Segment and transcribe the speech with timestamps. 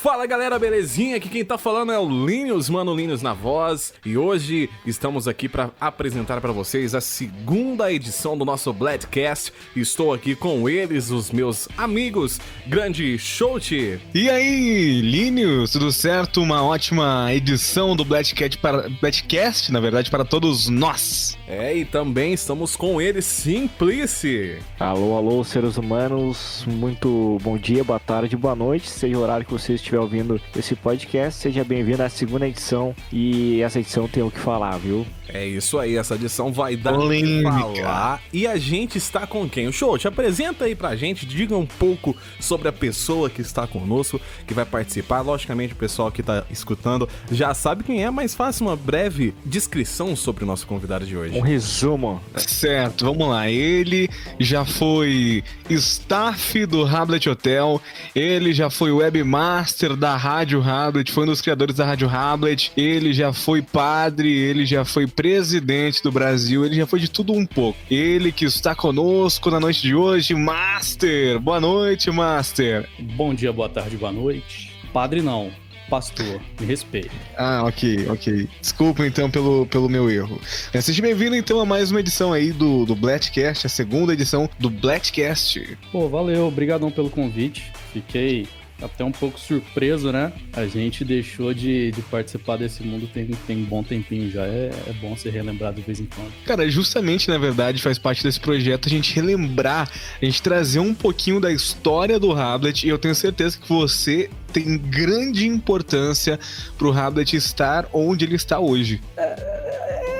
[0.00, 1.16] Fala galera, belezinha?
[1.16, 5.48] Aqui quem tá falando é o Linus, mano Linus na voz, e hoje estamos aqui
[5.48, 9.52] para apresentar para vocês a segunda edição do nosso Bladcast.
[9.74, 14.00] Estou aqui com eles, os meus amigos, grande Shout.
[14.14, 16.42] E aí, Linus, tudo certo?
[16.42, 21.36] Uma ótima edição do Bladcast para Bladcast, na verdade, para todos nós.
[21.48, 24.60] É, e também estamos com ele, Simplice.
[24.78, 29.52] Alô, alô, seres humanos, muito bom dia, boa tarde, boa noite, seja o horário que
[29.52, 32.94] vocês estiver ouvindo esse podcast, seja bem-vindo à segunda edição.
[33.10, 35.06] E essa edição tem o que falar, viu?
[35.28, 38.22] É isso aí, essa edição vai dar o que falar.
[38.32, 39.68] E a gente está com quem?
[39.68, 43.66] O show, te apresenta aí pra gente, diga um pouco sobre a pessoa que está
[43.66, 45.20] conosco, que vai participar.
[45.20, 50.16] Logicamente, o pessoal que está escutando já sabe quem é, mas faça uma breve descrição
[50.16, 51.36] sobre o nosso convidado de hoje.
[51.36, 52.20] Um resumo.
[52.36, 53.50] Certo, vamos lá.
[53.50, 54.08] Ele
[54.38, 57.80] já foi staff do Hablet Hotel,
[58.14, 63.12] ele já foi webmaster da Rádio Hablet, foi um dos criadores da Rádio Hablet, ele
[63.12, 67.44] já foi padre, ele já foi presidente do Brasil, ele já foi de tudo um
[67.44, 67.76] pouco.
[67.90, 71.40] Ele que está conosco na noite de hoje, Master.
[71.40, 72.88] Boa noite, Master.
[73.00, 74.72] Bom dia, boa tarde, boa noite.
[74.92, 75.50] Padre não,
[75.90, 77.10] pastor, me respeite.
[77.36, 78.48] Ah, ok, ok.
[78.60, 80.40] Desculpa então pelo, pelo meu erro.
[80.72, 84.48] É, seja bem-vindo então a mais uma edição aí do, do Blackcast, a segunda edição
[84.56, 85.76] do Blackcast.
[85.90, 87.72] Pô, valeu, obrigadão pelo convite.
[87.92, 88.46] Fiquei
[88.82, 90.32] até um pouco surpreso, né?
[90.52, 94.46] A gente deixou de, de participar desse mundo tem, tem um bom tempinho já.
[94.46, 96.32] É, é bom ser relembrado de vez em quando.
[96.44, 99.90] Cara, justamente, na verdade, faz parte desse projeto a gente relembrar,
[100.20, 104.30] a gente trazer um pouquinho da história do Hablet e eu tenho certeza que você
[104.52, 106.38] tem grande importância
[106.76, 109.00] pro Hablet estar onde ele está hoje.
[109.16, 110.17] É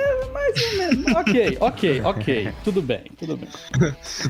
[1.16, 2.52] ok, ok, ok.
[2.64, 3.48] Tudo bem, tudo bem.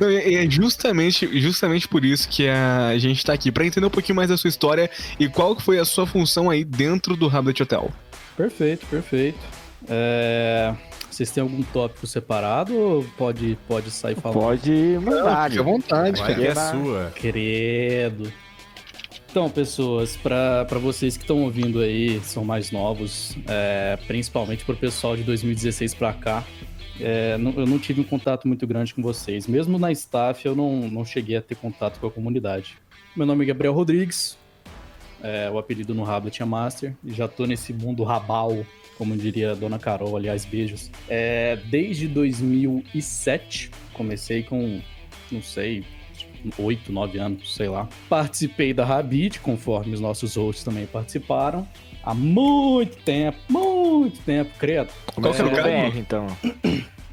[0.29, 4.17] E é justamente, justamente por isso que a gente tá aqui, para entender um pouquinho
[4.17, 7.91] mais da sua história e qual foi a sua função aí dentro do Hamlet Hotel.
[8.37, 9.39] Perfeito, perfeito.
[9.89, 10.75] É...
[11.11, 14.39] Vocês têm algum tópico separado ou pode, pode sair falando?
[14.39, 14.71] Pode
[15.03, 15.51] mandar.
[15.51, 16.45] Fique à vontade, cara.
[16.45, 17.13] é sua.
[17.17, 18.33] Credo.
[19.31, 24.77] Então, pessoas, para vocês que estão ouvindo aí, são mais novos, é, principalmente para o
[24.77, 26.45] pessoal de 2016 para cá,
[26.99, 29.47] é, não, eu não tive um contato muito grande com vocês.
[29.47, 32.79] Mesmo na staff, eu não, não cheguei a ter contato com a comunidade.
[33.15, 34.39] Meu nome é Gabriel Rodrigues,
[35.23, 38.65] é, o apelido no Rablet é Master, e já tô nesse mundo rabal,
[38.97, 40.91] como diria a Dona Carol, aliás, beijos.
[41.07, 44.81] É, desde 2007, comecei com,
[45.31, 45.85] não sei,
[46.59, 47.89] 8, 9 anos, sei lá.
[48.09, 51.67] Participei da Rabid, conforme os nossos hosts também participaram.
[52.03, 54.89] Há muito tempo, muito tempo, credo.
[55.15, 56.27] Qual que é o BR, então?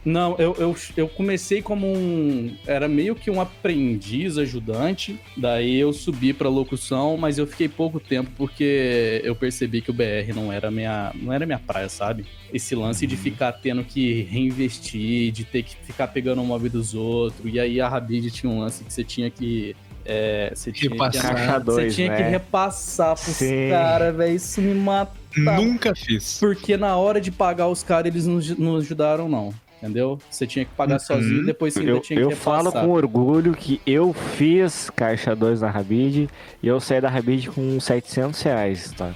[0.06, 2.56] Não, eu, eu, eu comecei como um.
[2.68, 5.20] Era meio que um aprendiz ajudante.
[5.36, 9.94] Daí eu subi pra locução, mas eu fiquei pouco tempo porque eu percebi que o
[9.94, 12.24] BR não era minha, não era minha praia, sabe?
[12.54, 13.10] Esse lance uhum.
[13.10, 17.52] de ficar tendo que reinvestir, de ter que ficar pegando o móvel dos outros.
[17.52, 21.64] E aí a Rabid tinha um lance que você tinha que é, você tinha, que,
[21.64, 22.18] dois, você tinha né?
[22.18, 23.40] que repassar pros
[23.72, 24.36] caras, velho.
[24.36, 25.16] Isso me mata.
[25.36, 26.38] Nunca fiz.
[26.40, 29.52] Porque na hora de pagar os caras, eles não, não ajudaram, não
[29.86, 30.20] entendeu?
[30.30, 31.00] Você tinha que pagar uhum.
[31.00, 35.36] sozinho depois você ainda eu, tinha que Eu falo com orgulho que eu fiz caixa
[35.36, 36.28] 2 na Rabid
[36.62, 39.14] e eu saí da Rabid com 700 reais, tá?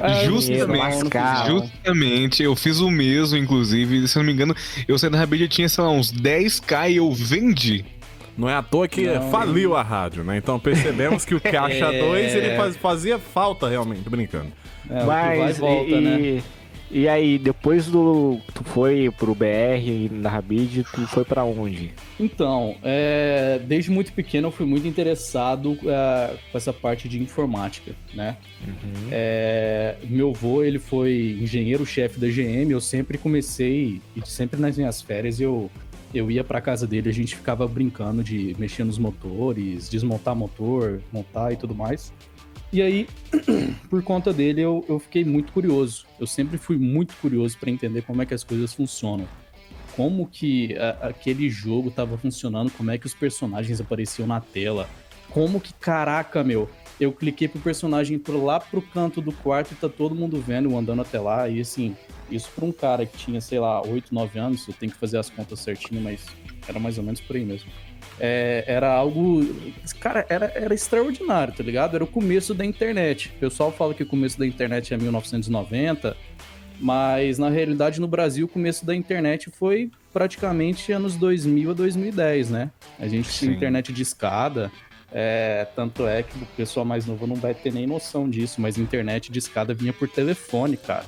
[0.00, 4.54] É, justamente, justamente, eu fiz o mesmo, inclusive, se eu não me engano,
[4.86, 7.84] eu saí da Rabid e tinha, sei lá, uns 10k e eu vendi.
[8.36, 9.30] Não é à toa que não.
[9.30, 10.36] faliu a rádio, né?
[10.36, 12.38] Então percebemos que o caixa 2 é.
[12.38, 14.52] ele fazia falta realmente, brincando.
[14.88, 16.42] É, Mas, volta, e, né?
[16.90, 18.40] E aí, depois do.
[18.54, 21.92] Tu foi pro BR na Rabid, tu foi para onde?
[22.18, 27.94] Então, é, desde muito pequeno eu fui muito interessado é, com essa parte de informática,
[28.14, 28.36] né?
[28.66, 29.08] Uhum.
[29.10, 35.02] É, meu avô, ele foi engenheiro-chefe da GM, eu sempre comecei, e sempre nas minhas
[35.02, 35.70] férias eu,
[36.14, 41.02] eu ia pra casa dele, a gente ficava brincando de mexer nos motores, desmontar motor,
[41.12, 42.12] montar e tudo mais.
[42.70, 43.08] E aí,
[43.88, 46.06] por conta dele, eu, eu fiquei muito curioso.
[46.20, 49.26] Eu sempre fui muito curioso para entender como é que as coisas funcionam.
[49.96, 54.88] Como que a, aquele jogo estava funcionando, como é que os personagens apareciam na tela.
[55.30, 56.68] Como que, caraca, meu,
[57.00, 60.76] eu cliquei pro personagem por lá pro canto do quarto e tá todo mundo vendo,
[60.76, 61.48] andando até lá.
[61.48, 61.96] E assim,
[62.30, 65.16] isso pra um cara que tinha, sei lá, 8, 9 anos, eu tenho que fazer
[65.16, 66.26] as contas certinho, mas
[66.68, 67.70] era mais ou menos por aí mesmo
[68.20, 69.42] é, era algo.
[70.00, 71.94] Cara, era, era extraordinário, tá ligado?
[71.94, 73.32] Era o começo da internet.
[73.36, 76.16] O pessoal fala que o começo da internet é 1990,
[76.80, 82.50] mas na realidade no Brasil o começo da internet foi praticamente anos 2000 a 2010,
[82.50, 82.70] né?
[82.98, 84.70] A gente tinha internet de escada.
[85.10, 88.76] É, tanto é que o pessoal mais novo não vai ter nem noção disso, mas
[88.76, 91.06] internet de escada vinha por telefone, cara.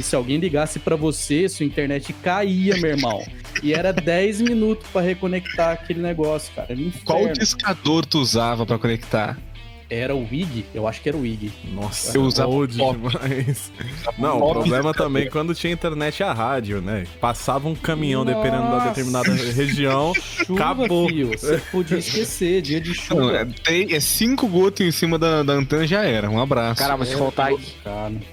[0.00, 3.22] E se alguém ligasse para você, sua internet caía, meu irmão.
[3.62, 6.74] E era 10 minutos para reconectar aquele negócio, cara.
[7.04, 9.38] Qual discador tu usava para conectar?
[9.90, 10.64] Era o Wig?
[10.72, 11.52] Eu acho que era o Wig.
[11.72, 13.72] Nossa, eu usava old demais.
[14.16, 17.04] Não, o problema também é quando tinha internet a rádio, né?
[17.20, 18.36] Passava um caminhão Nossa.
[18.36, 21.08] dependendo da determinada região, chuva, acabou.
[21.08, 21.30] Filho.
[21.30, 23.20] Você podia esquecer, dia de chuva.
[23.20, 26.30] Não, é, tem, é cinco gotos em cima da, da antena já era.
[26.30, 26.80] Um abraço.
[26.80, 27.74] Cara, mas se faltar aqui,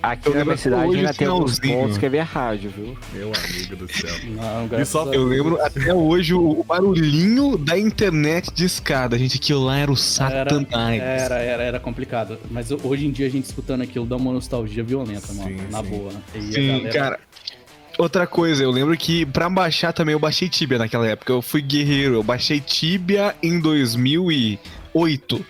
[0.04, 2.98] aqui na minha cidade ainda tem alguns pontos que é ver rádio, viu?
[3.14, 4.16] Meu amigo do céu.
[4.30, 5.12] Não, só...
[5.12, 9.38] Eu lembro até hoje o barulhinho da internet de escada, gente.
[9.38, 11.02] Aquilo lá era o Satanás.
[11.02, 12.38] Era, era era, era complicado.
[12.52, 15.50] Mas hoje em dia a gente escutando aquilo dá uma nostalgia violenta, mano.
[15.50, 15.90] Sim, na sim.
[15.90, 16.22] boa, né?
[16.36, 16.94] E sim, galera...
[16.94, 17.20] cara.
[17.98, 21.34] Outra coisa, eu lembro que pra baixar também eu baixei Tibia naquela época.
[21.34, 23.60] Eu fui guerreiro, eu baixei Tibia em
[24.98, 25.46] 2008.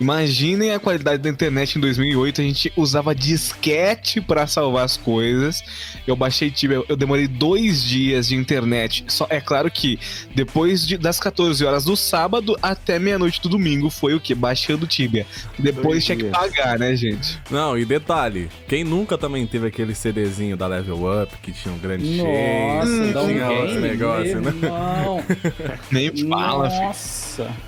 [0.00, 5.62] Imaginem a qualidade da internet em 2008, a gente usava disquete para salvar as coisas.
[6.06, 9.04] Eu baixei Tibia, eu demorei dois dias de internet.
[9.08, 9.98] Só é claro que
[10.34, 14.34] depois de, das 14 horas do sábado até meia-noite do domingo foi o que?
[14.34, 15.26] Baixando Tibia.
[15.58, 16.30] Depois dois tinha dias.
[16.30, 17.40] que pagar, né, gente?
[17.50, 21.78] Não, e detalhe, quem nunca também teve aquele CDzinho da Level Up que tinha um
[21.78, 24.52] grande Nossa, cheio, um tinha game, negócio, né?
[24.60, 25.24] Não.
[25.90, 27.23] Nem fala, Nossa, filho.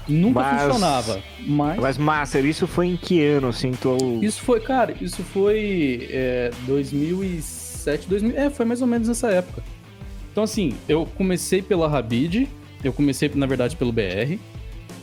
[0.08, 1.22] Nunca mas, funcionava.
[1.40, 1.80] Mas...
[1.80, 3.72] mas Master, isso foi em que ano, assim?
[3.72, 3.96] Tô...
[4.22, 9.62] Isso foi, cara, isso foi é, 2007, 2000, é, foi mais ou menos nessa época.
[10.30, 12.48] Então, assim, eu comecei pela Rabid,
[12.84, 14.38] eu comecei, na verdade, pelo BR.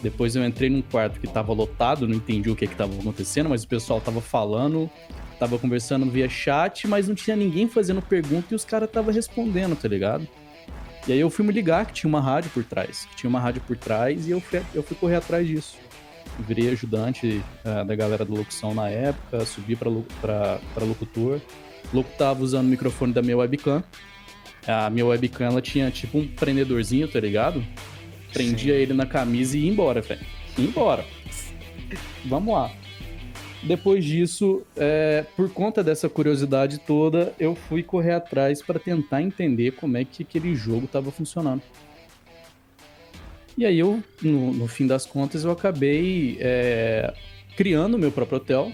[0.01, 3.49] Depois eu entrei num quarto que tava lotado, não entendi o que que tava acontecendo,
[3.49, 4.89] mas o pessoal tava falando,
[5.39, 9.75] tava conversando via chat, mas não tinha ninguém fazendo pergunta e os caras tava respondendo,
[9.75, 10.27] tá ligado?
[11.07, 13.39] E aí eu fui me ligar que tinha uma rádio por trás, que tinha uma
[13.39, 15.75] rádio por trás e eu fui, eu fui correr atrás disso
[16.39, 21.39] virei ajudante uh, da galera da locução na época, subi para locutor.
[21.93, 23.83] Locutava usando o microfone da minha webcam.
[24.65, 27.63] A minha webcam ela tinha tipo um prendedorzinho, tá ligado?
[28.31, 28.79] Prendia Sim.
[28.79, 30.25] ele na camisa e ia embora, velho.
[30.57, 31.05] Ia embora.
[32.25, 32.71] Vamos lá.
[33.63, 39.71] Depois disso, é, por conta dessa curiosidade toda, eu fui correr atrás para tentar entender
[39.71, 41.61] como é que aquele jogo estava funcionando.
[43.57, 47.13] E aí eu, no, no fim das contas, eu acabei é,
[47.55, 48.71] criando o meu próprio hotel.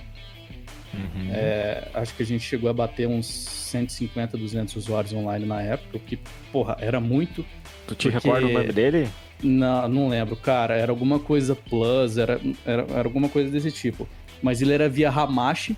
[0.91, 1.29] Uhum.
[1.31, 5.97] É, acho que a gente chegou a bater uns 150, 200 usuários online na época,
[5.97, 6.17] o que,
[6.51, 7.45] porra, era muito.
[7.85, 8.27] Tu te porque...
[8.27, 9.07] recorda o nome dele?
[9.43, 10.75] Não, não lembro, cara.
[10.75, 14.07] Era alguma coisa Plus, era, era, era alguma coisa desse tipo.
[14.41, 15.75] Mas ele era via Hamashi,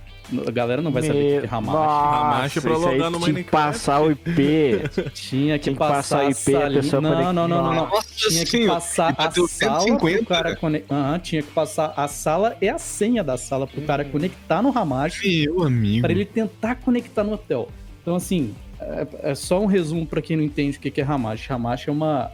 [0.48, 1.78] a galera não vai saber o que é Hamashi.
[1.78, 3.34] Hamashi pra logar no Minecraft.
[3.34, 4.82] Tinha que passar o IP.
[5.14, 7.90] tinha que, passar, o IP, a pessoa não, não, não, não, não.
[8.16, 11.20] Tinha que passar a sala pro cara conectar.
[11.20, 15.48] tinha que passar a sala e a senha da sala pro cara conectar no Hamashi.
[15.48, 16.02] Meu amigo.
[16.02, 17.70] Para ele tentar conectar no hotel.
[18.02, 21.52] Então, assim, é, é só um resumo para quem não entende o que é Hamashi.
[21.52, 22.32] Hamashi é uma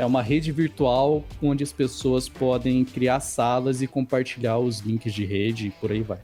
[0.00, 5.24] é uma rede virtual onde as pessoas podem criar salas e compartilhar os links de
[5.24, 6.18] rede e por aí vai.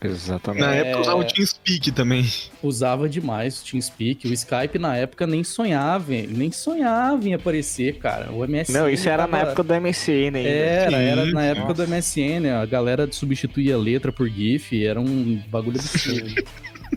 [0.00, 0.60] Exatamente.
[0.62, 0.78] Na é...
[0.78, 2.24] época usava o TeamSpeak também.
[2.62, 4.28] Usava demais o TeamSpeak.
[4.28, 8.30] O Skype na época nem sonhava, nem sonhava em aparecer, cara.
[8.30, 8.72] O MSN.
[8.72, 9.32] Não, isso era tava...
[9.32, 10.38] na época do MSN ainda.
[10.38, 11.04] Era, Sim.
[11.04, 11.86] era na época Nossa.
[11.86, 12.46] do MSN.
[12.62, 16.32] A galera substituía letra por GIF, era um bagulho absurdo.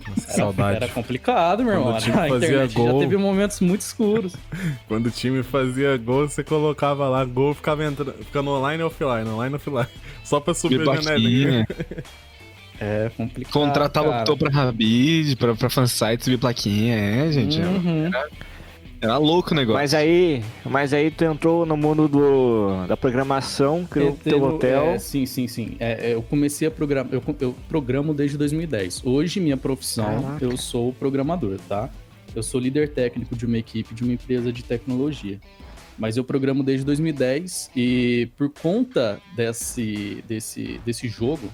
[0.08, 0.78] Nossa, saudade.
[0.78, 1.96] Era complicado, meu irmão.
[1.96, 2.88] A internet gol...
[2.88, 4.36] já teve momentos muito escuros.
[4.88, 9.30] Quando o time fazia gol, você colocava lá gol, ficava entrando, ficando online e offline,
[9.30, 9.88] online e offline.
[10.24, 11.68] Só pra subir a janelinha.
[12.84, 13.54] É complicado.
[13.54, 17.62] Contratar locutor pra Rabid, pra, pra fansite, subir plaquinha, é, gente.
[17.62, 18.08] Uhum.
[18.08, 18.28] Era,
[19.02, 19.80] era, louco o negócio.
[19.80, 24.84] Mas aí, mas aí tu entrou no mundo do, da programação, criou o teu hotel.
[24.92, 25.76] É, sim, sim, sim.
[25.80, 29.02] É, é, eu comecei a programar, eu, eu programo desde 2010.
[29.04, 30.46] Hoje, minha profissão, Caraca.
[30.46, 31.90] eu sou programador, tá?
[32.36, 35.40] Eu sou líder técnico de uma equipe de uma empresa de tecnologia.
[35.98, 41.52] Mas eu programo desde 2010 e por conta desse, desse, desse jogo,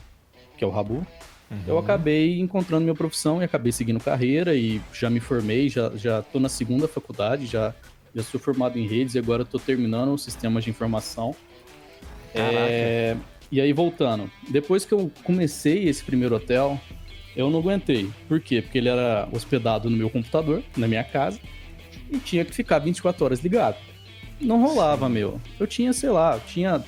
[0.57, 1.05] que é o Rabu,
[1.49, 1.63] uhum.
[1.67, 6.21] eu acabei encontrando minha profissão e acabei seguindo carreira e já me formei, já, já
[6.21, 7.73] tô na segunda faculdade, já,
[8.15, 11.35] já sou formado em redes e agora estou terminando o sistema de informação.
[12.33, 13.15] É,
[13.51, 16.79] e aí, voltando, depois que eu comecei esse primeiro hotel,
[17.35, 18.09] eu não aguentei.
[18.27, 18.61] Por quê?
[18.61, 21.39] Porque ele era hospedado no meu computador, na minha casa,
[22.11, 23.77] e tinha que ficar 24 horas ligado.
[24.39, 25.13] Não rolava, Sim.
[25.13, 25.41] meu.
[25.59, 26.83] Eu tinha, sei lá, tinha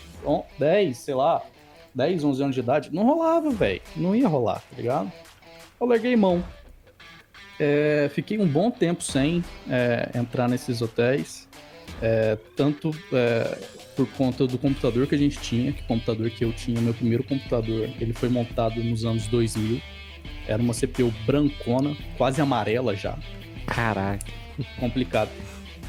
[0.57, 1.41] 10, sei lá,
[1.93, 3.81] 10, 11 anos de idade, não rolava, velho.
[3.95, 5.11] Não ia rolar, tá ligado?
[5.79, 6.43] Eu larguei mão.
[7.59, 11.47] É, fiquei um bom tempo sem é, entrar nesses hotéis.
[12.01, 13.57] É, tanto é,
[13.95, 16.93] por conta do computador que a gente tinha, que o computador que eu tinha, meu
[16.93, 19.81] primeiro computador, ele foi montado nos anos 2000.
[20.47, 23.17] Era uma CPU brancona, quase amarela já.
[23.67, 24.25] Caraca.
[24.79, 25.29] Complicado.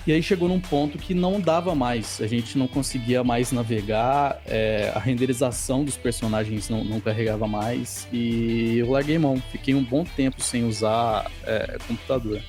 [0.07, 4.40] E aí chegou num ponto que não dava mais, a gente não conseguia mais navegar,
[4.47, 9.42] é, a renderização dos personagens não, não, carregava mais e eu larguei mão.
[9.52, 12.40] Fiquei um bom tempo sem usar é, computador.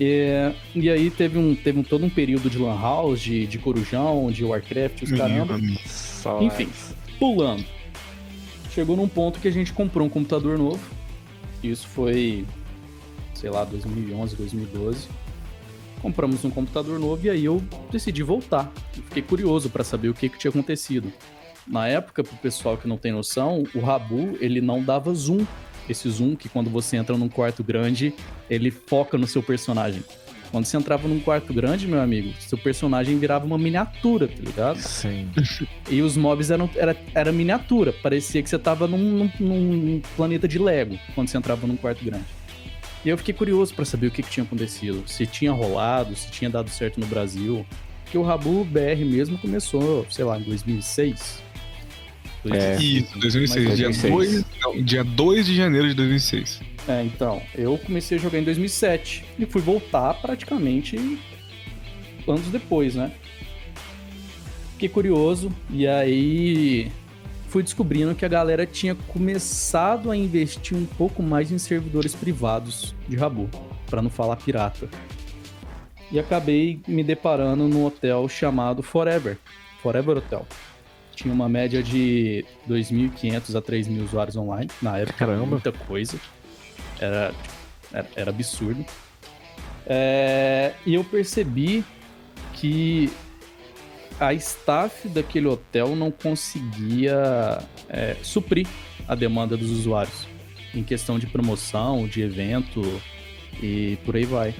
[0.00, 3.58] E, e aí teve, um, teve um, todo um período de Lan House, de, de
[3.58, 5.58] Corujão, de Warcraft, os caramba.
[6.40, 6.68] Enfim,
[7.18, 7.64] pulando.
[8.72, 10.78] Chegou num ponto que a gente comprou um computador novo.
[11.64, 12.46] Isso foi,
[13.34, 15.08] sei lá, 2011, 2012
[15.98, 18.72] compramos um computador novo e aí eu decidi voltar.
[18.92, 21.12] fiquei curioso para saber o que, que tinha acontecido.
[21.66, 25.44] Na época, pro pessoal que não tem noção, o Rabu, ele não dava zoom.
[25.88, 28.14] Esse zoom que quando você entra num quarto grande,
[28.48, 30.02] ele foca no seu personagem.
[30.50, 34.78] Quando você entrava num quarto grande, meu amigo, seu personagem virava uma miniatura, tá ligado?
[34.78, 35.28] Sim.
[35.90, 37.92] E os mobs eram era, era miniatura.
[37.92, 42.02] Parecia que você tava num, num, num planeta de Lego quando você entrava num quarto
[42.04, 42.24] grande.
[43.08, 46.30] E eu fiquei curioso para saber o que, que, tinha acontecido, se tinha rolado, se
[46.30, 47.64] tinha dado certo no Brasil.
[48.04, 51.42] Porque o Rabu BR mesmo começou, sei lá, em 2006.
[52.50, 56.60] É, isso, 2006, dia 2, não, dia 2 de janeiro de 2006.
[56.86, 60.98] É, então, eu comecei a jogar em 2007 e fui voltar praticamente
[62.26, 63.10] anos depois, né?
[64.72, 66.92] Fiquei curioso e aí
[67.48, 72.94] fui descobrindo que a galera tinha começado a investir um pouco mais em servidores privados
[73.08, 73.48] de Rabu,
[73.86, 74.88] para não falar pirata.
[76.12, 79.38] E acabei me deparando num hotel chamado Forever,
[79.82, 80.46] Forever Hotel.
[81.14, 85.46] Tinha uma média de 2.500 a 3.000 usuários online na época, Caramba.
[85.46, 86.18] muita coisa.
[87.00, 87.34] Era,
[87.92, 88.84] era, era absurdo.
[89.86, 91.84] É, e eu percebi
[92.52, 93.10] que
[94.20, 98.66] a staff daquele hotel não conseguia é, suprir
[99.06, 100.26] a demanda dos usuários
[100.74, 102.82] em questão de promoção, de evento
[103.62, 104.54] e por aí vai.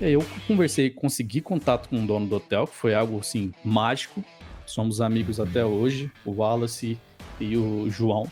[0.00, 3.52] E aí eu conversei, consegui contato com o dono do hotel, que foi algo assim
[3.64, 4.22] mágico.
[4.66, 6.98] Somos amigos até hoje, o Wallace
[7.40, 8.30] e o João.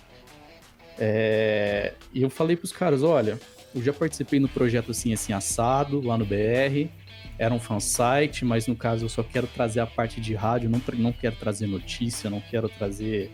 [0.99, 1.95] É...
[2.13, 3.41] E eu falei para os caras, olha,
[3.75, 6.89] eu já participei no projeto assim assim assado lá no BR
[7.39, 10.81] era um fansite, mas no caso eu só quero trazer a parte de rádio, não,
[10.95, 13.31] não quero trazer notícia, não quero trazer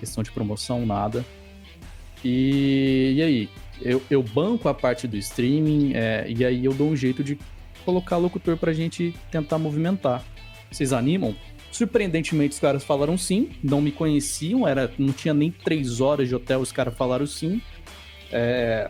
[0.00, 1.24] questão de promoção, nada.
[2.24, 3.48] E, e aí?
[3.82, 7.36] Eu, eu, banco a parte do streaming é, e aí eu dou um jeito de
[7.84, 10.22] colocar locutor pra gente tentar movimentar.
[10.70, 11.36] Vocês animam?
[11.70, 16.34] Surpreendentemente, os caras falaram sim, não me conheciam, era, não tinha nem três horas de
[16.34, 17.60] hotel, os caras falaram sim.
[18.30, 18.88] É,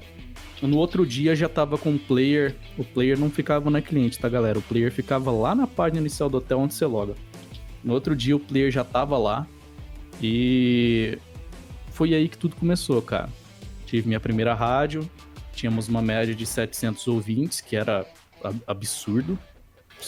[0.66, 2.54] no outro dia já tava com o player.
[2.78, 4.58] O player não ficava na cliente, tá, galera?
[4.58, 7.14] O player ficava lá na página inicial do hotel onde você loga.
[7.82, 9.46] No outro dia o player já tava lá.
[10.22, 11.18] E
[11.90, 13.28] foi aí que tudo começou, cara.
[13.86, 15.08] Tive minha primeira rádio.
[15.52, 18.06] Tínhamos uma média de 700 ouvintes, que era
[18.66, 19.38] absurdo.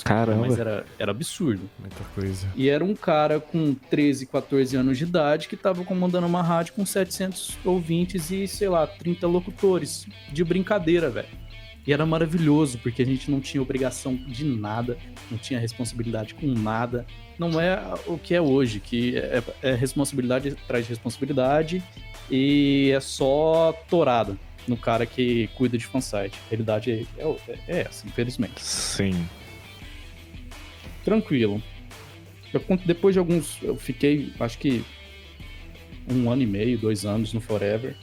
[0.03, 0.43] Caramba.
[0.43, 1.69] Mas era, era absurdo.
[1.79, 2.47] Muita coisa.
[2.55, 6.75] E era um cara com 13, 14 anos de idade que tava comandando uma rádio
[6.75, 10.07] com 700 ouvintes e, sei lá, 30 locutores.
[10.33, 11.29] De brincadeira, velho.
[11.87, 14.99] E era maravilhoso, porque a gente não tinha obrigação de nada,
[15.31, 17.07] não tinha responsabilidade com nada.
[17.39, 21.83] Não é o que é hoje, que é, é responsabilidade traz responsabilidade
[22.29, 24.37] e é só torada
[24.67, 26.41] no cara que cuida de fansite.
[26.47, 28.61] A realidade é, é, é essa, infelizmente.
[28.61, 29.15] Sim
[31.07, 31.63] tranquilo.
[32.53, 33.63] Eu, depois de alguns.
[33.63, 34.85] Eu fiquei, acho que.
[36.09, 37.97] Um ano e meio, dois anos no Forever.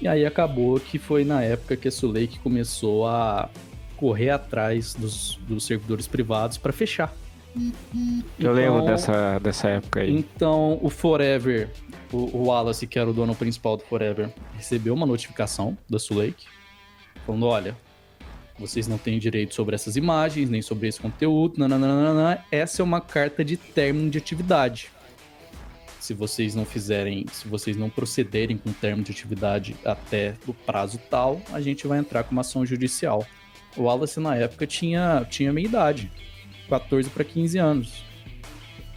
[0.00, 3.48] E aí acabou que foi na época que a Sulake começou a
[3.96, 7.12] correr atrás dos, dos servidores privados para fechar.
[7.56, 7.72] Eu
[8.38, 10.12] então, lembro dessa, dessa época aí.
[10.12, 11.70] Então, o Forever,
[12.12, 16.46] o, o Wallace, que era o dono principal do Forever, recebeu uma notificação da Sulake
[17.24, 17.76] falando: olha,
[18.58, 21.58] vocês não têm direito sobre essas imagens, nem sobre esse conteúdo.
[21.58, 22.44] Nananana.
[22.50, 24.90] Essa é uma carta de término de atividade.
[25.98, 30.52] Se vocês não fizerem, se vocês não procederem com o termo de atividade até o
[30.52, 33.26] prazo tal, a gente vai entrar com uma ação judicial.
[33.76, 36.12] O Wallace na época tinha, tinha meia idade,
[36.68, 38.04] 14 para 15 anos.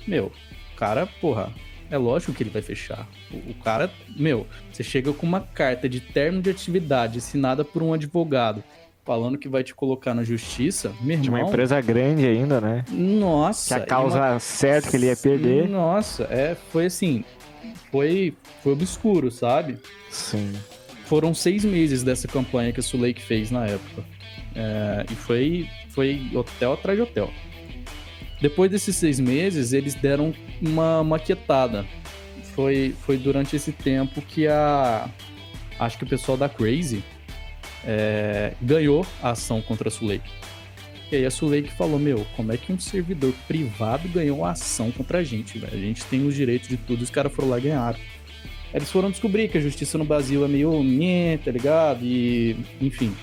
[0.06, 0.32] Meu,
[0.76, 1.52] cara, porra,
[1.90, 3.08] é lógico que ele vai fechar.
[3.32, 7.82] O, o, cara, meu, você chega com uma carta de termo de atividade assinada por
[7.82, 8.64] um advogado
[9.08, 11.22] falando que vai te colocar na justiça, meu irmão...
[11.22, 12.84] De uma empresa grande ainda, né?
[12.92, 13.76] Nossa!
[13.76, 14.40] Que a causa uma...
[14.40, 15.70] certa que ele ia perder.
[15.70, 17.24] Nossa, é, foi assim,
[17.90, 19.78] foi, foi obscuro, sabe?
[20.12, 20.52] Sim.
[21.06, 24.04] Foram seis meses dessa campanha que a Sulake fez na época.
[24.54, 27.32] É, e foi, foi hotel atrás de hotel.
[28.42, 31.86] Depois desses seis meses, eles deram uma maquetada.
[32.54, 35.10] Foi, foi durante esse tempo que a.
[35.80, 37.04] Acho que o pessoal da Crazy
[37.88, 40.30] é, ganhou a ação contra a Suleik.
[41.10, 44.92] E aí a Suleik falou: Meu, como é que um servidor privado ganhou a ação
[44.92, 45.64] contra a gente?
[45.66, 47.98] A gente tem os direitos de tudo, os caras foram lá e ganharam.
[48.74, 52.04] Eles foram descobrir que a justiça no Brasil é meio nhê, tá ligado?
[52.04, 53.16] E, enfim.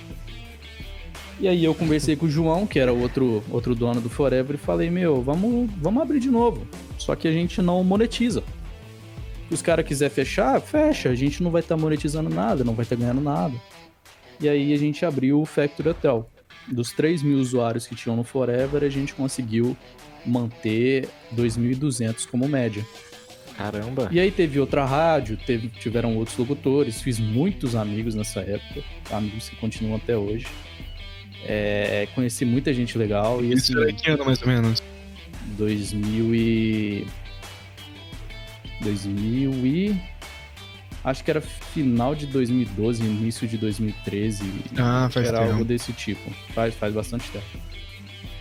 [1.39, 4.59] E aí eu conversei com o João, que era outro, outro dono do Forever, e
[4.59, 6.67] falei, meu, vamos, vamos abrir de novo.
[6.97, 8.43] Só que a gente não monetiza.
[9.49, 11.11] Se os caras quiserem fechar, fecha.
[11.11, 13.55] A gente não vai estar tá monetizando nada, não vai estar tá ganhando nada.
[14.45, 16.31] E aí a gente abriu o Factory Hotel.
[16.69, 19.75] Dos 3 mil usuários que tinham no Forever, a gente conseguiu
[20.27, 22.85] manter 2.200 como média.
[23.57, 24.11] Caramba!
[24.13, 29.49] E aí teve outra rádio, teve, tiveram outros locutores, fiz muitos amigos nessa época, amigos
[29.49, 30.47] que continuam até hoje.
[31.47, 33.43] É, conheci muita gente legal.
[33.43, 34.83] E, Isso assim, era que ano mais ou menos?
[35.57, 37.07] 2000 e...
[38.83, 40.14] 2000 e...
[41.05, 44.43] Acho que era final de 2012, início de 2013.
[44.77, 45.53] Ah, faz era tempo.
[45.53, 46.31] algo desse tipo.
[46.55, 47.45] Faz, faz bastante tempo.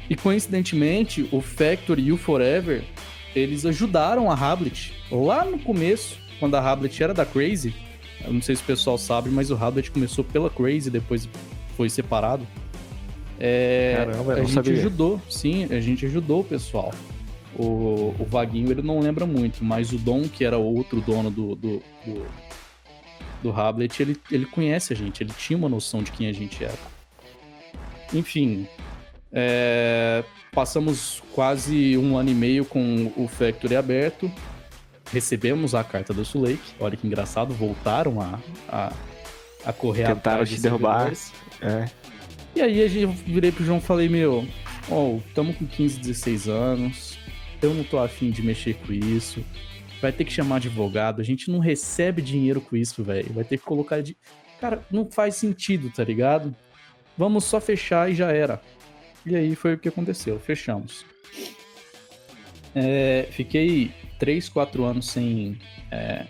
[0.10, 2.84] E coincidentemente, o Factory e o Forever,
[3.36, 7.74] eles ajudaram a Hablet lá no começo, quando a Hablet era da Crazy.
[8.24, 11.28] Eu não sei se o pessoal sabe, mas o Hablet começou pela Crazy, depois
[11.76, 12.48] foi separado.
[13.40, 14.74] É, Caramba, eu a não gente sabia.
[14.74, 16.94] ajudou, sim, a gente ajudou o pessoal.
[17.56, 21.56] O, o Vaguinho ele não lembra muito, mas o Dom, que era outro dono do,
[21.56, 22.26] do, do,
[23.44, 26.64] do Hablet, ele, ele conhece a gente, ele tinha uma noção de quem a gente
[26.64, 26.78] era.
[28.14, 28.68] Enfim,
[29.32, 34.32] é, passamos quase um ano e meio com o Factory aberto,
[35.12, 38.94] recebemos a carta do Suleik, olha que engraçado, voltaram a, a,
[39.66, 41.12] a correr Tentaram te de derrubar.
[41.62, 41.90] É.
[42.56, 44.48] E aí a gente, eu virei pro João e falei, meu,
[44.90, 47.18] ó, tamo com 15, 16 anos,
[47.62, 49.44] eu não tô afim de mexer com isso.
[50.04, 53.32] Vai ter que chamar advogado, a gente não recebe dinheiro com isso, velho.
[53.32, 54.18] Vai ter que colocar de.
[54.60, 56.54] Cara, não faz sentido, tá ligado?
[57.18, 58.62] Vamos só fechar e já era.
[59.26, 61.06] E aí foi o que aconteceu, fechamos.
[62.76, 65.58] É, fiquei 3, 4 anos sem.
[65.90, 66.26] é,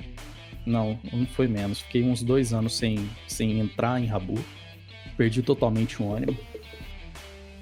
[0.68, 1.82] não, não foi menos.
[1.82, 4.38] Fiquei uns dois anos sem, sem entrar em Rabu.
[5.18, 6.38] Perdi totalmente o ônibus.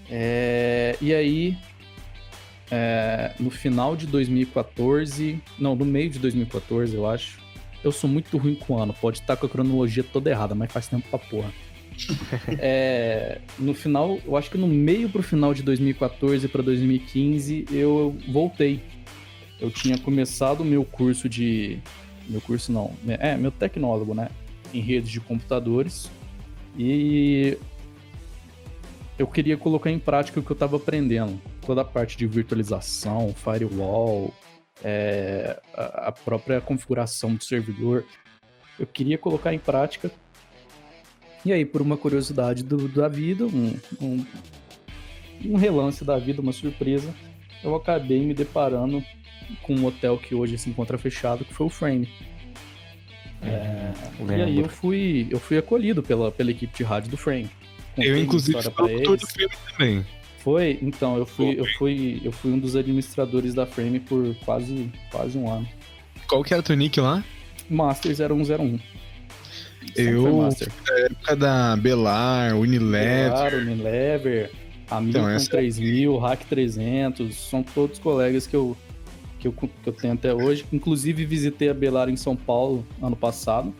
[0.10, 1.58] É, e aí,
[2.72, 7.40] é, no final de 2014, não, no meio de 2014, eu acho.
[7.84, 10.72] Eu sou muito ruim com o ano, pode estar com a cronologia toda errada, mas
[10.72, 11.52] faz tempo pra porra.
[12.58, 18.16] É, no final, eu acho que no meio pro final de 2014 para 2015, eu
[18.30, 18.82] voltei.
[19.60, 21.80] Eu tinha começado o meu curso de.
[22.28, 24.30] Meu curso não, é, meu tecnólogo, né?
[24.74, 26.10] Em redes de computadores.
[26.78, 27.58] E
[29.20, 31.40] eu queria colocar em prática o que eu estava aprendendo.
[31.66, 34.34] Toda a parte de virtualização, firewall,
[34.84, 38.04] é, a a própria configuração do servidor.
[38.80, 40.12] Eu queria colocar em prática.
[41.46, 44.26] E aí, por uma curiosidade do- da vida, um, um,
[45.46, 47.14] um relance da vida, uma surpresa,
[47.64, 49.04] eu acabei me deparando
[49.64, 52.08] com um hotel que hoje se encontra fechado, que foi o Frame.
[54.38, 57.50] E aí eu fui, eu fui acolhido pela, pela equipe de rádio do Frame.
[57.98, 60.06] Eu, inclusive, fui pra autor do filme também.
[60.44, 64.92] Foi, então, eu fui, eu fui, eu fui um dos administradores da Frame por quase,
[65.12, 65.68] quase um ano.
[66.28, 67.24] Qual que era o teu nick lá?
[67.70, 68.80] Masters 0101.
[69.96, 70.68] Sempre Eu- Master.
[71.06, 73.30] época da Belar, Unilever.
[73.32, 74.52] Claro, Unilever,
[74.90, 78.76] Hamilton Então, essa- 3000, Hack 300, são todos colegas que eu,
[79.40, 80.66] que, eu, que eu tenho até hoje.
[80.72, 83.74] Inclusive, visitei a Belar em São Paulo ano passado.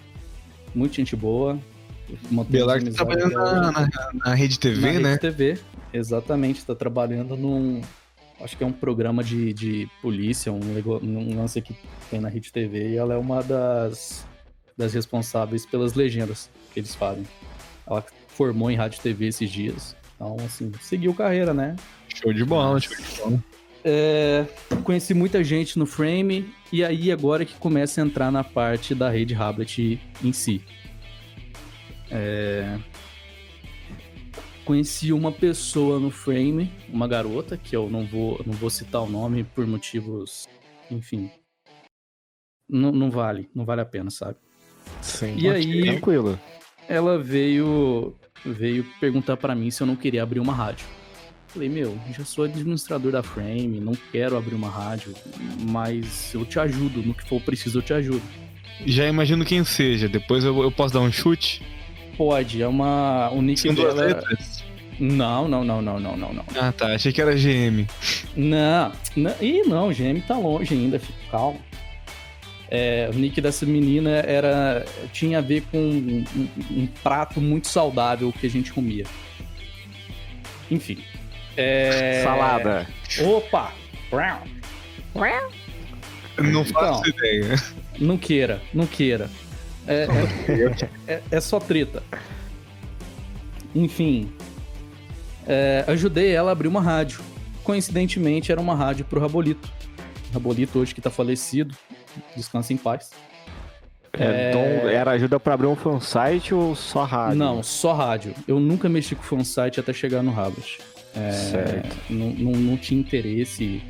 [0.76, 1.58] Muita gente boa.
[2.50, 3.90] Belar que trabalhando na, na,
[4.26, 5.18] na Rede TV, Na Rede né?
[5.18, 5.58] TV,
[5.94, 6.60] exatamente.
[6.60, 7.82] Está trabalhando num.
[8.40, 10.60] Acho que é um programa de, de polícia, um,
[11.04, 11.76] um lance que
[12.10, 14.26] tem na Rede TV, e ela é uma das,
[14.76, 17.24] das responsáveis pelas legendas que eles fazem.
[17.86, 19.96] Ela formou em Rádio TV esses dias.
[20.16, 21.76] Então, assim, seguiu carreira, né?
[22.16, 23.44] Show de bola, show de bola.
[23.84, 24.46] É,
[24.84, 29.10] conheci muita gente no Frame, e aí agora que começa a entrar na parte da
[29.10, 30.62] rede Hablet em si.
[32.10, 32.78] É,
[34.66, 39.10] Conheci uma pessoa no Frame, uma garota, que eu não vou, não vou citar o
[39.10, 40.48] nome por motivos,
[40.90, 41.30] enfim.
[42.70, 44.38] Não, não vale, não vale a pena, sabe?
[45.02, 45.36] Sim.
[45.38, 46.40] E aí- Tranquilo.
[46.88, 50.86] ela veio veio perguntar pra mim se eu não queria abrir uma rádio.
[51.48, 55.14] Falei, meu, já sou administrador da Frame, não quero abrir uma rádio,
[55.70, 58.24] mas eu te ajudo, no que for preciso eu te ajudo.
[58.86, 60.08] Já imagino quem seja.
[60.08, 61.62] Depois eu, eu posso dar um chute.
[62.18, 63.30] Pode, é uma.
[63.32, 64.08] O nick São duas dela.
[64.08, 64.64] letras.
[65.00, 66.46] Não, não, não, não, não, não, não.
[66.60, 66.94] Ah, tá.
[66.94, 67.88] Achei que era GM.
[68.36, 69.34] Não, não.
[69.42, 71.60] Ih, não, GM tá longe ainda, fica calmo.
[72.70, 76.48] É, o nick dessa menina era tinha a ver com um, um,
[76.84, 79.06] um prato muito saudável que a gente comia.
[80.70, 81.04] Enfim.
[81.58, 82.22] É...
[82.24, 82.88] Salada.
[83.26, 83.74] Opa!
[86.38, 87.18] Não faço Então.
[87.18, 87.56] ideia.
[88.00, 89.30] Não queira, não queira.
[89.88, 90.08] É,
[91.08, 92.04] é, é- é só treta.
[93.74, 94.32] Enfim.
[95.48, 97.22] é, ajudei ela a abrir uma rádio.
[97.64, 99.70] Coincidentemente, era uma rádio pro Rabolito.
[100.34, 101.76] Rabolito, hoje que tá falecido.
[102.36, 103.12] Descansa em paz.
[104.14, 107.38] É, Então, era ajuda pra abrir um fansite ou só rádio?
[107.38, 108.34] Não, só rádio.
[108.48, 110.80] Eu nunca mexi com fansite até chegar no Rablet.
[111.16, 111.98] É, Certo.
[112.10, 113.82] Não, não, não tinha interesse.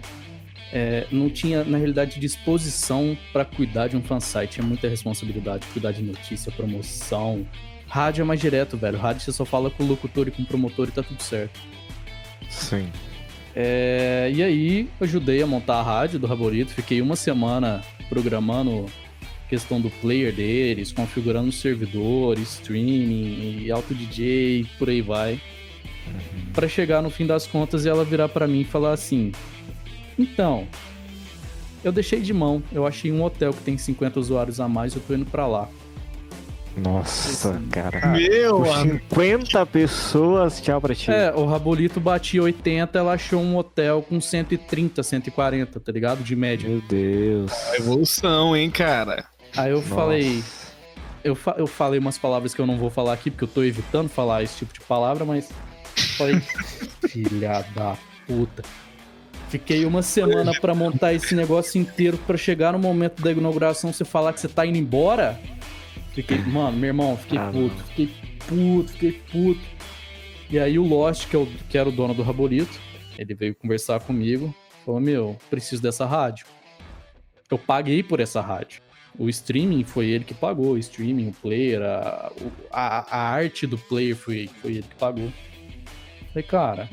[0.72, 4.60] É, não tinha, na realidade, disposição pra cuidar de um fansite.
[4.60, 5.66] É muita responsabilidade.
[5.74, 7.46] Cuidar de notícia, promoção.
[7.88, 8.98] Rádio é mais direto, velho.
[8.98, 11.60] Rádio você só fala com o locutor e com o promotor e tá tudo certo.
[12.50, 12.88] Sim.
[13.54, 16.72] É, e aí, ajudei a montar a rádio do Raborito.
[16.72, 18.86] Fiquei uma semana programando
[19.50, 25.42] questão do player deles, configurando o servidor, streaming, e auto DJ, por aí vai.
[26.54, 29.34] Pra chegar no fim das contas e ela virar pra mim e falar assim:
[30.22, 30.68] Então,
[31.84, 32.62] eu deixei de mão.
[32.72, 35.68] Eu achei um hotel que tem 50 usuários a mais, eu tô indo pra lá.
[36.78, 38.08] Nossa, Esse- cara.
[38.08, 39.00] Meu Com amigo.
[39.10, 41.12] 50 pessoas, tchau pra ti.
[41.12, 46.24] É, o Rabolito batia 80, ela achou um hotel com 130, 140, tá ligado?
[46.24, 46.70] De média.
[46.70, 47.52] Meu Deus.
[47.74, 49.26] Evolução, hein, cara?
[49.58, 49.90] Aí eu Nossa.
[49.96, 50.42] falei,
[51.26, 53.64] eu, fa- eu falei umas palavras que eu não vou falar aqui, porque eu tô
[53.64, 55.50] evitando falar esse tipo de palavra, mas
[56.18, 56.40] falei,
[57.10, 58.64] filha da puta.
[59.52, 64.06] Fiquei uma semana pra montar esse negócio inteiro pra chegar no momento da inauguração você
[64.06, 65.38] falar que você tá indo embora.
[66.14, 67.84] Fiquei, mano, meu irmão, fiquei Ah, puto, não.
[67.84, 68.10] fiquei
[68.48, 69.62] puto, fiquei puto.
[70.50, 72.80] E aí o Lost, que, é o, que era o dono do Raborito,
[73.18, 76.46] ele veio conversar comigo, falou, meu, preciso dessa rádio.
[77.50, 78.82] Eu paguei por essa rádio.
[79.20, 82.32] O streaming foi ele que pagou, o streaming, o player, a,
[82.72, 85.30] a, a arte do player foi, foi ele que pagou.
[86.30, 86.90] Falei, cara,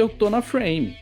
[0.00, 0.96] eu tô na frame.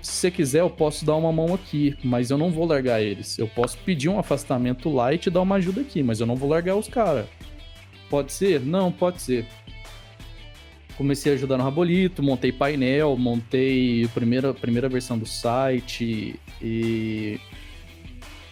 [0.00, 3.38] Se você quiser, eu posso dar uma mão aqui, mas eu não vou largar eles.
[3.38, 6.48] Eu posso pedir um afastamento lá e dar uma ajuda aqui, mas eu não vou
[6.48, 7.26] largar os caras.
[8.10, 8.60] Pode ser?
[8.60, 9.46] Não, pode ser.
[10.96, 17.40] Comecei a ajudar no Rabolito, montei painel, montei a primeira, primeira versão do site e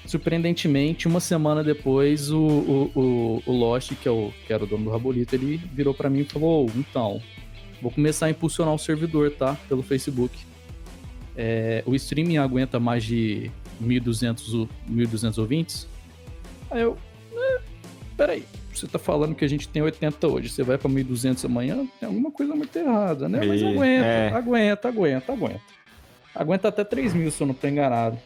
[0.06, 4.66] surpreendentemente, uma semana depois, o, o, o, o Lost, que, é o, que era o
[4.66, 7.22] dono do Rabolito, ele virou pra mim e falou: "Ô, então,
[7.82, 9.56] vou começar a impulsionar o servidor, tá?
[9.68, 10.38] Pelo Facebook.
[11.36, 15.86] É, o streaming aguenta mais de 1.200 o- 1.200 ouvintes?
[16.70, 16.96] Aí eu,
[17.34, 17.60] "É,
[18.16, 21.86] peraí, você tá falando que a gente tem 80 hoje, você vai pra 1.200 amanhã?
[21.98, 23.40] Tem alguma coisa muito errada, né?
[23.44, 24.28] Mas aguenta, é.
[24.32, 25.60] aguenta, aguenta, aguenta.
[26.34, 28.16] Aguenta até 3 mil se eu não tô enganado.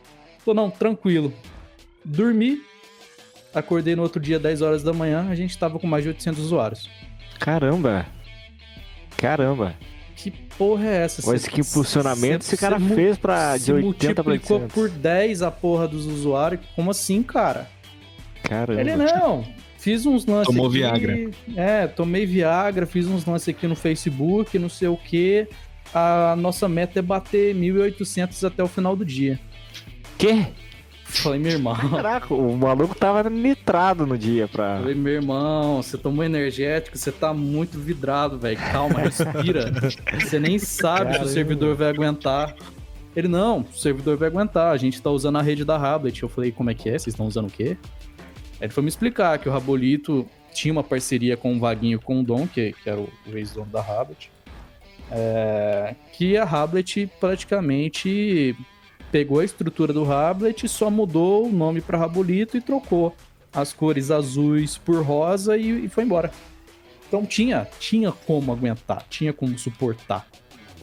[0.45, 1.33] Tô não, tranquilo.
[2.05, 2.61] Dormi,
[3.53, 6.41] acordei no outro dia, 10 horas da manhã, a gente tava com mais de 800
[6.45, 6.89] usuários.
[7.41, 8.07] Caramba.
[9.17, 9.75] Caramba.
[10.15, 11.29] Que porra é essa?
[11.29, 14.75] Olha Cê- que impulsionamento cê- esse cara fez pra de se 80 pra multiplicou 800.
[14.75, 16.61] por 10 a porra dos usuários.
[16.75, 17.69] Como assim, cara?
[18.43, 18.81] Caramba.
[18.81, 19.45] Ele não.
[19.79, 21.31] Fiz uns lances Tomou aqui, Viagra.
[21.55, 25.47] É, tomei Viagra, fiz uns lances aqui no Facebook, não sei o que.
[25.95, 29.39] A nossa meta é bater 1.800 até o final do dia.
[30.19, 30.47] Quê?
[31.09, 31.77] Falei, meu irmão.
[31.91, 34.79] Caraca, o maluco tava nitrado no dia pra.
[34.79, 38.59] Falei, meu irmão, você tomou energético, você tá muito vidrado, velho.
[38.59, 39.73] Calma, respira.
[40.21, 41.25] Você nem sabe se Caramba.
[41.25, 42.55] o servidor vai aguentar.
[43.15, 46.23] Ele, não, o servidor vai aguentar, a gente tá usando a rede da Rablet.
[46.23, 46.93] Eu falei, como é que é?
[46.93, 47.77] Vocês estão usando o quê?
[48.61, 52.21] Aí ele foi me explicar que o Rabolito tinha uma parceria com o Vaguinho com
[52.21, 54.31] o Dom, que, que era o ex-dono da Rablet.
[55.11, 58.57] É, que a Rablet praticamente
[59.17, 63.17] pegou a estrutura do Rablet e só mudou o nome para Rabolito e trocou
[63.51, 66.31] as cores azuis por rosa e, e foi embora.
[67.09, 70.27] Então tinha, tinha como aguentar, tinha como suportar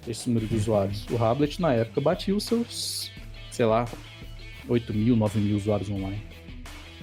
[0.07, 1.05] esse número de usuários.
[1.11, 3.11] O Rablet na época batia os seus,
[3.51, 3.85] sei lá,
[4.67, 6.23] 8 mil, 9 mil usuários online.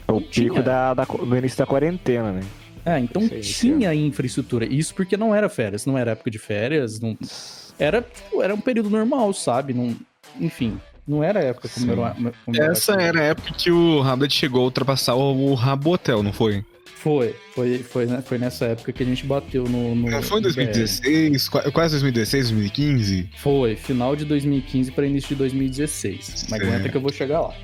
[0.08, 0.48] O tinha.
[0.48, 2.40] pico da, da, do início da quarentena, né?
[2.84, 4.64] É, então aí, tinha infraestrutura.
[4.64, 7.16] Isso porque não era férias, não era época de férias, não
[7.78, 8.04] era,
[8.42, 9.72] era um período normal, sabe?
[9.72, 9.96] Não,
[10.40, 14.34] enfim, não era época como era, como era Essa era a época que o Hamlet
[14.34, 16.64] chegou a ultrapassar o, o Rabotel, não foi?
[16.96, 18.22] Foi, foi, foi, né?
[18.24, 19.94] foi nessa época que a gente bateu no.
[19.94, 23.22] no É, foi em no 2016, qua- quase 2016, 2015.
[23.22, 23.28] BR.
[23.38, 26.18] Foi, final de 2015 para início de 2016.
[26.28, 26.62] Mas Certo.
[26.66, 27.54] aguenta que eu vou chegar lá.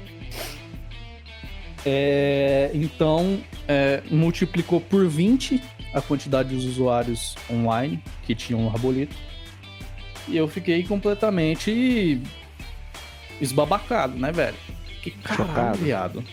[1.84, 9.14] É, então, é, multiplicou por 20 a quantidade de usuários online que tinham no Rabolito.
[10.28, 12.20] E eu fiquei completamente
[13.40, 14.56] esbabacado, né, velho?
[15.02, 15.78] Que caralho, Chocado.
[15.78, 16.24] viado.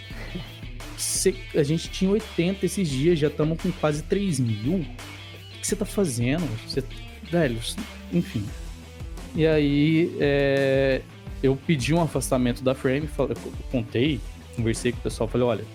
[0.98, 4.80] Cê, a gente tinha 80 esses dias, já estamos com quase 3 mil.
[4.80, 6.48] O que você tá fazendo?
[6.68, 6.84] Cê,
[7.30, 7.60] velho,
[8.12, 8.46] enfim.
[9.36, 11.02] E aí, é,
[11.42, 13.36] eu pedi um afastamento da Frame, falei,
[13.72, 14.22] contei,
[14.56, 15.66] conversei com o pessoal, falei, olha,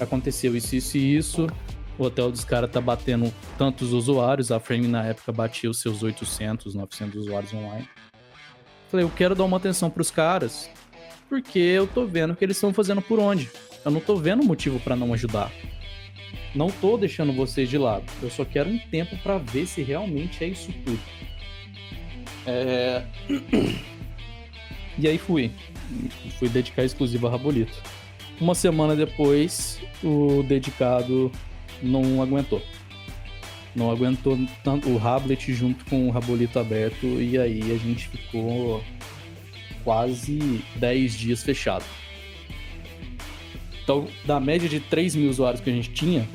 [0.00, 1.46] aconteceu isso, isso e isso,
[1.98, 6.02] o hotel dos caras tá batendo tantos usuários, a Frame na época batia os seus
[6.02, 7.88] 800, 900 usuários online.
[8.92, 10.68] Falei, eu quero dar uma atenção pros caras,
[11.26, 13.50] porque eu tô vendo que eles estão fazendo por onde.
[13.82, 15.50] Eu não tô vendo motivo para não ajudar.
[16.54, 18.04] Não tô deixando vocês de lado.
[18.22, 21.00] Eu só quero um tempo para ver se realmente é isso tudo.
[22.46, 23.02] É...
[24.98, 25.50] e aí fui.
[26.38, 27.82] Fui dedicar exclusivo a Rabolito.
[28.38, 31.32] Uma semana depois, o dedicado
[31.82, 32.60] não aguentou.
[33.74, 38.82] Não aguentou tanto o Rablet junto com o Rabolito aberto e aí a gente ficou
[39.82, 41.84] quase 10 dias fechado.
[43.82, 46.28] Então, da média de 3 mil usuários que a gente tinha,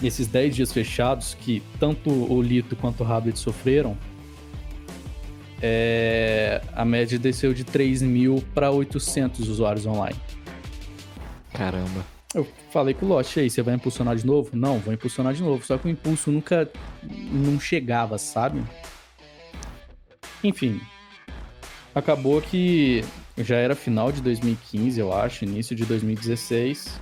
[0.00, 3.96] nesses 10 dias fechados, que tanto o Lito quanto o Rablet sofreram,
[5.60, 10.18] é, a média desceu de 3 mil para 800 usuários online.
[11.52, 12.13] Caramba.
[12.34, 14.50] Eu falei com o Lost, aí, você vai impulsionar de novo?
[14.54, 15.64] Não, vou impulsionar de novo.
[15.64, 16.68] Só que o impulso nunca
[17.30, 18.62] não chegava, sabe?
[20.42, 20.80] Enfim,
[21.94, 23.04] acabou que
[23.38, 27.00] já era final de 2015, eu acho, início de 2016.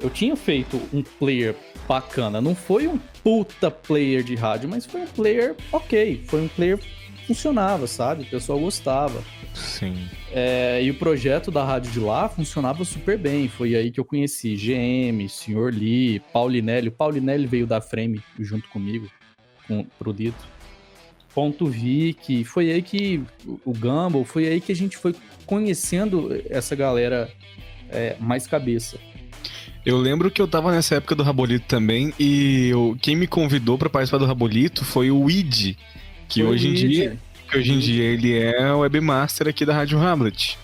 [0.00, 1.56] Eu tinha feito um player
[1.88, 2.40] bacana.
[2.40, 6.22] Não foi um puta player de rádio, mas foi um player ok.
[6.26, 6.78] Foi um player
[7.26, 8.22] funcionava, sabe?
[8.22, 9.22] O pessoal gostava.
[9.54, 10.08] Sim.
[10.32, 13.48] É, e o projeto da rádio de lá funcionava super bem.
[13.48, 15.72] Foi aí que eu conheci GM, Sr.
[15.72, 16.88] Lee, Paulinelli.
[16.88, 19.08] O Paulinelli veio da Frame junto comigo,
[19.66, 20.54] com, pro Dito.
[21.34, 23.20] Ponto Vic, foi aí que
[23.64, 25.12] o Gumball, foi aí que a gente foi
[25.44, 27.28] conhecendo essa galera
[27.90, 28.98] é, mais cabeça.
[29.84, 33.76] Eu lembro que eu tava nessa época do Rabolito também e eu, quem me convidou
[33.76, 35.76] para participar do Rabolito foi o Id,
[36.34, 37.18] que hoje em dia,
[37.48, 40.58] que hoje em dia ele é o webmaster aqui da Rádio Hamlet.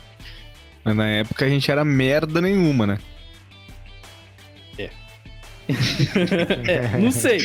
[0.84, 2.98] Mas na época a gente era merda nenhuma, né?
[6.68, 7.38] É, não sei,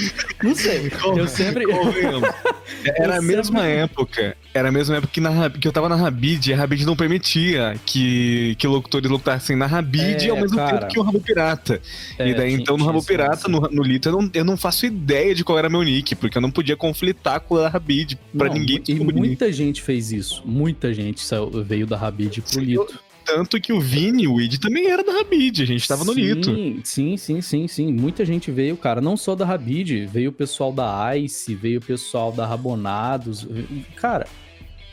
[0.44, 0.92] não sei.
[1.18, 1.66] Eu sempre.
[2.98, 3.76] Era a mesma sempre...
[3.78, 4.38] época.
[4.54, 6.96] Era a mesma época que, na, que eu tava na Rabid e a Rabid não
[6.96, 10.78] permitia que, que locutores lutassem na Rabid é, ao mesmo cara.
[10.78, 11.82] tempo que o Rabo Pirata.
[12.18, 14.86] É, e daí, então, no Rabo Pirata, no, no Lito, eu não, eu não faço
[14.86, 18.48] ideia de qual era meu nick, porque eu não podia conflitar com a Rabid pra
[18.48, 20.42] não, ninguém E muita gente fez isso.
[20.46, 23.05] Muita gente saiu, veio da Rabid pro Sim, Lito.
[23.26, 26.56] Tanto que o Vini, o Id também era da Rabid, a gente tava no Lito.
[26.84, 27.92] Sim, sim, sim, sim.
[27.92, 31.84] Muita gente veio, cara, não só da Rabid, veio o pessoal da Ice, veio o
[31.84, 33.48] pessoal da Rabonados.
[33.96, 34.28] Cara,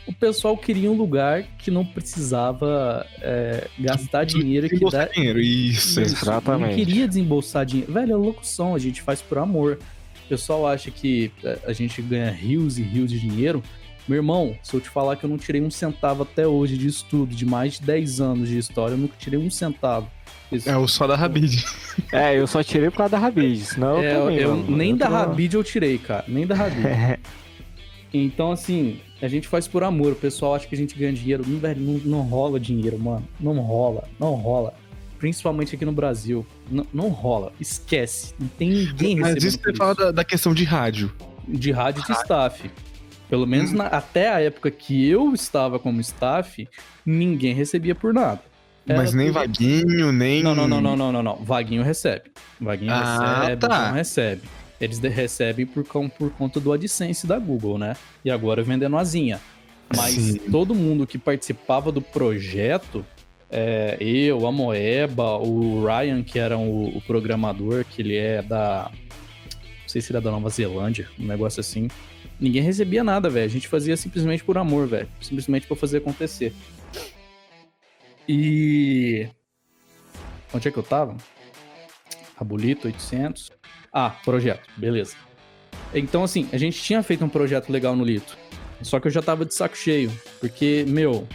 [0.05, 4.67] o pessoal queria um lugar que não precisava é, gastar dinheiro.
[4.67, 5.05] Que dá...
[5.05, 6.69] dinheiro, isso, isso, exatamente.
[6.69, 7.93] Não queria desembolsar dinheiro.
[7.93, 9.79] Velho, é locução, a gente faz por amor.
[10.25, 13.63] O pessoal acha que é, a gente ganha rios e rios de dinheiro.
[14.07, 16.87] Meu irmão, se eu te falar que eu não tirei um centavo até hoje de
[16.87, 20.09] estudo, de mais de 10 anos de história, eu nunca tirei um centavo.
[20.51, 20.69] Isso.
[20.69, 21.65] É o só da Rabid.
[22.11, 25.07] É, eu só tirei por causa da Rabid, senão é, eu, eu Nem eu da
[25.07, 25.13] tô...
[25.13, 26.25] Rabid eu tirei, cara.
[26.27, 27.19] Nem da Rabid.
[28.11, 30.13] então, assim, a gente faz por amor.
[30.13, 31.43] O pessoal acha que a gente ganha dinheiro.
[31.47, 33.27] Não, velho, não, não rola dinheiro, mano.
[33.39, 34.73] Não rola, não rola.
[35.17, 36.45] Principalmente aqui no Brasil.
[36.69, 37.53] Não, não rola.
[37.59, 38.33] Esquece.
[38.39, 41.13] Não tem ninguém Mas isso você fala da, da, questão de rádio.
[41.47, 42.69] De rádio de staff.
[43.33, 43.77] Pelo menos hum.
[43.77, 46.69] na, até a época que eu estava como staff,
[47.03, 48.39] ninguém recebia por nada.
[48.87, 50.43] Era Mas nem Vaguinho, nem.
[50.43, 51.35] Não, não, não, não, não, não, não.
[51.37, 52.25] Vaguinho recebe.
[52.61, 53.87] Vaguinho ah, recebe, tá.
[53.87, 54.41] não recebe.
[54.79, 57.95] Eles recebem por, por conta do AdSense da Google, né?
[58.23, 59.41] E agora vendendo asinha.
[59.97, 60.37] Mas Sim.
[60.51, 63.03] todo mundo que participava do projeto,
[63.49, 68.91] é, eu, a Moeba, o Ryan, que era o, o, programador, que ele é da.
[68.91, 71.87] Não sei se ele é da Nova Zelândia, um negócio assim.
[72.43, 73.45] Ninguém recebia nada, velho.
[73.45, 75.07] A gente fazia simplesmente por amor, velho.
[75.21, 76.53] Simplesmente pra fazer acontecer.
[78.27, 79.29] E.
[80.53, 81.15] Onde é que eu tava?
[82.35, 83.49] Rabulito 800.
[83.93, 85.15] Ah, projeto, beleza.
[85.93, 88.37] Então, assim, a gente tinha feito um projeto legal no Lito.
[88.81, 90.11] Só que eu já tava de saco cheio.
[90.41, 91.25] Porque, meu,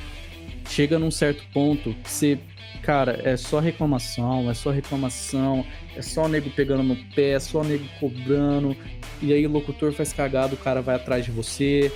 [0.69, 2.39] chega num certo ponto que você.
[2.83, 5.65] Cara, é só reclamação, é só reclamação,
[5.97, 8.77] é só o nego pegando no pé, é só o nego cobrando,
[9.21, 11.93] e aí o locutor faz cagada, o cara vai atrás de você.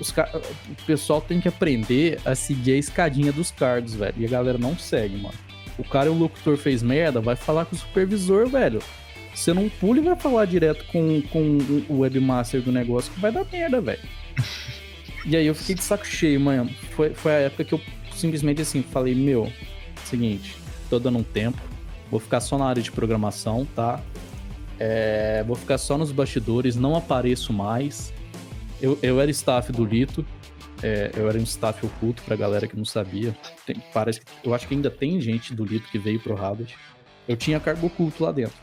[0.00, 4.14] Os, o pessoal tem que aprender a seguir a escadinha dos cards, velho.
[4.16, 5.34] E a galera não segue, mano.
[5.78, 8.80] O cara o locutor fez merda, vai falar com o supervisor, velho.
[9.34, 13.30] Você não pula e vai falar direto com, com o webmaster do negócio que vai
[13.30, 14.02] dar merda, velho.
[15.24, 16.70] e aí eu fiquei de saco cheio, mano.
[16.90, 17.80] Foi, foi a época que eu
[18.14, 19.52] simplesmente assim falei, meu,
[20.04, 20.56] seguinte,
[20.88, 21.60] tô dando um tempo,
[22.10, 24.00] vou ficar só na área de programação, tá?
[24.78, 28.12] É, vou ficar só nos bastidores, não apareço mais.
[28.80, 30.24] Eu, eu era staff do Lito,
[30.82, 33.36] é, eu era um staff oculto pra galera que não sabia.
[33.66, 36.76] Tem, parece que, eu acho que ainda tem gente do Lito que veio pro Rabbit.
[37.28, 38.56] Eu tinha cargo oculto lá dentro.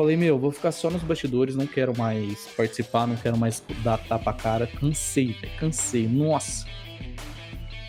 [0.00, 3.98] Falei, meu, vou ficar só nos bastidores, não quero mais participar, não quero mais dar
[3.98, 4.66] tapa cara.
[4.66, 6.66] Cansei, cansei, nossa.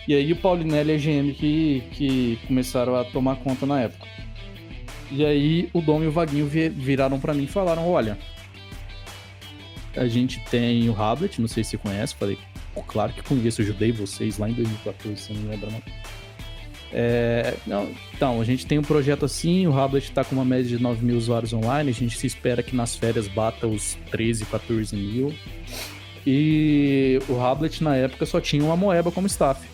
[0.06, 4.06] E aí o Paulinelli e a GM que, que começaram a tomar conta na época.
[5.10, 8.18] E aí o Dom e o Vaguinho viraram para mim e falaram: Olha,
[9.96, 12.36] a gente tem o Hablet, não sei se você conhece, falei,
[12.88, 15.82] claro que conheço, ajudei vocês lá em 2014, se não lembra não.
[16.92, 20.76] É, não, então, a gente tem um projeto assim, o Hablet está com uma média
[20.76, 24.44] de 9 mil usuários online, a gente se espera que nas férias bata os 13,
[24.46, 25.34] 14 mil.
[26.26, 29.66] E o Hablet na época só tinha uma Moeba como staff.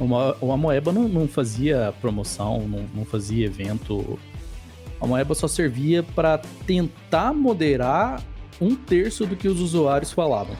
[0.00, 4.18] Uma, o Amoeba não, não fazia promoção, não, não fazia evento.
[5.00, 8.22] A Amoeba só servia para tentar moderar
[8.60, 10.56] um terço do que os usuários falavam.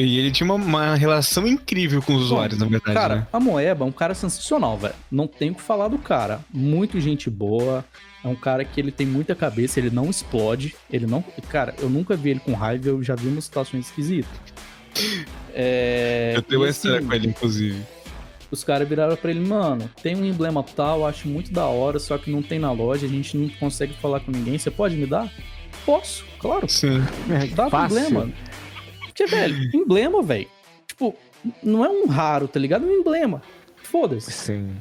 [0.00, 2.94] E ele tinha uma, uma relação incrível com os usuários, Bom, na verdade.
[2.94, 3.26] Cara, né?
[3.32, 4.94] a Moeba é um cara sensacional, velho.
[5.10, 6.40] Não tem o que falar do cara.
[6.52, 7.84] Muito gente boa.
[8.24, 10.74] É um cara que ele tem muita cabeça, ele não explode.
[10.90, 11.22] Ele não.
[11.48, 14.30] Cara, eu nunca vi ele com raiva, eu já vi umas situações esquisitas.
[15.54, 16.32] É...
[16.36, 17.76] Eu tenho uma assim, história com ele, inclusive
[18.50, 22.16] os caras viraram para ele, mano, tem um emblema tal, acho muito da hora, só
[22.16, 24.58] que não tem na loja, a gente não consegue falar com ninguém.
[24.58, 25.30] Você pode me dar?
[25.84, 26.68] Posso, claro.
[26.68, 27.02] Sim.
[27.54, 27.98] Dá Fácil.
[27.98, 28.32] emblema.
[29.18, 30.46] Porque, velho, emblema, velho.
[30.86, 31.14] Tipo,
[31.60, 32.86] não é um raro, tá ligado?
[32.86, 33.42] É um emblema.
[33.82, 34.30] Foda-se.
[34.30, 34.76] Sim.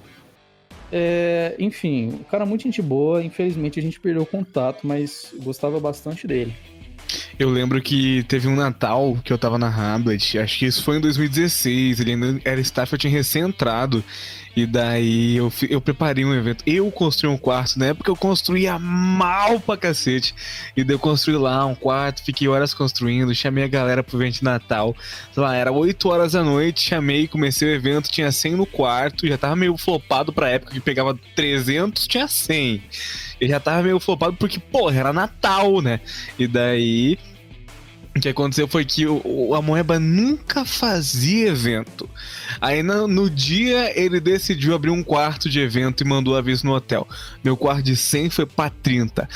[0.91, 3.23] É, enfim, o cara é muito gente boa.
[3.23, 6.53] Infelizmente a gente perdeu o contato, mas gostava bastante dele.
[7.39, 10.97] Eu lembro que teve um Natal que eu tava na Hamlet, acho que isso foi
[10.97, 14.03] em 2016, ele ainda era staff, eu tinha recém-entrado.
[14.57, 16.63] E daí eu, eu preparei um evento.
[16.65, 20.33] Eu construí um quarto, na época eu construía mal pra cacete.
[20.75, 24.39] E daí eu construí lá um quarto, fiquei horas construindo, chamei a galera pro evento
[24.39, 24.95] de Natal.
[25.31, 29.27] Sei lá, era 8 horas da noite, chamei, comecei o evento, tinha 100 no quarto,
[29.27, 32.81] já tava meio flopado pra época que pegava 300, tinha 100.
[33.39, 35.99] E já tava meio flopado porque, porra, era Natal, né?
[36.39, 37.19] E daí
[38.17, 42.09] o que aconteceu foi que o, o, a Moeba nunca fazia evento.
[42.59, 46.73] Aí no, no, dia ele decidiu abrir um quarto de evento e mandou aviso no
[46.73, 47.07] hotel.
[47.43, 49.27] Meu quarto de 100 foi pra 30.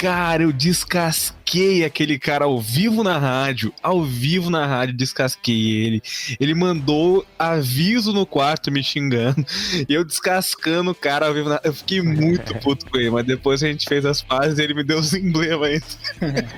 [0.00, 3.70] Cara, eu descasquei aquele cara ao vivo na rádio.
[3.82, 6.02] Ao vivo na rádio, descasquei ele.
[6.40, 9.44] Ele mandou aviso no quarto me xingando.
[9.86, 11.60] E eu descascando o cara ao vivo na...
[11.62, 14.72] Eu fiquei muito puto com ele, mas depois a gente fez as pazes e ele
[14.72, 16.48] me deu os emblemas ainda.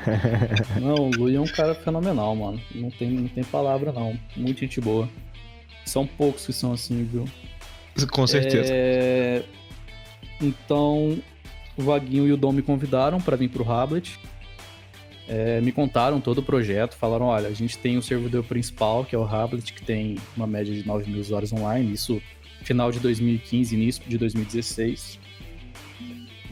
[0.81, 2.62] Não, o Lui é um cara fenomenal, mano.
[2.72, 4.16] Não tem, não tem palavra, não.
[4.37, 5.09] Muito gente boa.
[5.85, 7.24] São poucos que são assim, viu?
[8.09, 8.70] Com certeza.
[8.72, 9.42] É...
[10.40, 11.20] Então,
[11.76, 14.18] o Vaguinho e o Dom me convidaram para vir pro Hablet.
[15.28, 19.14] É, me contaram todo o projeto, falaram: olha, a gente tem o servidor principal, que
[19.14, 22.20] é o Hablet, que tem uma média de 9 mil usuários online, isso
[22.62, 25.18] final de 2015, início de 2016.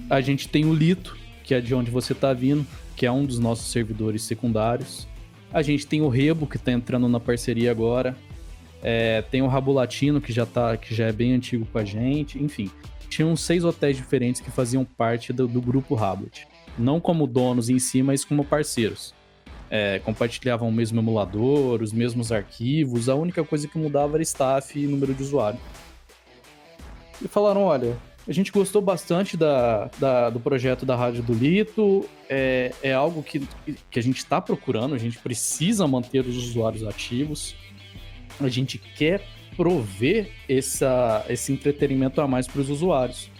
[0.09, 3.24] A gente tem o Lito, que é de onde você está vindo, que é um
[3.24, 5.06] dos nossos servidores secundários.
[5.52, 8.16] A gente tem o Rebo, que está entrando na parceria agora.
[8.83, 11.85] É, tem o Rabo Latino, que já, tá, que já é bem antigo com a
[11.85, 12.42] gente.
[12.42, 12.70] Enfim,
[13.11, 16.46] tinham seis hotéis diferentes que faziam parte do, do grupo Hablet.
[16.79, 19.12] Não como donos em si, mas como parceiros.
[19.68, 24.79] É, compartilhavam o mesmo emulador, os mesmos arquivos, a única coisa que mudava era staff
[24.79, 25.61] e número de usuário.
[27.23, 27.96] E falaram: olha,
[28.27, 33.23] a gente gostou bastante da, da, do projeto da Rádio do Lito, é, é algo
[33.23, 33.46] que,
[33.90, 37.55] que a gente está procurando, a gente precisa manter os usuários ativos,
[38.40, 39.23] a gente quer
[39.61, 43.31] prover essa, esse entretenimento a mais para os usuários.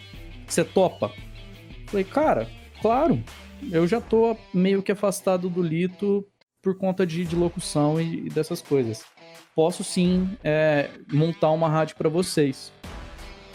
[0.47, 1.11] Você topa?
[1.87, 2.47] Falei, cara,
[2.83, 3.25] claro,
[3.73, 6.23] eu já tô meio que afastado do Lito
[6.61, 9.03] por conta de, de locução e, e, dessas coisas.
[9.57, 12.71] Posso sim é, montar uma rádio para vocês.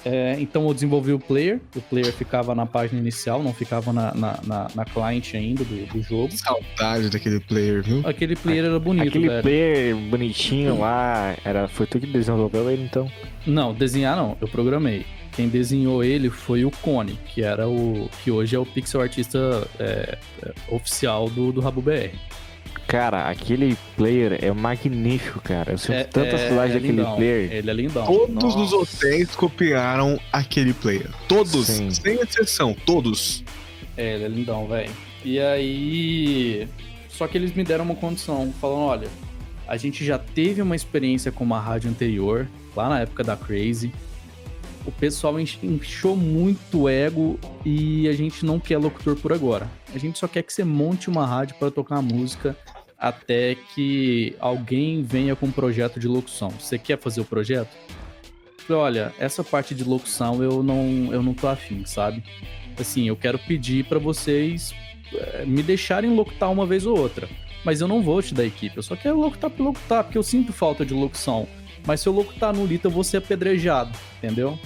[0.06, 4.14] É, então eu desenvolvi o player, o player ficava na página inicial, não ficava na,
[4.14, 6.32] na, na, na client ainda do, do, jogo.
[6.32, 8.04] Saudade daquele player, viu?
[8.06, 9.42] Aquele player era bonito, Aquele velho.
[9.42, 13.12] player bonitinho lá, era, foi tu que desenvolveu ele então?
[13.48, 15.04] Não, desenhar não, eu programei.
[15.36, 18.08] Quem desenhou ele foi o Cone, que era o.
[18.24, 22.16] que hoje é o pixel artista é, é, oficial do, do Rabo BR.
[22.88, 25.74] Cara, aquele player é magnífico, cara.
[25.74, 27.16] Eu sinto é, tanta é, saudade é daquele lindão.
[27.16, 27.52] player.
[27.52, 28.06] Ele é lindão.
[28.06, 28.60] Todos Nossa.
[28.60, 31.10] os hotéis copiaram aquele player.
[31.28, 31.90] Todos, Sim.
[31.90, 33.44] sem exceção, todos.
[33.98, 34.92] É, ele é lindão, velho.
[35.24, 36.68] E aí.
[37.10, 39.08] Só que eles me deram uma condição, falando: olha,
[39.68, 43.92] a gente já teve uma experiência com uma rádio anterior, lá na época da Crazy.
[44.86, 49.70] O pessoal inchou muito ego e a gente não quer locutor por agora.
[49.94, 52.56] A gente só quer que você monte uma rádio para tocar música
[52.98, 56.50] até que alguém venha com um projeto de locução.
[56.52, 57.76] Você quer fazer o projeto?
[58.70, 62.24] Olha, essa parte de locução eu não, eu não tô afim, sabe?
[62.80, 64.74] Assim, eu quero pedir para vocês
[65.14, 67.28] é, me deixarem locutar uma vez ou outra.
[67.64, 70.24] Mas eu não vou te dar equipe, eu só quero locutar por locutar, porque eu
[70.24, 71.48] sinto falta de locução.
[71.86, 74.58] Mas se eu locutar no Lita, eu vou ser apedrejado, entendeu?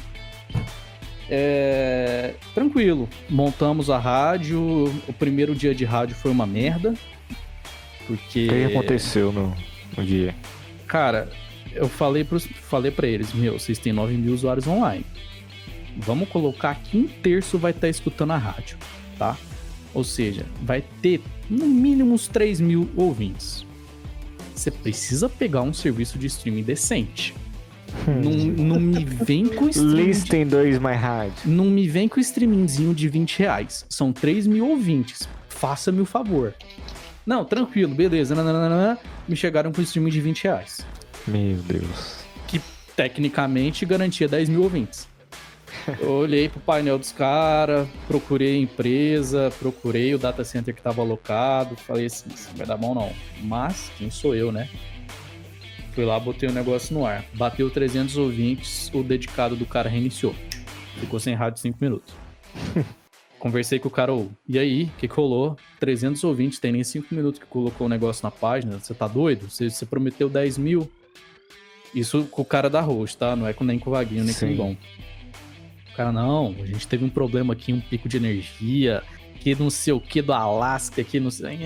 [1.29, 2.33] É...
[2.53, 3.07] Tranquilo.
[3.29, 4.59] Montamos a rádio.
[5.07, 6.93] O primeiro dia de rádio foi uma merda.
[8.07, 8.47] Porque.
[8.47, 9.55] O que aconteceu no,
[9.95, 10.35] no dia?
[10.87, 11.29] Cara,
[11.73, 15.05] eu falei, pros, falei pra eles: Meu, vocês têm 9 mil usuários online.
[15.97, 18.77] Vamos colocar que um terço vai estar tá escutando a rádio,
[19.17, 19.37] tá?
[19.93, 23.65] Ou seja, vai ter no mínimo uns 3 mil ouvintes.
[24.55, 27.33] Você precisa pegar um serviço de streaming decente.
[28.07, 28.21] Hum.
[28.21, 30.03] Não, não me vem com streaming.
[30.03, 30.51] Listem de...
[30.51, 31.33] dois mais hard.
[31.45, 33.85] Não me vem com streamingzinho de 20 reais.
[33.89, 35.27] São 3 mil ouvintes.
[35.47, 36.53] Faça-me o favor.
[37.25, 38.33] Não, tranquilo, beleza.
[38.33, 40.85] Nananana, me chegaram com streaming de 20 reais.
[41.27, 42.23] Meu Deus.
[42.47, 42.61] Que
[42.95, 45.07] tecnicamente garantia 10 mil ouvintes.
[45.99, 51.01] Eu olhei pro painel dos caras, procurei a empresa, procurei o data center que tava
[51.01, 53.11] alocado, falei assim, não vai dar bom não.
[53.43, 54.69] Mas, quem sou eu, né?
[55.99, 57.25] Fui lá, botei o negócio no ar.
[57.33, 60.33] Bateu 300 ouvintes, o dedicado do cara reiniciou.
[60.97, 62.13] Ficou sem rádio 5 minutos.
[63.37, 64.13] Conversei com o cara,
[64.47, 65.57] e aí, o que, que rolou?
[65.77, 69.49] 300 ouvintes, tem nem 5 minutos que colocou o negócio na página, você tá doido?
[69.49, 70.89] Você, você prometeu 10 mil?
[71.93, 73.35] Isso com o cara da host, tá?
[73.35, 74.47] Não é com, nem com o Vaguinho, nem Sim.
[74.47, 74.77] com o Dom.
[75.91, 79.03] O cara, não, a gente teve um problema aqui, um pico de energia,
[79.41, 81.57] que não sei o que do Alasca, que não sei...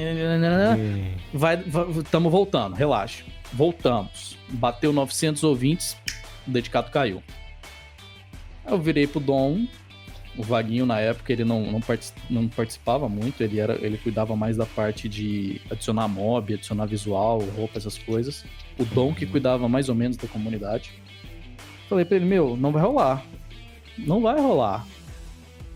[1.32, 3.24] Vai, vai, tamo voltando, relaxa.
[3.54, 4.38] Voltamos.
[4.49, 5.95] Bateu 900 ouvintes,
[6.47, 7.22] o dedicado caiu.
[8.66, 9.68] Eu virei pro Dom,
[10.38, 11.82] o Vaguinho na época ele não, não,
[12.30, 17.39] não, participava muito, ele, era, ele cuidava mais da parte de adicionar mob, adicionar visual,
[17.56, 18.43] roupa, essas coisas.
[18.80, 20.91] O Dom que cuidava mais ou menos da comunidade.
[21.88, 23.24] Falei pra ele, meu, não vai rolar.
[23.97, 24.88] Não vai rolar.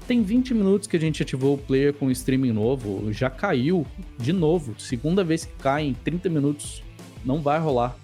[0.07, 3.85] Tem 20 minutos que a gente ativou o player com streaming novo, já caiu
[4.17, 4.73] de novo.
[4.79, 6.81] Segunda vez que cai em 30 minutos
[7.23, 7.95] não vai rolar.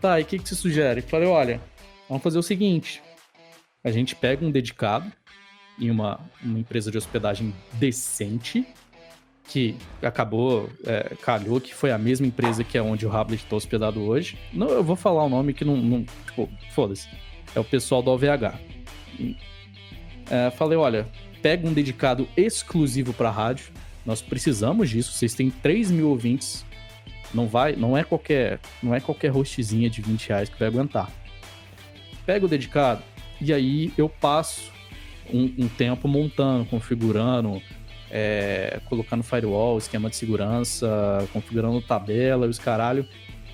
[0.00, 1.00] Tá, e o que, que você sugere?
[1.00, 1.60] Falei, olha,
[2.08, 3.02] vamos fazer o seguinte:
[3.84, 5.10] a gente pega um dedicado
[5.80, 8.66] em uma, uma empresa de hospedagem decente,
[9.48, 13.56] que acabou, é, calhou que foi a mesma empresa que é onde o Rablet está
[13.56, 14.38] hospedado hoje.
[14.52, 15.76] Não, eu vou falar o nome que não.
[15.76, 17.08] não tipo, foda-se.
[17.54, 18.58] É o pessoal do OVH.
[20.30, 21.06] É, falei, olha,
[21.42, 23.66] pega um dedicado exclusivo para rádio.
[24.06, 25.12] Nós precisamos disso.
[25.12, 26.64] Vocês têm 3 mil ouvintes
[27.34, 31.10] não vai, não é qualquer, não é qualquer hostzinha de 20 reais que vai aguentar.
[32.24, 33.02] Pega o dedicado
[33.40, 34.70] e aí eu passo
[35.32, 37.60] um, um tempo montando, configurando,
[38.10, 43.06] é, colocando firewall, esquema de segurança, configurando tabela e os caralho.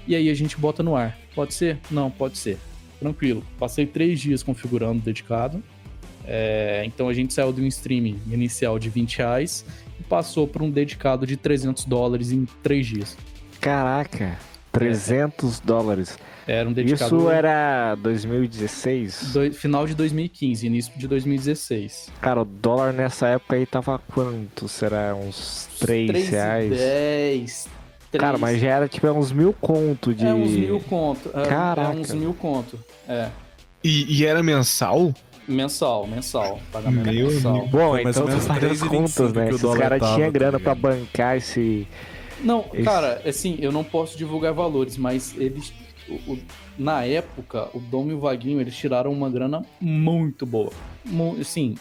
[0.06, 1.16] E aí a gente bota no ar.
[1.34, 1.78] Pode ser?
[1.90, 2.58] Não, pode ser.
[2.98, 3.44] Tranquilo.
[3.58, 5.62] Passei três dias configurando o dedicado.
[6.26, 9.64] É, então a gente saiu de um streaming inicial de 20 reais
[9.98, 13.16] e passou para um dedicado de 300 dólares em três dias.
[13.68, 14.38] Caraca,
[14.72, 15.62] 300 é.
[15.64, 16.18] dólares.
[16.46, 17.14] Era um dedicado...
[17.14, 19.32] Isso era 2016?
[19.34, 19.52] Do...
[19.52, 22.10] Final de 2015, início de 2016.
[22.22, 24.66] Cara, o dólar nessa época aí tava quanto?
[24.66, 26.70] Será uns 3, 3 reais?
[26.70, 27.68] 10,
[28.10, 28.20] 3.
[28.20, 30.24] Cara, mas já era tipo uns mil conto de...
[30.24, 31.30] É, uns mil conto.
[31.34, 31.92] É, Caraca.
[31.92, 33.28] É uns mil conto, é.
[33.84, 35.12] E, e era mensal?
[35.46, 36.60] Mensal, mensal.
[36.72, 37.68] Pagamento Meu mensal.
[37.68, 39.50] Bom, então tu faz as contas, né?
[39.50, 41.86] Esses caras tinham grana tá pra bancar esse
[42.41, 42.82] não, Esse...
[42.82, 45.72] cara, assim, eu não posso divulgar valores, mas eles.
[46.09, 46.39] O, o,
[46.78, 50.72] na época, o Dom e o Vaguinho, eles tiraram uma grana muito boa.
[51.41, 51.76] Assim.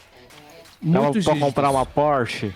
[0.81, 2.53] Dava pra comprar uma Porsche?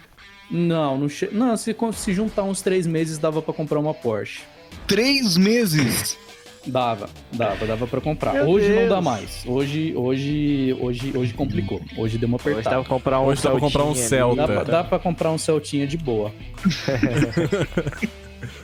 [0.50, 1.30] Não, não, che...
[1.32, 4.42] não se, se juntar uns três meses, dava para comprar uma Porsche.
[4.86, 6.18] Três meses?
[6.66, 8.34] Dava, dava, dava para comprar.
[8.34, 8.82] Meu hoje Deus.
[8.82, 9.44] não dá mais.
[9.48, 11.82] Hoje, hoje, hoje, hoje complicou.
[11.98, 12.60] Hoje deu uma apertada.
[12.60, 14.48] Hoje dá pra comprar um, hoje dá pra comprar um Celta.
[14.48, 16.32] Dá, dá pra comprar um Celtinha de boa.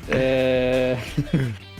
[0.09, 0.97] é...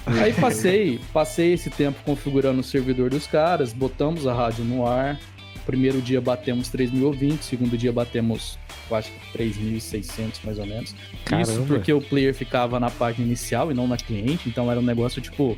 [0.07, 5.19] Aí passei, passei esse tempo configurando o servidor dos caras, botamos a rádio no ar.
[5.65, 8.57] primeiro dia batemos 3 mil ouvintes, segundo dia batemos,
[8.89, 10.95] eu acho que 3.600 mais ou menos.
[11.25, 11.51] Caramba.
[11.51, 14.83] Isso porque o player ficava na página inicial e não na cliente, então era um
[14.83, 15.57] negócio tipo.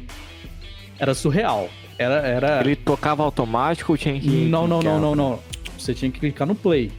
[1.00, 1.70] Era surreal.
[1.98, 2.62] Era, era...
[2.62, 4.28] Ele tocava automático ou tinha que.
[4.28, 5.40] Não, não, não, não, não.
[5.78, 6.92] Você tinha que clicar no play.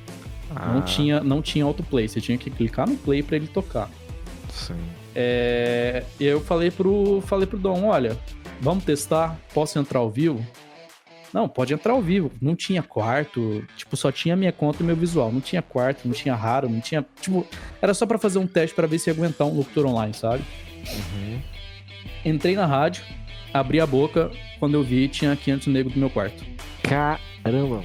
[0.54, 0.72] Ah.
[0.72, 3.88] Não tinha, não tinha autoplay, você tinha que clicar no play para ele tocar.
[4.48, 4.74] Sim.
[5.14, 8.16] É, e eu falei pro, falei pro Dom, olha,
[8.60, 10.44] vamos testar, posso entrar ao vivo?
[11.32, 12.32] Não, pode entrar ao vivo.
[12.40, 15.30] Não tinha quarto, tipo, só tinha minha conta e meu visual.
[15.30, 17.06] Não tinha quarto, não tinha raro, não tinha.
[17.20, 17.46] Tipo,
[17.80, 20.42] era só para fazer um teste para ver se ia aguentar um locutor online, sabe?
[20.76, 21.40] Uhum.
[22.24, 23.04] Entrei na rádio,
[23.52, 26.44] abri a boca, quando eu vi, tinha 500 negros no meu quarto.
[26.82, 27.82] Caramba!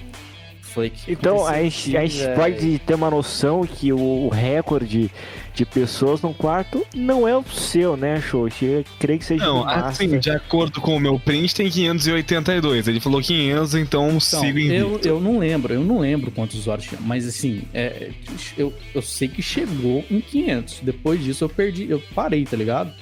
[0.76, 5.10] Foi que então, a gente, a gente pode ter uma noção que o, recorde
[5.54, 8.50] de pessoas no quarto não é o seu, né, Show?
[8.62, 12.90] Eu creio que seja Não, assim, de acordo com o meu print, tem 582.
[12.90, 16.60] Ele falou 500, então, então sigo em eu, eu não lembro, eu não lembro quantos
[16.60, 18.12] usuários tinha, mas assim, é,
[18.58, 20.82] eu, eu sei que chegou em 500.
[20.82, 22.94] Depois disso eu perdi, eu parei, tá ligado?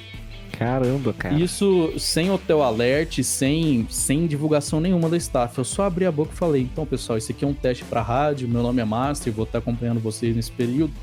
[0.57, 1.33] Caramba, cara.
[1.35, 5.57] Isso sem hotel alert, sem, sem divulgação nenhuma da staff.
[5.57, 8.01] Eu só abri a boca e falei: então, pessoal, esse aqui é um teste pra
[8.01, 8.47] rádio.
[8.47, 10.93] Meu nome é Master, vou estar acompanhando vocês nesse período.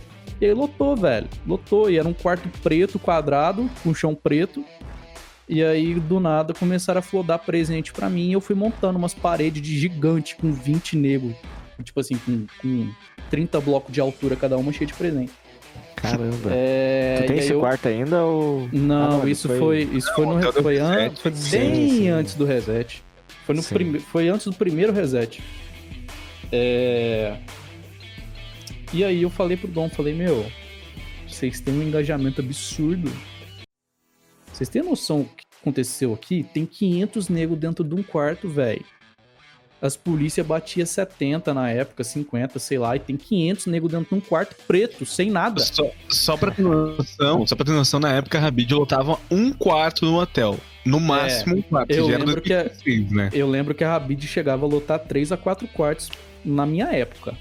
[0.41, 1.29] E aí lotou, velho.
[1.47, 1.91] Lotou.
[1.91, 4.65] E era um quarto preto, quadrado, com chão preto.
[5.49, 8.29] E aí, do nada, começaram a flodar presente para mim.
[8.29, 11.35] E eu fui montando umas paredes de gigante com 20 negros.
[11.83, 12.89] Tipo assim, com, com
[13.31, 15.33] 30 blocos de altura cada uma, cheia de presente.
[16.01, 16.51] Caramba.
[16.51, 17.61] É, tu tem esse eu...
[17.61, 18.69] quarto ainda ou.
[18.73, 19.59] Não, ah, não isso foi...
[19.59, 19.83] foi.
[19.97, 21.11] Isso foi, no, foi, an...
[21.15, 22.09] foi bem sim, sim.
[22.09, 23.03] antes do reset.
[23.45, 23.99] Foi, no prime...
[23.99, 25.43] foi antes do primeiro reset.
[26.51, 27.37] É...
[28.93, 30.45] E aí eu falei pro Dom, falei, meu,
[31.29, 33.13] vocês têm um engajamento absurdo.
[34.53, 36.45] Vocês têm noção do que aconteceu aqui?
[36.53, 38.85] Tem 500 negros dentro de um quarto, velho
[39.81, 44.15] as polícias batiam 70 na época, 50, sei lá, e tem 500 negros dentro de
[44.15, 45.61] um quarto preto, sem nada.
[45.61, 49.53] Só, só pra ter noção, só pra ter noção, na época a Rabid lotava um
[49.53, 50.59] quarto no hotel.
[50.85, 51.91] No é, máximo é, um quarto.
[51.91, 52.71] Eu lembro, que a,
[53.11, 53.31] né?
[53.33, 56.11] eu lembro que a Rabid chegava a lotar 3 a 4 quartos
[56.45, 57.35] na minha época.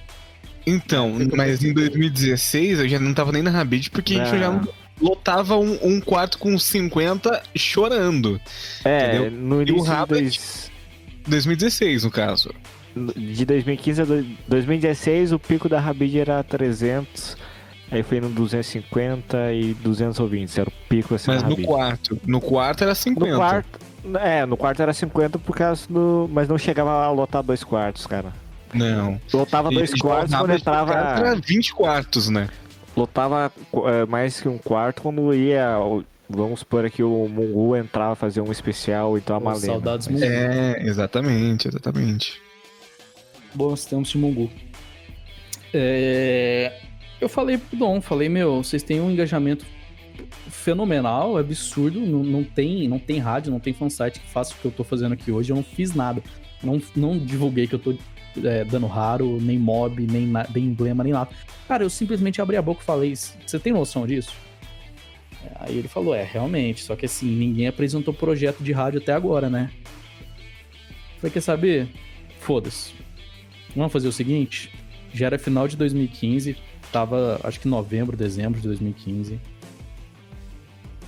[0.66, 4.62] Então, mas em 2016 eu já não tava nem na Rabid porque a gente já
[5.02, 8.40] lotava um, um, quarto com 50 chorando.
[8.84, 9.32] É, entendeu?
[9.32, 10.40] no início e o Rabid...
[11.30, 12.54] 2016, no caso.
[12.96, 14.06] De 2015 a
[14.48, 17.38] 2016, o pico da Rabid era 300.
[17.92, 20.58] Aí foi no 250 e 200 ouvintes.
[20.58, 22.20] Era o pico assim Mas no quarto.
[22.26, 23.32] No quarto era 50.
[23.32, 23.80] No quarto,
[24.22, 26.30] é, no quarto era 50 por causa do.
[26.32, 28.32] Mas não chegava a lotar dois quartos, cara.
[28.74, 29.20] Não.
[29.34, 30.94] Lotava dois e, quartos quando entrava.
[30.94, 32.48] Era 20 quartos, né?
[32.96, 35.78] Lotava é, mais que um quarto quando ia
[36.30, 39.66] Vamos supor aqui o Mungu entrar, fazer um especial, então a Malena.
[39.66, 40.24] Saudades Mungu.
[40.24, 42.40] É, exatamente, exatamente.
[43.56, 44.50] Bons tempos de Mungu.
[45.74, 46.72] É...
[47.20, 49.66] Eu falei pro Dom, falei, meu, vocês têm um engajamento
[50.50, 54.66] fenomenal, absurdo, não, não, tem, não tem rádio, não tem fansite que faça o que
[54.66, 56.22] eu tô fazendo aqui hoje, eu não fiz nada.
[56.64, 57.96] Não, não divulguei que eu tô
[58.44, 61.32] é, dando raro, nem mob, nem, nem emblema, nem nada.
[61.68, 64.32] Cara, eu simplesmente abri a boca e falei, você tem noção disso?
[65.56, 69.50] Aí ele falou: é, realmente, só que assim, ninguém apresentou projeto de rádio até agora,
[69.50, 69.72] né?
[71.18, 71.90] Falei: quer saber?
[72.40, 72.94] Foda-se.
[73.76, 74.72] Vamos fazer o seguinte:
[75.14, 76.56] já era final de 2015,
[76.92, 79.40] tava acho que novembro, dezembro de 2015.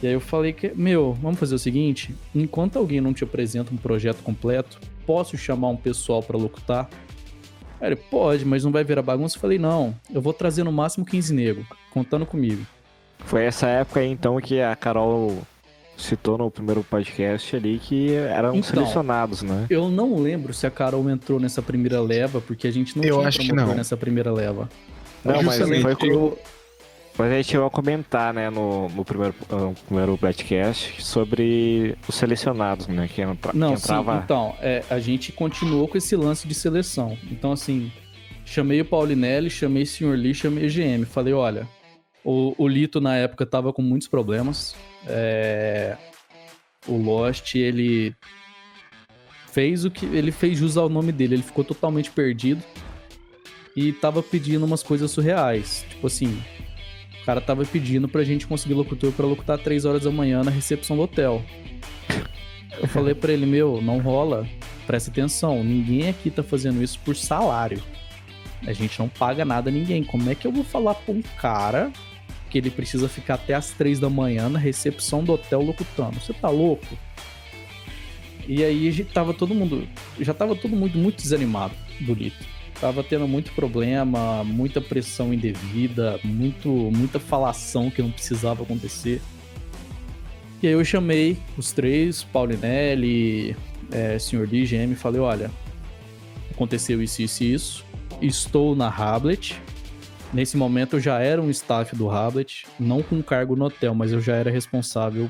[0.01, 3.73] E aí eu falei que, meu, vamos fazer o seguinte: enquanto alguém não te apresenta
[3.73, 6.89] um projeto completo, posso chamar um pessoal para locutar?
[7.79, 9.37] Aí ele, pode, mas não vai virar bagunça?
[9.37, 12.65] Eu falei, não, eu vou trazer no máximo 15 nego, contando comigo.
[13.26, 15.41] Foi essa época aí, então, que a Carol
[16.01, 19.67] citou no primeiro podcast ali que eram então, selecionados, né?
[19.69, 23.17] Eu não lembro se a Carol entrou nessa primeira leva, porque a gente não eu
[23.17, 23.74] tinha acho que não.
[23.76, 24.69] nessa primeira leva.
[25.24, 26.05] Não, mas foi com...
[26.05, 26.39] eu...
[27.17, 32.15] Mas a gente chegou a comentar, né, no, no primeiro, no primeiro podcast sobre os
[32.15, 34.15] selecionados, né, que, entra, não, que entrava...
[34.15, 37.17] Sim, então, é, a gente continuou com esse lance de seleção.
[37.30, 37.91] Então, assim,
[38.45, 40.15] chamei o Paulinelli, chamei o Sr.
[40.15, 41.05] Lee, chamei o GM.
[41.05, 41.67] Falei, olha,
[42.24, 44.76] o, o Lito, na época, tava com muitos problemas.
[45.07, 45.97] É...
[46.88, 48.15] O Lost, ele
[49.51, 50.05] fez o que.
[50.05, 52.63] Ele fez jus ao nome dele, ele ficou totalmente perdido.
[53.76, 55.86] E tava pedindo umas coisas surreais.
[55.89, 56.41] Tipo assim,
[57.22, 60.51] o cara tava pedindo pra gente conseguir locutor para locutar 3 horas da manhã na
[60.51, 61.41] recepção do hotel.
[62.80, 64.47] Eu falei pra ele, meu, não rola.
[64.88, 67.82] Presta atenção, ninguém aqui tá fazendo isso por salário.
[68.65, 70.03] A gente não paga nada a ninguém.
[70.03, 71.91] Como é que eu vou falar pra um cara
[72.51, 76.19] que ele precisa ficar até as três da manhã na recepção do hotel locutando.
[76.19, 76.97] Você tá louco?
[78.47, 79.87] E aí a gente tava todo mundo.
[80.19, 82.45] Já tava todo mundo muito desanimado do Lito.
[82.79, 89.21] Tava tendo muito problema, muita pressão indevida, muito, muita falação que não precisava acontecer.
[90.61, 93.55] E aí eu chamei os três, Paulinelli,
[93.91, 94.17] é.
[94.33, 95.51] Lee, GM, e falei, olha,
[96.51, 97.85] aconteceu isso, isso e isso.
[98.21, 99.61] Estou na Hablet.
[100.34, 104.13] Nesse momento eu já era um staff do Hablet, não com cargo no hotel, mas
[104.13, 105.29] eu já era responsável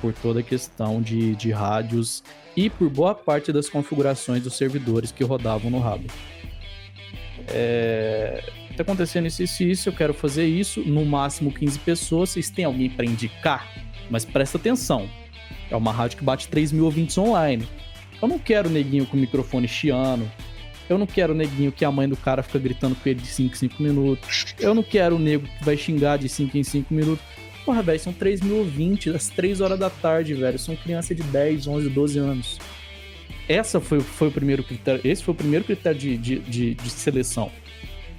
[0.00, 2.22] por toda a questão de, de rádios
[2.56, 6.12] e por boa parte das configurações dos servidores que rodavam no Hablet.
[7.48, 8.42] É,
[8.76, 12.64] tá acontecendo isso, isso, isso, eu quero fazer isso, no máximo 15 pessoas, vocês têm
[12.64, 13.68] alguém para indicar?
[14.10, 15.08] Mas presta atenção,
[15.70, 17.68] é uma rádio que bate 3 mil ouvintes online.
[18.20, 20.30] Eu não quero neguinho com microfone chiano,
[20.88, 23.54] eu não quero neguinho que a mãe do cara fica gritando com ele de 5
[23.54, 26.92] em 5 minutos, eu não quero o nego que vai xingar de 5 em 5
[26.92, 27.24] minutos.
[27.64, 31.22] Porra, velho, são 3 mil ouvintes, às 3 horas da tarde, velho, são crianças de
[31.22, 32.58] 10, 11, 12 anos.
[33.48, 36.90] Essa foi, foi o primeiro critério, esse foi o primeiro critério de, de, de, de
[36.90, 37.50] seleção,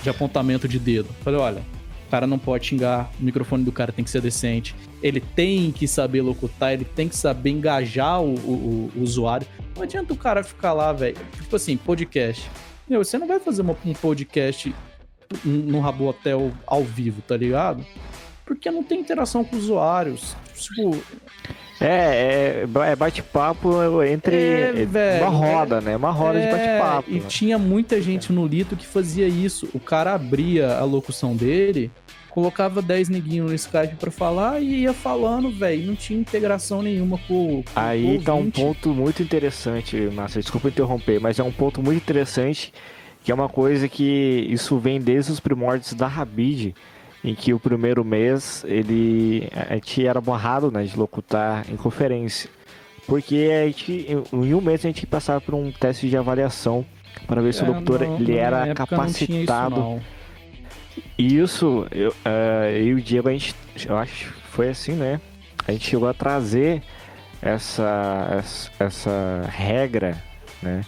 [0.02, 1.10] de apontamento de dedo.
[1.24, 1.62] Falei, olha,
[2.06, 5.72] o cara não pode xingar, o microfone do cara tem que ser decente, ele tem
[5.72, 9.48] que saber locutar, ele tem que saber engajar o, o, o usuário.
[9.76, 11.18] Não adianta o cara ficar lá, velho.
[11.42, 12.50] Tipo assim, podcast.
[12.88, 14.74] Meu, você não vai fazer uma, um podcast
[15.44, 17.86] no Rabo Hotel ao vivo, tá ligado?
[18.46, 20.36] Porque não tem interação com usuários.
[20.54, 20.96] Tipo,
[21.80, 25.96] é, é, é bate-papo entre é, velho, uma roda, é, né?
[25.96, 27.12] Uma roda de é, bate-papo.
[27.12, 27.26] E né?
[27.28, 29.68] tinha muita gente no Lito que fazia isso.
[29.74, 31.92] O cara abria a locução dele,
[32.30, 35.88] colocava 10 neguinhos no Skype para falar e ia falando, velho.
[35.88, 40.42] Não tinha integração nenhuma com, com Aí tá um ponto muito interessante, Márcio.
[40.42, 42.72] Desculpa interromper, mas é um ponto muito interessante
[43.24, 46.76] que é uma coisa que isso vem desde os primórdios da Rabid
[47.26, 52.48] em que o primeiro mês ele a gente era borrado né, de locutar em conferência.
[53.08, 56.86] Porque a gente, em um mês a gente passava por um teste de avaliação
[57.26, 60.02] para ver se é, o locutor não, ele era capacitado.
[61.18, 63.56] Isso, isso, eu, uh, eu e o Diego, a gente,
[63.88, 65.20] eu acho que foi assim, né?
[65.68, 66.84] A gente chegou a trazer
[67.42, 70.22] essa, essa, essa regra,
[70.62, 70.84] né?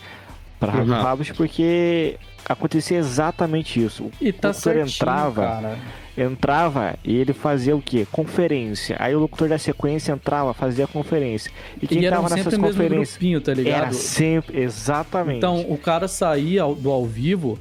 [0.59, 0.85] Para uhum.
[0.85, 2.17] Rádio porque
[2.47, 4.05] acontecia exatamente isso.
[4.05, 5.77] O e tá locutor entrava, cara.
[6.17, 8.07] Entrava e ele fazia o quê?
[8.11, 8.95] Conferência.
[8.99, 11.51] Aí o locutor da sequência entrava, fazia a conferência.
[11.81, 13.11] E quem e tava nessas conferências?
[13.11, 13.83] Grupinho, tá ligado?
[13.83, 15.37] Era sempre, exatamente.
[15.37, 17.59] Então o cara saía do ao vivo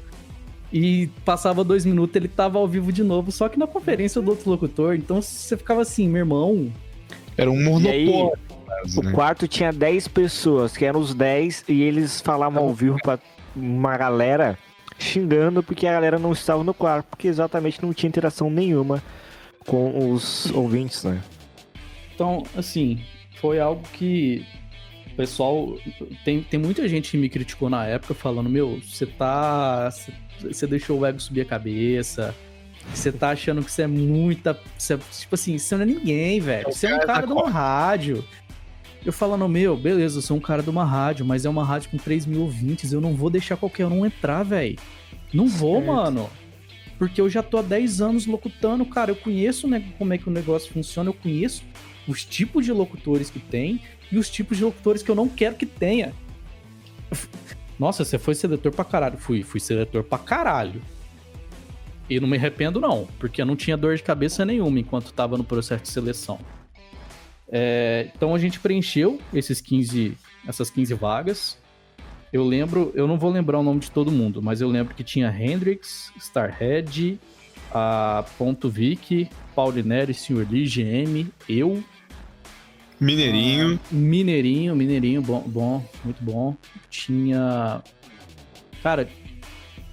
[0.72, 4.30] e passava dois minutos, ele tava ao vivo de novo, só que na conferência do
[4.30, 4.94] outro locutor.
[4.94, 6.72] Então você ficava assim, meu irmão.
[7.36, 8.32] Era um monopólio.
[8.96, 9.12] O né?
[9.12, 13.18] quarto tinha 10 pessoas, que eram os 10, e eles falavam ao vivo pra
[13.54, 14.58] uma galera
[14.98, 19.02] xingando porque a galera não estava no quarto, porque exatamente não tinha interação nenhuma
[19.66, 21.20] com os ouvintes, né?
[22.14, 23.02] Então, assim,
[23.40, 24.44] foi algo que
[25.12, 25.76] o pessoal.
[26.24, 29.90] Tem, tem muita gente que me criticou na época falando: Meu, você tá.
[30.40, 32.34] Você deixou o ego subir a cabeça.
[32.94, 34.58] Você tá achando que você é muita.
[34.78, 36.66] Você, tipo assim, você não é ninguém, velho.
[36.72, 38.24] Você é um cara de uma rádio.
[39.06, 41.90] Eu falando, meu, beleza, eu sou um cara de uma rádio, mas é uma rádio
[41.90, 44.76] com 3 mil ouvintes, eu não vou deixar qualquer um entrar, velho.
[45.32, 45.86] Não vou, certo.
[45.86, 46.28] mano.
[46.98, 49.12] Porque eu já tô há 10 anos locutando, cara.
[49.12, 51.62] Eu conheço né, como é que o negócio funciona, eu conheço
[52.08, 53.80] os tipos de locutores que tem
[54.10, 56.12] e os tipos de locutores que eu não quero que tenha.
[57.78, 59.18] Nossa, você foi seletor pra caralho.
[59.18, 60.82] Fui, fui seletor pra caralho.
[62.10, 65.38] E não me arrependo, não, porque eu não tinha dor de cabeça nenhuma enquanto tava
[65.38, 66.40] no processo de seleção.
[67.48, 70.16] É, então a gente preencheu esses 15,
[70.46, 71.58] essas 15 vagas.
[72.32, 75.04] Eu lembro, eu não vou lembrar o nome de todo mundo, mas eu lembro que
[75.04, 77.18] tinha Hendrix, Starhead,
[77.72, 80.46] a Ponto Vic, Paulinelli, Sr.
[80.50, 81.82] Lee, GM, eu.
[82.98, 83.78] Mineirinho.
[83.90, 86.56] Mineirinho, Mineirinho, bom, bom, muito bom.
[86.90, 87.82] Tinha.
[88.82, 89.08] Cara,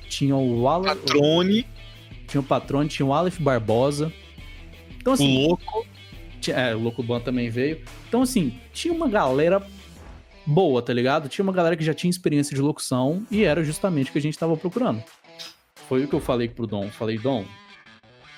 [0.10, 1.00] tinha o Wallace.
[1.00, 1.68] Patrone.
[2.28, 4.12] Tinha o Patrone, tinha o Aleph Barbosa.
[4.98, 5.38] Então, assim.
[5.38, 5.93] O louco.
[6.52, 7.82] É, o Louco Ban também veio.
[8.08, 9.66] Então, assim, tinha uma galera
[10.46, 11.30] boa, tá ligado?
[11.30, 14.22] Tinha uma galera que já tinha experiência de locução e era justamente o que a
[14.22, 15.04] gente tava procurando.
[15.88, 16.90] Foi o que eu falei pro Dom.
[16.90, 17.46] Falei, Dom,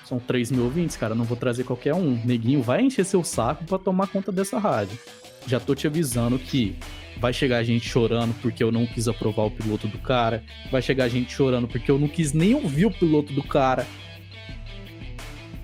[0.04, 2.20] são 3 mil ouvintes, cara, não vou trazer qualquer um.
[2.24, 4.98] Neguinho vai encher seu saco para tomar conta dessa rádio.
[5.46, 6.76] Já tô te avisando que
[7.18, 10.44] vai chegar gente chorando porque eu não quis aprovar o piloto do cara.
[10.70, 13.86] Vai chegar gente chorando porque eu não quis nem ouvir o piloto do cara.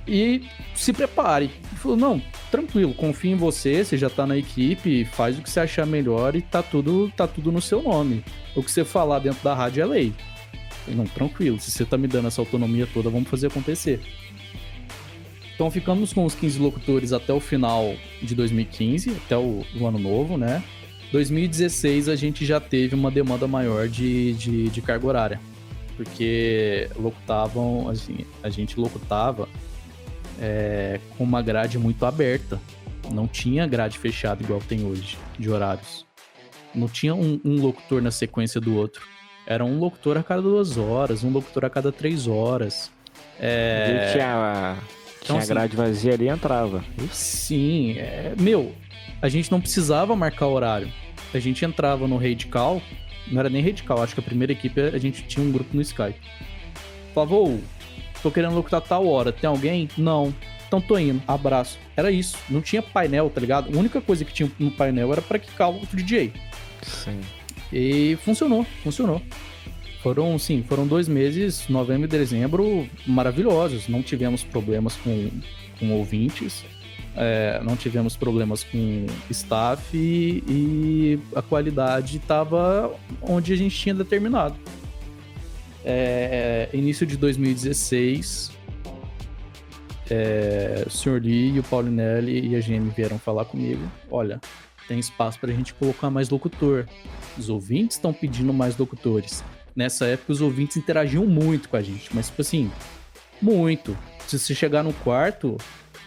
[0.06, 0.42] E
[0.74, 1.44] se prepare.
[1.44, 5.50] Ele falou: não, tranquilo, confio em você, você já tá na equipe, faz o que
[5.50, 8.24] você achar melhor e tá tudo, tá tudo no seu nome.
[8.54, 10.12] O que você falar dentro da rádio é lei.
[10.84, 14.00] Falei, não, tranquilo, se você tá me dando essa autonomia toda, vamos fazer acontecer.
[15.54, 19.98] Então ficamos com os 15 locutores até o final de 2015, até o, o ano
[19.98, 20.62] novo, né?
[21.12, 25.40] 2016 a gente já teve uma demanda maior de, de, de carga horária.
[25.96, 29.46] Porque locutavam, assim, a gente locutava
[30.40, 32.60] é, com uma grade muito aberta.
[33.10, 36.06] Não tinha grade fechada igual tem hoje, de horários.
[36.74, 39.02] Não tinha um, um locutor na sequência do outro.
[39.46, 42.90] Era um locutor a cada duas horas, um locutor a cada três horas.
[43.38, 44.12] É...
[44.12, 44.78] Tinha,
[45.22, 46.84] então, tinha assim, grade vazia ali e entrava.
[47.10, 48.72] Sim, é, meu,
[49.20, 50.90] a gente não precisava marcar horário.
[51.34, 52.80] A gente entrava no Radical,
[53.30, 55.82] não era nem Radical, acho que a primeira equipe a gente tinha um grupo no
[55.82, 56.20] Skype.
[57.14, 57.34] Falava,
[58.22, 59.88] tô querendo locutar tal hora, tem alguém?
[59.96, 60.34] Não.
[60.66, 61.78] Então tô indo, abraço.
[61.96, 63.74] Era isso, não tinha painel, tá ligado?
[63.74, 66.32] A única coisa que tinha no painel era pra quicar o outro DJ.
[66.82, 67.20] Sim.
[67.72, 69.20] E funcionou, funcionou.
[70.02, 73.86] Foram, sim, foram dois meses, novembro e dezembro, maravilhosos.
[73.86, 75.30] Não tivemos problemas com,
[75.78, 76.64] com ouvintes,
[77.14, 83.94] é, não tivemos problemas com staff e, e a qualidade estava onde a gente tinha
[83.94, 84.56] determinado.
[85.84, 88.52] É, início de 2016,
[90.10, 91.20] é, o Sr.
[91.22, 93.82] Lee e o Paulinelli e a GM vieram falar comigo.
[94.10, 94.40] Olha,
[94.86, 96.86] tem espaço para a gente colocar mais locutor.
[97.38, 99.42] Os ouvintes estão pedindo mais locutores.
[99.74, 102.70] Nessa época, os ouvintes interagiam muito com a gente, mas, tipo assim,
[103.40, 103.96] muito.
[104.26, 105.56] Se você chegar no quarto,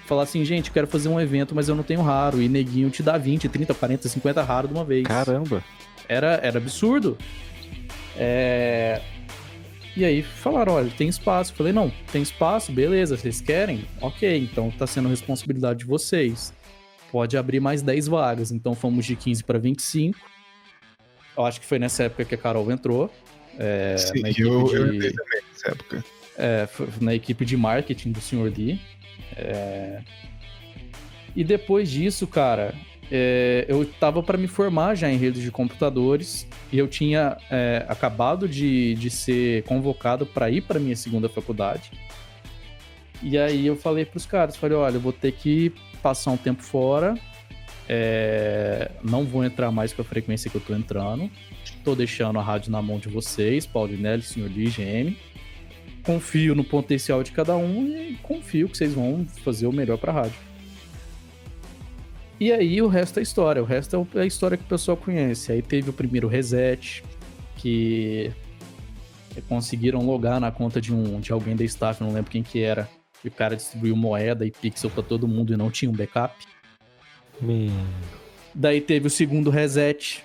[0.06, 3.02] falar assim, gente, quero fazer um evento, mas eu não tenho raro, e neguinho te
[3.02, 5.04] dá 20, 30, 40, 50 raro de uma vez.
[5.08, 5.64] Caramba!
[6.08, 7.18] Era, era absurdo.
[8.16, 9.02] É...
[9.96, 11.52] E aí falaram, olha, tem espaço.
[11.52, 13.86] Eu falei, não, tem espaço, beleza, vocês querem?
[14.02, 16.54] Ok, então tá sendo responsabilidade de vocês
[17.16, 18.52] pode abrir mais 10 vagas.
[18.52, 20.20] Então fomos de 15 para 25.
[21.38, 23.10] Eu acho que foi nessa época que a Carol entrou.
[23.58, 26.06] É, Sim, na equipe eu, de, eu também nessa época.
[26.38, 26.68] É,
[27.00, 28.52] na equipe de marketing do Sr.
[28.54, 28.82] Lee.
[29.38, 30.02] É,
[31.34, 32.76] e depois disso, cara,
[33.12, 37.86] é, eu tava para me formar já em redes de computadores e eu tinha é,
[37.88, 41.92] acabado de, de ser convocado para ir para minha segunda faculdade.
[43.22, 46.38] E aí eu falei para os caras, falei, olha, eu vou ter que passar um
[46.38, 47.16] tempo fora.
[47.88, 51.30] É, não vou entrar mais com a frequência que eu tô entrando.
[51.84, 55.16] Tô deixando a rádio na mão de vocês, Paulinelli, Senhor Lee, GM.
[56.04, 60.12] Confio no potencial de cada um e confio que vocês vão fazer o melhor pra
[60.12, 60.45] rádio.
[62.40, 63.62] E aí o resto é história.
[63.62, 65.52] O resto é, é a história que o pessoal conhece.
[65.52, 67.04] Aí teve o primeiro reset,
[67.58, 68.32] que
[69.48, 72.90] conseguiram logar na conta de, um, de alguém da staff, não lembro quem que era
[73.26, 76.36] e o cara distribuiu moeda e pixel para todo mundo e não tinha um backup.
[78.54, 80.24] Daí teve o segundo reset,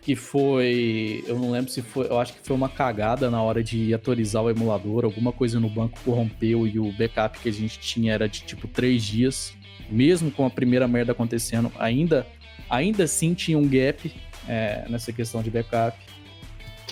[0.00, 1.24] que foi.
[1.26, 2.06] Eu não lembro se foi.
[2.06, 5.04] Eu acho que foi uma cagada na hora de atualizar o emulador.
[5.04, 8.68] Alguma coisa no banco corrompeu e o backup que a gente tinha era de tipo
[8.68, 9.52] três dias.
[9.88, 12.26] Mesmo com a primeira merda acontecendo, ainda,
[12.68, 14.12] ainda assim tinha um gap
[14.48, 15.96] é, nessa questão de backup.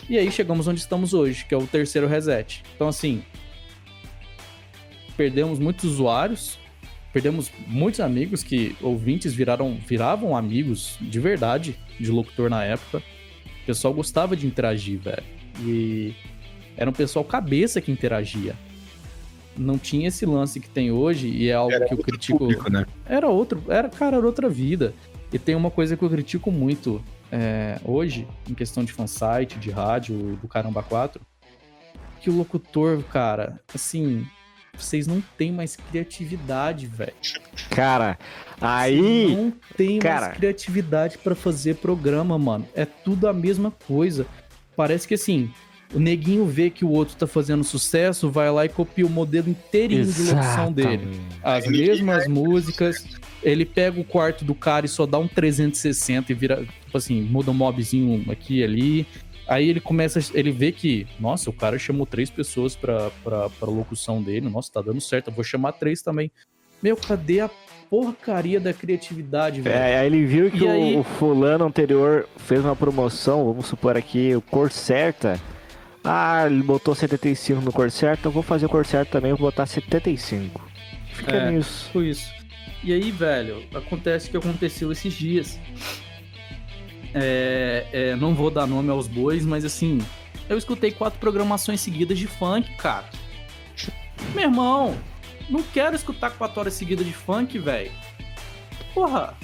[0.09, 2.63] E aí chegamos onde estamos hoje, que é o terceiro reset.
[2.75, 3.23] Então, assim,
[5.17, 6.59] perdemos muitos usuários,
[7.13, 12.99] perdemos muitos amigos que ouvintes viraram viravam amigos de verdade de locutor na época.
[13.63, 15.25] O pessoal gostava de interagir, velho.
[15.61, 16.15] E
[16.77, 18.55] era um pessoal cabeça que interagia.
[19.57, 22.39] Não tinha esse lance que tem hoje e é algo era que eu critico.
[22.39, 22.87] Público, né?
[23.07, 24.95] Era outro, era cara, era outra vida.
[25.33, 29.71] E tem uma coisa que eu critico muito é, hoje, em questão de fansite, de
[29.71, 31.21] rádio, do Caramba 4,
[32.21, 34.27] que o locutor, cara, assim,
[34.77, 37.13] vocês não têm mais criatividade, velho.
[37.71, 38.19] Cara,
[38.61, 38.97] aí.
[38.99, 40.27] Vocês não tem cara...
[40.27, 42.67] mais criatividade para fazer programa, mano.
[42.75, 44.27] É tudo a mesma coisa.
[44.77, 45.51] Parece que assim,
[45.93, 49.49] o neguinho vê que o outro tá fazendo sucesso, vai lá e copia o modelo
[49.49, 50.29] inteirinho Exatamente.
[50.29, 51.21] de locução dele.
[51.43, 53.05] As mesmas músicas.
[53.43, 57.21] Ele pega o quarto do cara e só dá um 360 e vira, tipo assim,
[57.21, 59.07] muda um mobzinho aqui e ali.
[59.47, 63.69] Aí ele começa, ele vê que, nossa, o cara chamou três pessoas pra, pra, pra
[63.69, 66.31] locução dele, nossa, tá dando certo, eu vou chamar três também.
[66.83, 67.51] Meu, cadê a
[67.89, 69.77] porcaria da criatividade, velho?
[69.77, 70.97] É, aí ele viu que o, aí...
[70.97, 75.41] o, fulano anterior fez uma promoção, vamos supor aqui, o cor certa.
[76.05, 79.51] Ah, ele botou 75 no cor certo, eu vou fazer o cor certo também, vou
[79.51, 80.61] botar 75.
[81.15, 81.89] Fica é, nisso.
[81.93, 82.31] Foi isso.
[82.83, 85.59] E aí, velho, acontece o que aconteceu esses dias.
[87.15, 89.99] É, é, não vou dar nome aos bois, mas assim,
[90.49, 93.09] eu escutei quatro programações seguidas de funk, cara.
[94.35, 94.99] Meu irmão,
[95.49, 97.91] não quero escutar quatro horas seguidas de funk, velho.
[98.93, 99.35] Porra,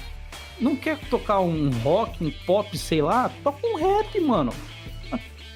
[0.60, 3.30] não quer tocar um rock, um pop, sei lá?
[3.42, 4.52] Toca um rap, mano.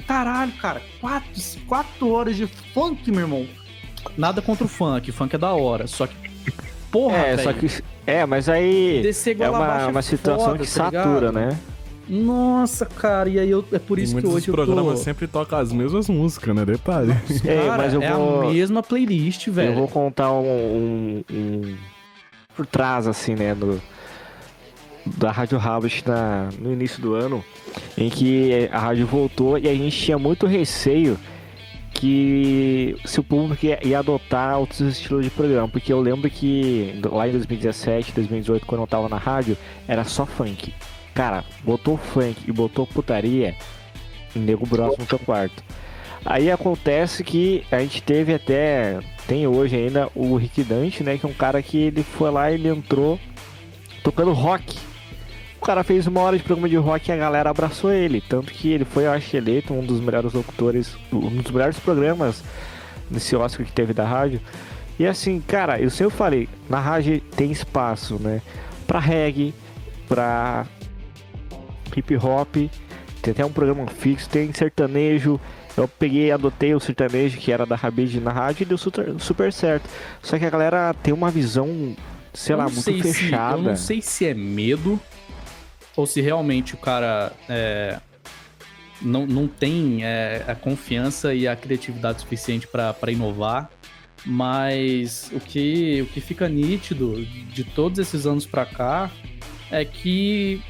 [0.06, 1.30] Caralho, cara, quatro,
[1.66, 3.46] quatro horas de funk, meu irmão.
[4.16, 6.14] Nada contra o funk, funk é da hora, só que.
[6.90, 7.82] Porra, É, véio, só que.
[8.06, 9.02] É, mas aí.
[9.40, 11.58] É uma, uma situação foda, que tá satura, né?
[12.06, 14.64] Nossa, cara, e aí eu, é por isso que hoje eu tô...
[14.64, 16.64] programas sempre tocam as mesmas músicas, né?
[16.64, 17.12] Detalhe.
[17.44, 18.42] é, cara, mas eu é vou...
[18.42, 19.72] a mesma playlist, velho.
[19.72, 21.76] Eu vou contar um, um, um...
[22.54, 23.80] por trás, assim, né, do...
[25.06, 26.48] da Rádio Harvest na...
[26.58, 27.44] no início do ano,
[27.96, 31.18] em que a rádio voltou e a gente tinha muito receio
[31.92, 37.00] que se o público ia, ia, adotar outros estilos de programa, porque eu lembro que
[37.04, 40.74] lá em 2017, 2018, quando eu tava na rádio, era só funk.
[41.14, 43.54] Cara, botou funk e botou putaria,
[44.34, 45.62] nego brosa no teu quarto.
[46.26, 48.98] Aí acontece que a gente teve até,
[49.28, 52.50] tem hoje ainda o Rick Dante, né, que é um cara que ele foi lá
[52.50, 53.20] e ele entrou
[54.02, 54.76] tocando rock
[55.64, 58.20] o cara fez uma hora de programa de rock e a galera abraçou ele.
[58.20, 62.44] Tanto que ele foi, eu acho, eleito um dos melhores locutores, um dos melhores programas
[63.10, 64.42] nesse Oscar que teve da rádio.
[64.98, 68.42] E assim, cara, eu sempre falei, na rádio tem espaço, né?
[68.86, 69.54] Pra reggae,
[70.06, 70.66] pra
[71.96, 72.56] hip hop,
[73.22, 75.40] tem até um programa fixo, tem sertanejo.
[75.78, 79.50] Eu peguei adotei o sertanejo que era da Rabid na rádio e deu super, super
[79.50, 79.88] certo.
[80.20, 81.96] Só que a galera tem uma visão,
[82.34, 83.56] sei lá, muito fechada.
[83.56, 85.00] Se, eu não sei se é medo
[85.96, 88.00] ou se realmente o cara é,
[89.00, 93.70] não, não tem é, a confiança e a criatividade suficiente para inovar.
[94.26, 99.10] Mas o que, o que fica nítido de todos esses anos para cá
[99.70, 100.62] é que,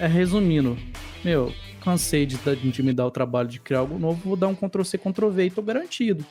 [0.00, 0.76] é, resumindo,
[1.24, 1.54] meu,
[1.84, 4.98] cansei de, de me dar o trabalho de criar algo novo, vou dar um Ctrl-C,
[4.98, 6.26] Ctrl-V e tô garantido.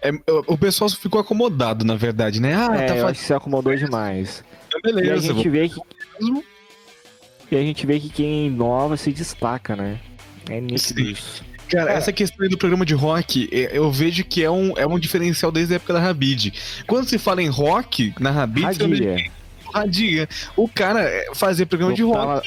[0.00, 0.10] É,
[0.46, 2.54] o pessoal ficou acomodado, na verdade, né?
[2.54, 4.42] Ah, é, tá eu acho que se acomodou demais.
[4.68, 5.06] Então, beleza.
[5.06, 5.52] E a gente vou...
[5.52, 5.80] vê que
[7.50, 9.98] e a gente vê que quem inova se destaca, né?
[10.48, 11.44] É nítido isso.
[11.68, 14.98] Cara, essa questão do programa de rock, é, eu vejo que é um, é um
[14.98, 16.52] diferencial desde a época da Rabid.
[16.86, 19.30] Quando se fala em rock, na Rabid, Radia.
[19.74, 20.28] Radia.
[20.56, 22.16] O cara é, fazer programa eu de rock.
[22.16, 22.42] Tava...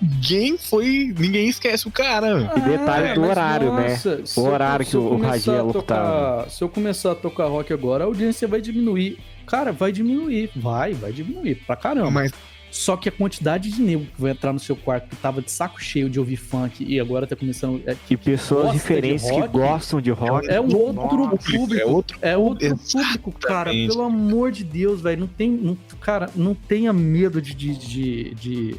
[0.00, 1.12] Ninguém foi.
[1.18, 2.52] Ninguém esquece o cara.
[2.56, 3.88] E detalhe do horário, né?
[3.88, 4.24] nossa, né?
[4.36, 6.48] O horário eu, que o Radia lutava.
[6.50, 9.18] Se eu começar a tocar rock agora, a audiência vai diminuir.
[9.46, 10.50] Cara, vai diminuir.
[10.54, 12.10] Vai, vai diminuir pra caramba.
[12.10, 12.32] Mas
[12.70, 15.50] só que a quantidade de nego que vai entrar no seu quarto que tava de
[15.50, 17.82] saco cheio de ouvir funk e agora tá começando.
[17.86, 20.48] É, e pessoas diferentes rock, que gostam de rock.
[20.48, 21.82] É um outro público.
[21.82, 23.70] É outro, é outro público, cara.
[23.70, 25.20] Pelo amor de Deus, velho.
[25.20, 25.50] Não tem.
[25.50, 28.76] Não, cara, não tenha medo de, de, de, de,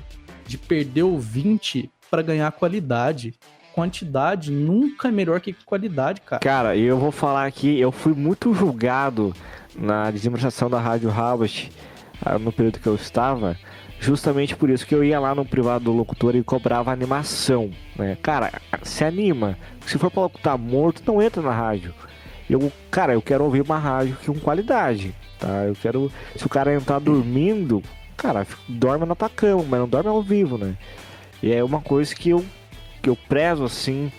[0.47, 3.33] de perder o 20 para ganhar qualidade
[3.71, 6.41] quantidade nunca é melhor que qualidade, cara.
[6.41, 9.33] Cara, eu vou falar aqui, eu fui muito julgado
[9.73, 11.71] na administração da Rádio Harvard
[12.21, 13.57] ah, no período que eu estava,
[13.99, 18.17] justamente por isso que eu ia lá no privado do locutor e cobrava animação, né?
[18.21, 19.57] Cara, se anima.
[19.85, 21.93] Se for pra locutar morto, não entra na rádio.
[22.49, 25.65] Eu, cara, eu quero ouvir uma rádio com qualidade, tá?
[25.65, 26.11] Eu quero.
[26.35, 27.83] Se o cara entrar dormindo,
[28.17, 30.75] cara, dorme na tua cama, mas não dorme ao vivo, né?
[31.43, 32.43] E é uma coisa que eu,
[33.01, 34.11] que eu prezo assim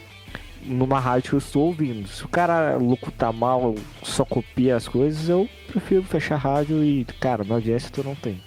[0.63, 2.09] numa rádio que eu estou ouvindo.
[2.09, 7.05] Se o cara locutar mal, só copia as coisas, eu prefiro fechar a rádio e,
[7.19, 8.41] cara, na audiência tu não tem.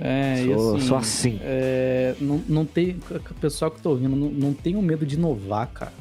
[0.00, 1.40] É, sou, assim, sou assim.
[1.42, 2.98] É, não, não tem.
[3.10, 5.92] O pessoal que tô ouvindo, não, não tenho medo de inovar, cara.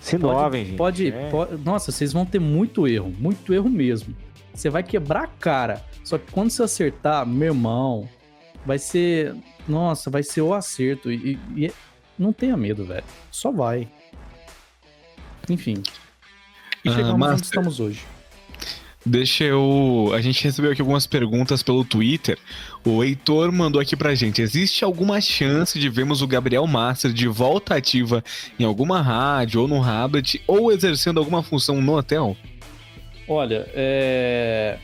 [0.00, 0.76] Se inovem, gente.
[0.76, 1.28] Pode, é.
[1.30, 4.16] pode, Nossa, vocês vão ter muito erro, muito erro mesmo.
[4.54, 5.84] Você vai quebrar a cara.
[6.02, 8.08] Só que quando você acertar, meu irmão,
[8.64, 9.34] vai ser.
[9.68, 11.12] Nossa, vai ser o acerto.
[11.12, 11.70] E, e
[12.18, 13.04] não tenha medo, velho.
[13.30, 13.88] Só vai.
[15.48, 15.82] Enfim.
[16.84, 18.00] E ah, chegamos onde estamos hoje.
[19.04, 20.10] Deixa eu.
[20.14, 22.38] A gente recebeu aqui algumas perguntas pelo Twitter.
[22.84, 27.28] O Heitor mandou aqui pra gente: existe alguma chance de vermos o Gabriel Master de
[27.28, 28.24] volta ativa
[28.58, 32.36] em alguma rádio ou no Habit ou exercendo alguma função no hotel?
[33.28, 34.78] Olha, é.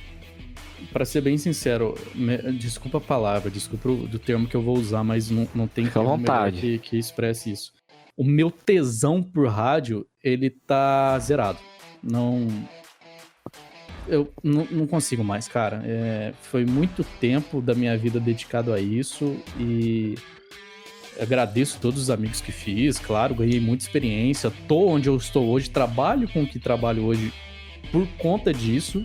[0.93, 2.37] Para ser bem sincero, me...
[2.53, 5.87] desculpa a palavra, desculpa o do termo que eu vou usar, mas não, não tem
[5.87, 6.61] Fica vontade.
[6.61, 7.73] Que, que expresse isso.
[8.17, 11.59] O meu tesão por rádio, ele tá zerado.
[12.03, 12.47] Não,
[14.09, 15.83] eu não, consigo mais, cara.
[15.85, 20.15] É, foi muito tempo da minha vida dedicado a isso e
[21.21, 25.71] agradeço todos os amigos que fiz, claro, ganhei muita experiência, tô onde eu estou hoje,
[25.71, 27.33] trabalho com o que trabalho hoje
[27.91, 29.05] por conta disso.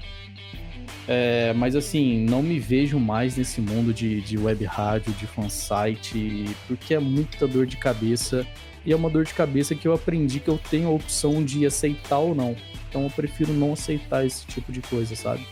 [1.08, 6.45] É, mas assim, não me vejo mais nesse mundo de, de web rádio, de fansite,
[6.68, 8.45] porque é muita dor de cabeça.
[8.86, 11.65] E é uma dor de cabeça que eu aprendi que eu tenho a opção de
[11.65, 12.55] aceitar ou não.
[12.89, 15.45] Então eu prefiro não aceitar esse tipo de coisa, sabe?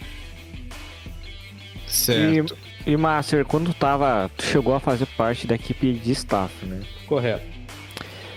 [1.87, 2.57] Certo.
[2.85, 4.29] E, e Master, quando tava.
[4.37, 6.81] Tu chegou a fazer parte da equipe de staff, né?
[7.07, 7.45] Correto.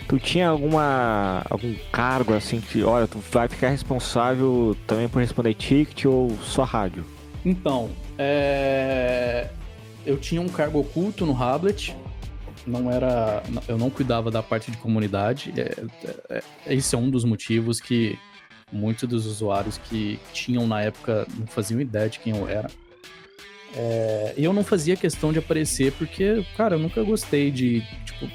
[0.08, 1.42] Tu tinha alguma.
[1.48, 6.64] algum cargo assim que, olha, tu vai ficar responsável também por responder ticket ou só
[6.64, 7.04] rádio?
[7.44, 9.48] Então, é...
[10.06, 11.96] eu tinha um cargo oculto no Hablet,
[12.66, 13.42] não era.
[13.68, 15.52] Eu não cuidava da parte de comunidade.
[15.56, 15.74] É,
[16.30, 18.18] é, é, esse é um dos motivos que
[18.72, 22.70] muitos dos usuários que tinham na época não faziam ideia de quem eu era.
[23.74, 28.30] É, e eu não fazia questão de aparecer porque, cara, eu nunca gostei de, tipo,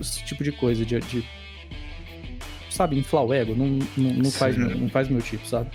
[0.00, 1.24] esse tipo de coisa, de, de
[2.70, 3.54] sabe, inflar o ego.
[3.54, 5.70] Não, não, não faz, não faz meu tipo, sabe?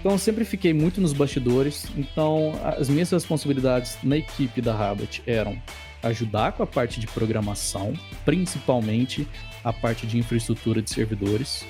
[0.00, 1.86] Então eu sempre fiquei muito nos bastidores.
[1.96, 5.60] Então as minhas responsabilidades na equipe da Rabbit eram
[6.02, 7.92] ajudar com a parte de programação,
[8.24, 9.26] principalmente
[9.62, 11.64] a parte de infraestrutura de servidores.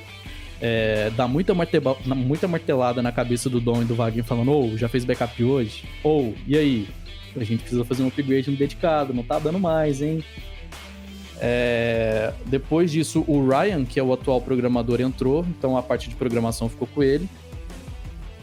[0.60, 4.72] É, dar muita, marteba, muita martelada na cabeça do Dom e do Vaguinho falando, ou
[4.72, 5.84] oh, já fez backup hoje?
[6.02, 6.88] Ou, oh, e aí?
[7.34, 10.22] A gente precisa fazer um upgrade no dedicado, não tá dando mais, hein?
[11.40, 16.14] É, depois disso, o Ryan, que é o atual programador, entrou, então a parte de
[16.14, 17.28] programação ficou com ele.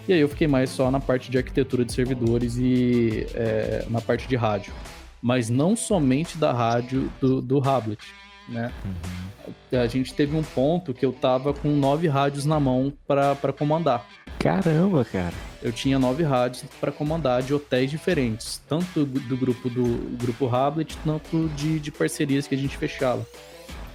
[0.08, 4.02] E aí eu fiquei mais só na parte de arquitetura de servidores e é, na
[4.02, 4.74] parte de rádio
[5.22, 8.02] mas não somente da rádio do, do Hablet,
[8.48, 8.72] né?
[8.86, 9.80] Uhum.
[9.80, 14.08] A gente teve um ponto que eu tava com nove rádios na mão para comandar.
[14.38, 15.34] Caramba, cara.
[15.62, 20.98] Eu tinha nove rádios para comandar de hotéis diferentes, tanto do grupo do grupo Hablet,
[21.04, 23.26] quanto de, de parcerias que a gente fechava.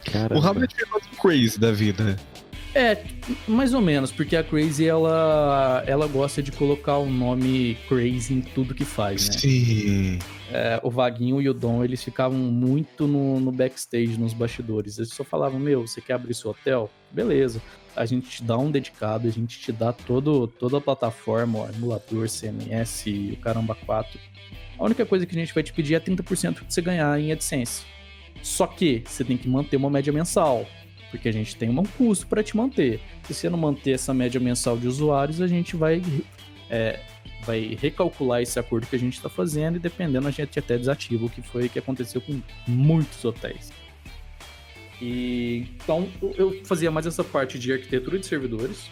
[0.05, 0.41] Caramba.
[0.41, 2.17] O Hablet é o crazy da vida.
[2.75, 3.05] É,
[3.47, 8.41] mais ou menos, porque a Crazy ela, ela gosta de colocar o nome Crazy em
[8.41, 9.39] tudo que faz, né?
[9.39, 10.19] Sim.
[10.53, 14.99] É, o Vaguinho e o Dom, eles ficavam muito no, no backstage, nos bastidores.
[14.99, 16.91] Eles só falavam: Meu, você quer abrir seu hotel?
[17.11, 17.63] Beleza.
[17.97, 21.69] A gente te dá um dedicado, a gente te dá todo, toda a plataforma, ó,
[21.69, 24.19] emulador, CMS, o Caramba 4.
[24.77, 27.31] A única coisa que a gente vai te pedir é 30% que você ganhar em
[27.31, 27.85] AdSense.
[28.43, 30.67] Só que você tem que manter uma média mensal
[31.15, 33.01] porque a gente tem um custo para te manter.
[33.23, 36.03] Se você não manter essa média mensal de usuários, a gente vai,
[36.69, 36.99] é,
[37.45, 41.25] vai recalcular esse acordo que a gente está fazendo e dependendo a gente até desativa,
[41.25, 43.73] o que foi que aconteceu com muitos hotéis.
[45.01, 48.89] E, então eu fazia mais essa parte de arquitetura de servidores,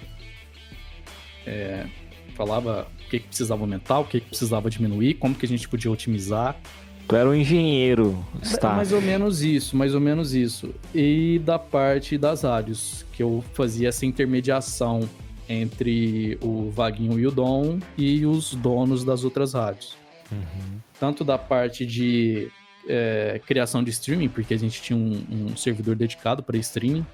[1.47, 1.87] é,
[2.35, 5.69] falava o que, que precisava aumentar, o que, que precisava diminuir, como que a gente
[5.69, 6.61] podia otimizar,
[7.09, 8.77] Tu era um engenheiro, staff.
[8.77, 10.75] Mais ou menos isso, mais ou menos isso.
[10.95, 15.09] E da parte das rádios, que eu fazia essa intermediação
[15.49, 19.97] entre o Vaguinho e o Dom e os donos das outras rádios.
[20.31, 20.79] Uhum.
[20.99, 22.49] Tanto da parte de
[22.89, 27.05] é, criação de streaming, porque a gente tinha um, um servidor dedicado para streaming.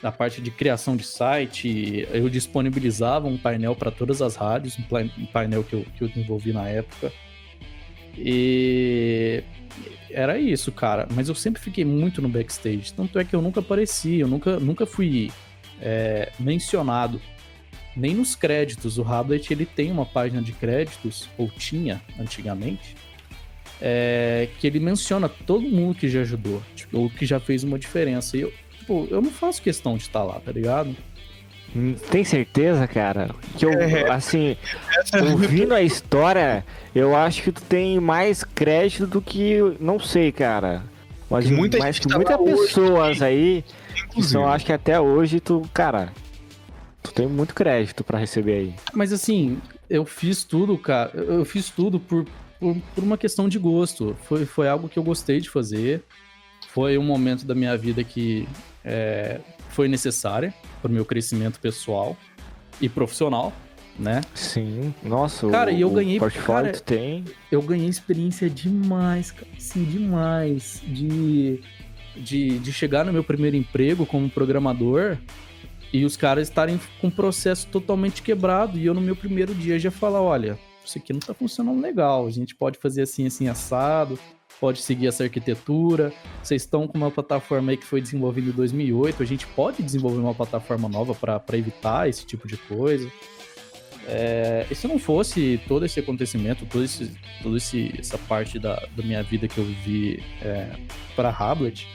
[0.00, 5.26] Da parte de criação de site, eu disponibilizava um painel para todas as rádios, um
[5.26, 7.12] painel que eu, que eu desenvolvi na época.
[8.16, 9.42] E
[10.10, 11.08] era isso, cara.
[11.14, 12.92] Mas eu sempre fiquei muito no backstage.
[12.94, 15.32] Tanto é que eu nunca apareci, eu nunca, nunca fui
[15.80, 17.20] é, mencionado.
[17.96, 18.98] Nem nos créditos.
[18.98, 22.96] O Hablet ele tem uma página de créditos, ou tinha antigamente,
[23.80, 27.78] é, que ele menciona todo mundo que já ajudou, tipo, ou que já fez uma
[27.78, 28.36] diferença.
[28.36, 30.96] E eu, tipo, eu não faço questão de estar lá, tá ligado?
[32.10, 33.30] Tem certeza, cara?
[33.56, 34.10] Que eu, é.
[34.10, 34.56] assim,
[35.30, 36.64] ouvindo a história,
[36.94, 39.58] eu acho que tu tem mais crédito do que.
[39.78, 40.82] Não sei, cara.
[41.28, 43.64] Mas muita mais que muitas pessoas hoje, aí.
[44.16, 46.10] Então acho que até hoje tu, cara.
[47.02, 48.74] Tu tem muito crédito para receber aí.
[48.92, 51.12] Mas assim, eu fiz tudo, cara.
[51.14, 52.26] Eu fiz tudo por,
[52.58, 54.16] por, por uma questão de gosto.
[54.24, 56.02] Foi, foi algo que eu gostei de fazer.
[56.68, 58.46] Foi um momento da minha vida que
[58.84, 59.40] é,
[59.70, 62.16] foi necessária para o meu crescimento pessoal
[62.80, 63.52] e profissional,
[63.98, 64.20] né?
[64.34, 67.24] Sim, nossa, cara, o, e eu ganhei, portfólio cara, tem.
[67.50, 71.60] Eu ganhei experiência demais, sim, demais de,
[72.16, 75.18] de, de chegar no meu primeiro emprego como programador
[75.92, 79.78] e os caras estarem com um processo totalmente quebrado e eu no meu primeiro dia
[79.78, 83.48] já falar, olha, isso aqui não tá funcionando legal, a gente pode fazer assim, assim,
[83.48, 84.18] assado,
[84.60, 86.12] pode seguir essa arquitetura.
[86.42, 90.20] Vocês estão com uma plataforma aí que foi desenvolvida em 2008, a gente pode desenvolver
[90.20, 93.10] uma plataforma nova para evitar esse tipo de coisa.
[94.10, 97.10] É, e se não fosse todo esse acontecimento, todo esse,
[97.42, 100.70] toda essa parte da, da minha vida que eu vivi é,
[101.14, 101.86] para Hablet,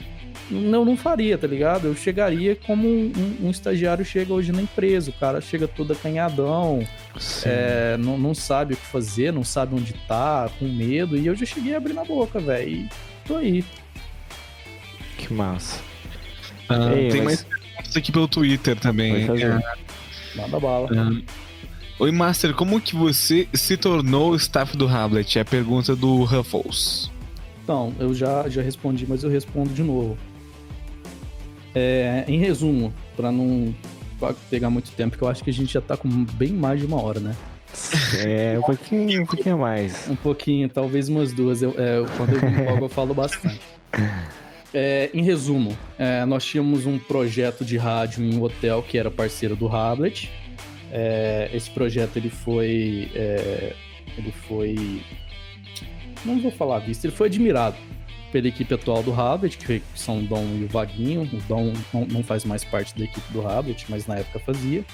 [0.50, 1.86] não, não faria, tá ligado?
[1.86, 5.10] Eu chegaria como um, um, um, estagiário chega hoje na empresa.
[5.10, 6.86] O cara chega todo acanhadão,
[7.44, 11.16] é, não, não sabe o que fazer, não sabe onde tá, com medo.
[11.16, 12.70] E eu já cheguei a abrir na boca, velho.
[12.70, 12.88] E
[13.26, 13.64] tô aí.
[15.16, 15.80] Que massa.
[16.68, 17.24] Ah, Ei, tem mas...
[17.24, 19.24] mais perguntas aqui pelo Twitter também.
[19.24, 19.60] É...
[20.36, 20.88] Manda bala.
[20.92, 21.44] Ah,
[21.96, 25.38] Oi, Master, como que você se tornou staff do Hamlet?
[25.38, 27.08] É a pergunta do Ruffles.
[27.64, 30.18] Então, eu já, já respondi, mas eu respondo de novo.
[31.74, 33.74] É, em resumo, para não
[34.50, 36.86] pegar muito tempo, que eu acho que a gente já tá com bem mais de
[36.86, 37.34] uma hora, né?
[38.22, 40.08] É, um pouquinho, um pouquinho mais.
[40.08, 41.62] Um pouquinho, talvez umas duas.
[41.62, 43.60] Eu, é, quando eu me eu falo bastante.
[44.72, 49.10] É, em resumo, é, nós tínhamos um projeto de rádio em um hotel que era
[49.10, 50.30] parceiro do Hablet.
[50.92, 53.72] É, esse projeto ele foi, é,
[54.18, 55.00] ele foi,
[56.24, 57.76] não vou falar visto, ele foi admirado
[58.32, 61.22] pela equipe atual do Hablet, que são o Dom e o Vaguinho.
[61.22, 64.84] O Dom não, não faz mais parte da equipe do Hablet, mas na época fazia.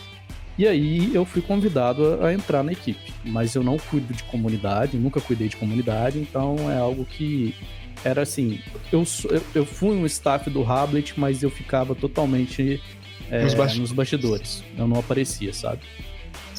[0.59, 4.22] E aí eu fui convidado a, a, entrar na equipe, mas eu não cuido de
[4.24, 7.55] comunidade, nunca cuidei de comunidade, então é algo que
[8.05, 8.61] era assim,
[8.93, 9.05] eu,
[9.55, 12.78] eu fui um staff do Hablet, mas eu ficava totalmente
[13.31, 13.78] é, nos, bastidores.
[13.78, 14.64] nos bastidores.
[14.76, 15.81] Eu não aparecia, sabe?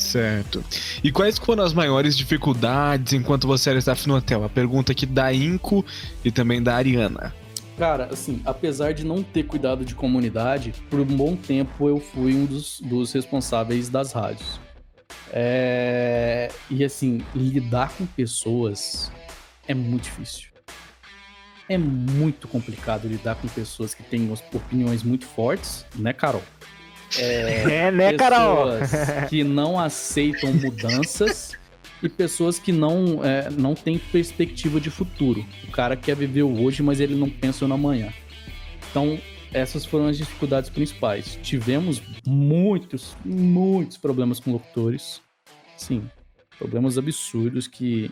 [0.01, 0.63] Certo.
[1.03, 4.43] E quais foram as maiores dificuldades enquanto você era staff no hotel?
[4.43, 5.85] A pergunta aqui da Inco
[6.25, 7.33] e também da Ariana.
[7.77, 12.33] Cara, assim, apesar de não ter cuidado de comunidade, por um bom tempo eu fui
[12.33, 14.59] um dos, dos responsáveis das rádios.
[15.31, 16.49] É...
[16.69, 19.11] E assim, lidar com pessoas
[19.67, 20.51] é muito difícil
[21.73, 26.43] é muito complicado lidar com pessoas que têm opiniões muito fortes, né, Carol?
[27.17, 28.69] É, é né, Carol?
[29.29, 31.57] que não aceitam mudanças
[32.01, 35.45] e pessoas que não, é, não têm perspectiva de futuro.
[35.67, 38.11] O cara quer viver o hoje, mas ele não pensa no amanhã.
[38.89, 39.19] Então,
[39.53, 41.37] essas foram as dificuldades principais.
[41.41, 45.21] Tivemos muitos, muitos problemas com locutores.
[45.77, 46.09] Sim,
[46.57, 48.09] problemas absurdos que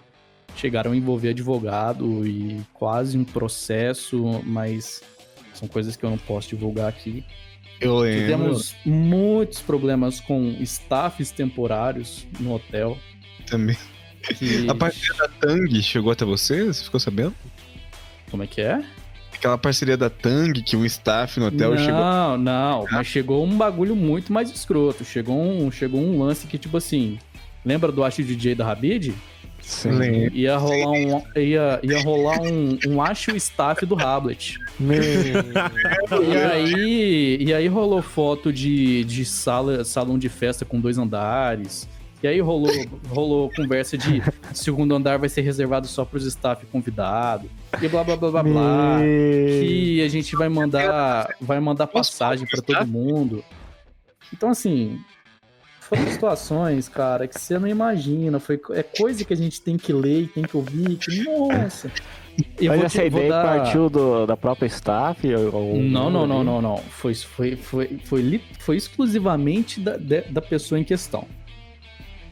[0.56, 5.02] chegaram a envolver advogado e quase um processo, mas
[5.54, 7.24] são coisas que eu não posso divulgar aqui.
[7.80, 8.22] Eu lembro.
[8.22, 12.98] Tivemos muitos problemas com staffs temporários no hotel.
[13.46, 13.78] Também.
[14.38, 14.68] Que...
[14.70, 16.66] A parceria da Tang chegou até você?
[16.66, 17.34] Você ficou sabendo?
[18.30, 18.84] Como é que é?
[19.34, 22.02] Aquela parceria da Tang que o staff no hotel não, chegou.
[22.02, 25.06] Não, não, mas chegou um bagulho muito mais escroto.
[25.06, 27.18] Chegou um, chegou um lance que, tipo assim.
[27.64, 29.14] Lembra do Acho DJ da Rabid?
[29.70, 30.30] Sim.
[30.34, 34.58] Ia rolar um, ia, ia rolar um, um acho staff do Hablet.
[34.80, 41.88] e aí, e aí rolou foto de, de sala, salão de festa com dois andares.
[42.24, 42.72] E aí rolou,
[43.10, 44.24] rolou conversa de
[44.56, 47.48] segundo andar vai ser reservado só para os staff convidados.
[47.80, 49.00] E blá blá blá blá blá.
[49.02, 53.44] Que a gente vai mandar, vai mandar passagem para todo mundo.
[54.34, 55.00] Então assim,
[55.90, 58.40] foram situações, cara, que você não imagina.
[58.40, 60.98] Foi, é coisa que a gente tem que ler e tem que ouvir.
[60.98, 61.92] Que, nossa.
[62.58, 63.44] Eu Mas essa ideia dar...
[63.44, 65.28] partiu do, da própria staff?
[65.36, 65.82] Ou...
[65.82, 66.78] Não, não, não, não, não.
[66.78, 71.28] Foi, foi, foi, foi, foi exclusivamente da, da pessoa em questão.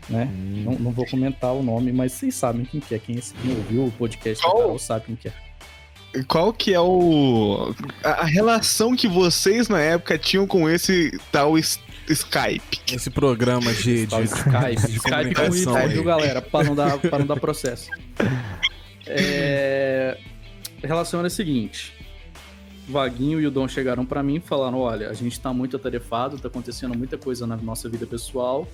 [0.07, 0.29] Né?
[0.31, 0.63] Hum.
[0.63, 2.99] Não, não, vou comentar o nome, mas vocês sabem quem que é.
[2.99, 5.33] Quem, quem ouviu o podcast do Carol sabe quem que é.
[6.27, 7.73] Qual que é o.
[8.03, 11.57] A, a, relação que vocês na época tinham com esse tal
[12.13, 12.79] Skype.
[12.91, 16.41] Esse programa de, de, Skype, de Skype com Y, viu, galera?
[16.41, 17.89] Pra não dar, pra não dar processo.
[19.05, 20.17] É...
[20.83, 21.93] A relação era a seguinte.
[22.87, 26.37] Vaguinho e o Dom chegaram para mim e falaram: olha, a gente tá muito atarefado,
[26.37, 28.67] tá acontecendo muita coisa na nossa vida pessoal.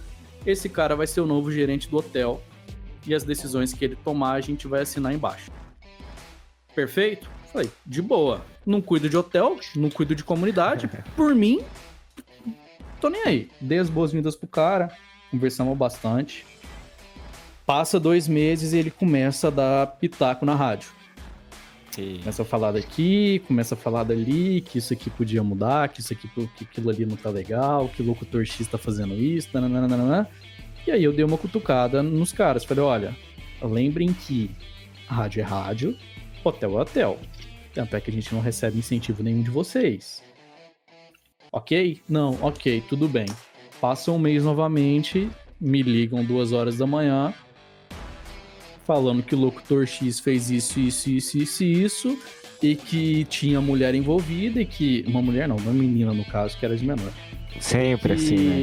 [0.46, 2.42] Esse cara vai ser o novo gerente do hotel.
[3.06, 5.52] E as decisões que ele tomar, a gente vai assinar embaixo.
[6.74, 7.30] Perfeito?
[7.52, 8.46] Falei, de boa.
[8.66, 10.90] Não cuido de hotel, não cuido de comunidade.
[11.16, 11.62] Por mim,
[13.04, 13.50] tô nem aí.
[13.60, 14.90] Dei as boas-vindas pro cara,
[15.30, 16.46] conversamos bastante.
[17.66, 20.90] Passa dois meses e ele começa a dar pitaco na rádio.
[21.94, 26.14] Começa a falar daqui, começa a falar dali, que isso aqui podia mudar, que isso
[26.14, 30.30] aqui, que aquilo ali não tá legal, que o locutor X tá fazendo isso, nananana.
[30.88, 32.64] E aí eu dei uma cutucada nos caras.
[32.64, 33.16] Falei, olha,
[33.62, 34.50] lembrem que
[35.08, 35.98] rádio é rádio,
[36.42, 37.20] hotel é hotel.
[37.74, 40.24] Tanto é que a gente não recebe incentivo nenhum de vocês.
[41.54, 42.02] Ok?
[42.10, 43.28] Não, ok, tudo bem.
[43.80, 45.30] Passa um mês novamente,
[45.62, 47.32] me ligam duas horas da manhã,
[48.86, 52.20] falando que o locutor X fez isso, isso, isso, isso, isso,
[52.64, 55.04] e que tinha mulher envolvida, e que.
[55.06, 57.12] Uma mulher não, uma menina no caso, que era de menor.
[57.60, 58.56] Sempre assim, né?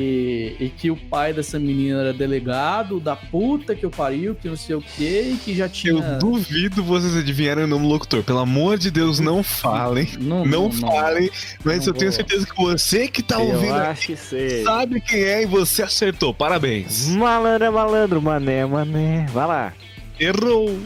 [0.59, 4.57] E que o pai dessa menina era delegado da puta que eu pariu, que não
[4.57, 5.93] sei o que, e que já tinha.
[5.93, 8.25] Eu duvido vocês adivinharem o nome do locutor.
[8.25, 10.09] Pelo amor de Deus, não falem.
[10.19, 11.27] Não, não, não falem.
[11.27, 11.31] Não,
[11.65, 12.01] mas eu vou.
[12.01, 14.65] tenho certeza que você que tá eu ouvindo acho que sei.
[14.65, 16.35] sabe quem é e você acertou.
[16.35, 17.07] Parabéns.
[17.07, 19.27] Malandro é malandro, mané, mané.
[19.33, 19.73] Vai lá.
[20.19, 20.77] Errou.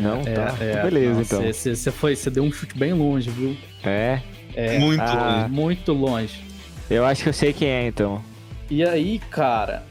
[0.00, 0.56] Não, é, tá.
[0.60, 1.52] É, Beleza, não, então.
[1.52, 3.56] Você foi, você deu um chute bem longe, viu?
[3.84, 4.20] É.
[4.54, 5.54] é muito ah, longe.
[5.54, 6.44] Muito longe.
[6.90, 8.22] Eu acho que eu sei quem é, então.
[8.70, 9.84] E aí, cara,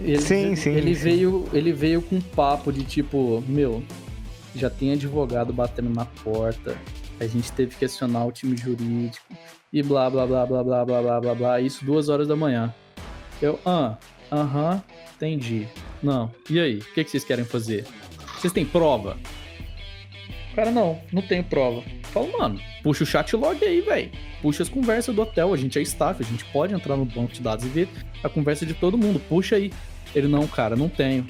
[0.00, 1.02] ele, sim, sim, ele sim.
[1.02, 3.82] veio, ele veio com um papo de tipo, meu,
[4.54, 6.76] já tem advogado batendo na porta,
[7.18, 9.26] a gente teve que acionar o time jurídico
[9.72, 12.72] e blá blá blá blá blá blá blá blá blá, isso duas horas da manhã.
[13.42, 13.96] Eu, ah,
[14.30, 14.82] aham,
[15.16, 15.66] entendi.
[16.02, 17.84] Não, e aí, o que, que vocês querem fazer?
[18.38, 19.16] Vocês têm prova?
[20.58, 21.84] cara, não, não tem prova.
[22.12, 24.10] Falo, mano, puxa o chat log aí, velho.
[24.42, 27.32] Puxa as conversas do hotel, a gente é staff, a gente pode entrar no banco
[27.32, 27.88] de dados e ver
[28.24, 29.20] a conversa de todo mundo.
[29.28, 29.72] Puxa aí.
[30.16, 31.28] Ele, não, cara, não tenho.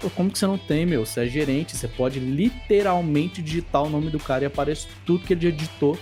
[0.00, 1.04] Pô, como que você não tem, meu?
[1.04, 5.32] Você é gerente, você pode literalmente digitar o nome do cara e aparece tudo que
[5.32, 5.98] ele editou.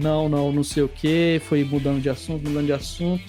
[0.00, 3.22] Não, não, não sei o que, foi mudando de assunto, mudando de assunto.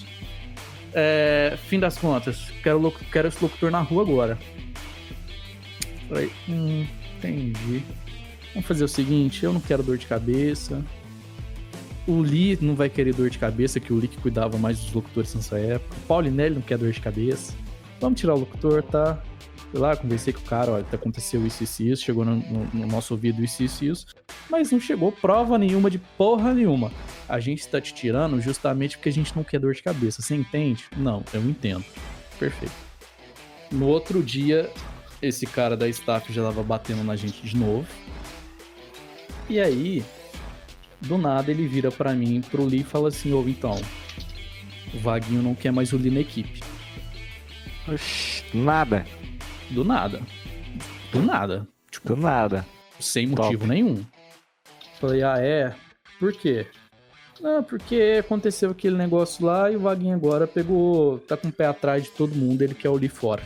[0.92, 4.38] É, fim das contas, quero, quero esse locutor na rua agora.
[6.08, 6.86] Falei, hum,
[7.16, 7.82] entendi.
[8.54, 10.82] Vamos fazer o seguinte, eu não quero dor de cabeça.
[12.06, 14.92] O Lee não vai querer dor de cabeça, que o Lee que cuidava mais dos
[14.92, 15.94] locutores nessa época.
[15.94, 17.52] O Paulinelli não quer dor de cabeça.
[18.00, 19.22] Vamos tirar o locutor, tá?
[19.70, 22.86] Fui lá, conversei com o cara, olha, aconteceu isso, isso, isso, chegou no, no, no,
[22.86, 24.06] nosso ouvido isso, isso, isso,
[24.48, 26.90] mas não chegou prova nenhuma de porra nenhuma.
[27.28, 30.22] A gente está te tirando justamente porque a gente não quer dor de cabeça.
[30.22, 30.86] Você entende?
[30.96, 31.84] Não, eu entendo.
[32.38, 32.72] Perfeito.
[33.70, 34.70] No outro dia,
[35.20, 37.86] esse cara da staff já tava batendo na gente de novo.
[39.48, 40.04] E aí,
[41.00, 43.80] do nada, ele vira para mim, pro Lee e fala assim: Ô, então,
[44.94, 46.60] o Vaguinho não quer mais o Lee na equipe.
[47.86, 49.06] Oxi, nada.
[49.70, 50.20] Do nada.
[51.12, 51.66] Do nada.
[51.90, 52.66] Tipo, do nada.
[53.00, 53.66] Sem motivo Top.
[53.66, 54.04] nenhum.
[55.00, 55.74] Falei, ah, é?
[56.18, 56.66] Por quê?
[57.40, 61.18] Não, porque aconteceu aquele negócio lá e o Vaguinho agora pegou.
[61.20, 63.42] tá com o pé atrás de todo mundo, ele quer o Lee fora.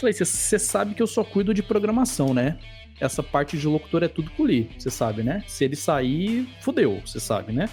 [0.00, 2.56] Falei, você sabe que eu só cuido de programação, né?
[2.98, 5.44] Essa parte de locutor é tudo com o Lee, você sabe, né?
[5.46, 7.68] Se ele sair, fudeu, você sabe, né?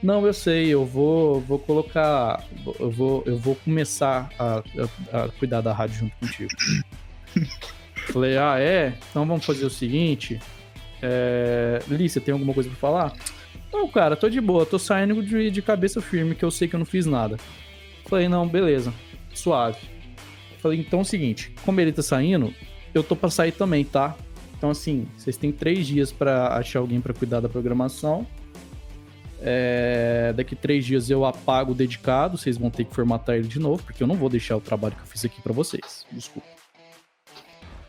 [0.00, 2.44] Não, eu sei, eu vou, vou colocar.
[2.78, 4.62] Eu vou, eu vou começar a,
[5.12, 6.50] a, a cuidar da rádio junto contigo.
[8.12, 8.94] Falei, ah, é?
[9.10, 10.38] Então vamos fazer o seguinte.
[11.02, 11.80] É...
[11.88, 13.12] Você tem alguma coisa pra falar?
[13.72, 16.76] Não, cara, tô de boa, tô saindo de, de cabeça firme, que eu sei que
[16.76, 17.36] eu não fiz nada.
[18.06, 18.94] Falei, não, beleza,
[19.34, 19.97] suave.
[20.58, 22.52] Falei, então é o seguinte, como ele tá saindo,
[22.94, 24.16] eu tô pra sair também, tá?
[24.56, 28.26] Então, assim, vocês têm três dias para achar alguém para cuidar da programação.
[29.40, 33.60] É, daqui três dias eu apago o dedicado, vocês vão ter que formatar ele de
[33.60, 36.04] novo, porque eu não vou deixar o trabalho que eu fiz aqui para vocês.
[36.10, 36.48] Desculpa.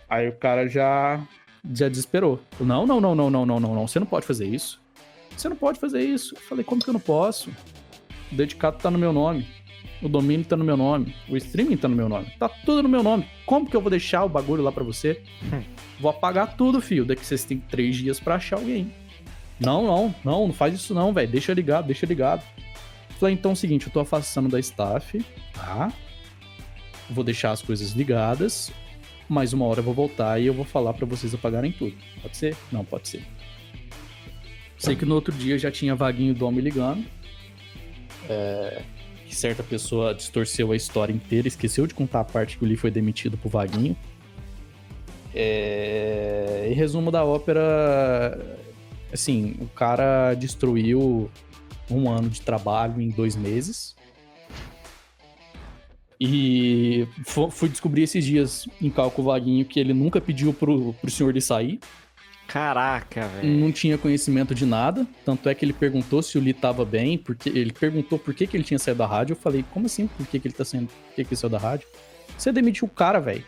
[0.07, 1.25] Aí o cara já
[1.73, 2.39] já desesperou.
[2.59, 3.87] Não, não, não, não, não, não, não, não.
[3.87, 4.79] Você não pode fazer isso.
[5.35, 6.35] Você não pode fazer isso.
[6.35, 7.49] Eu falei, como que eu não posso?
[8.31, 9.47] O dedicado tá no meu nome.
[10.01, 11.13] O domínio tá no meu nome.
[11.27, 12.27] O streaming tá no meu nome.
[12.39, 13.25] Tá tudo no meu nome.
[13.45, 15.21] Como que eu vou deixar o bagulho lá para você?
[15.43, 15.61] Hum.
[15.99, 17.05] Vou apagar tudo, filho.
[17.05, 18.93] Daqui vocês têm três dias para achar alguém.
[19.59, 21.29] Não, não, não, não faz isso não, velho.
[21.29, 22.43] Deixa ligado, deixa ligado.
[23.19, 25.23] Falei, então é o seguinte, eu tô afastando da staff,
[25.53, 25.91] tá?
[27.09, 28.71] Vou deixar as coisas ligadas,
[29.27, 31.97] mas uma hora eu vou voltar e eu vou falar para vocês apagarem tudo.
[32.21, 32.55] Pode ser?
[32.71, 33.23] Não, pode ser.
[34.77, 37.05] Sei que no outro dia já tinha vaguinho do homem ligando.
[38.29, 38.81] É,
[39.29, 42.75] que certa pessoa distorceu a história inteira, esqueceu de contar a parte que o Lee
[42.75, 43.95] foi demitido pro vaguinho.
[45.33, 48.35] É, em resumo da ópera,
[49.11, 51.29] Assim, o cara destruiu
[51.89, 53.95] um ano de trabalho em dois meses.
[56.21, 61.33] E fui descobrir esses dias em cálculo vaguinho que ele nunca pediu pro, pro senhor
[61.33, 61.79] de sair.
[62.49, 63.59] Caraca, velho.
[63.59, 65.05] Não tinha conhecimento de nada.
[65.23, 68.47] Tanto é que ele perguntou se o Lee tava bem, porque ele perguntou por que,
[68.47, 69.33] que ele tinha saído da rádio.
[69.33, 70.07] Eu falei, como assim?
[70.07, 70.87] Por que, que ele tá saindo?
[70.87, 71.87] Por que, que ele saiu da rádio?
[72.35, 73.43] Você demitiu o cara, velho.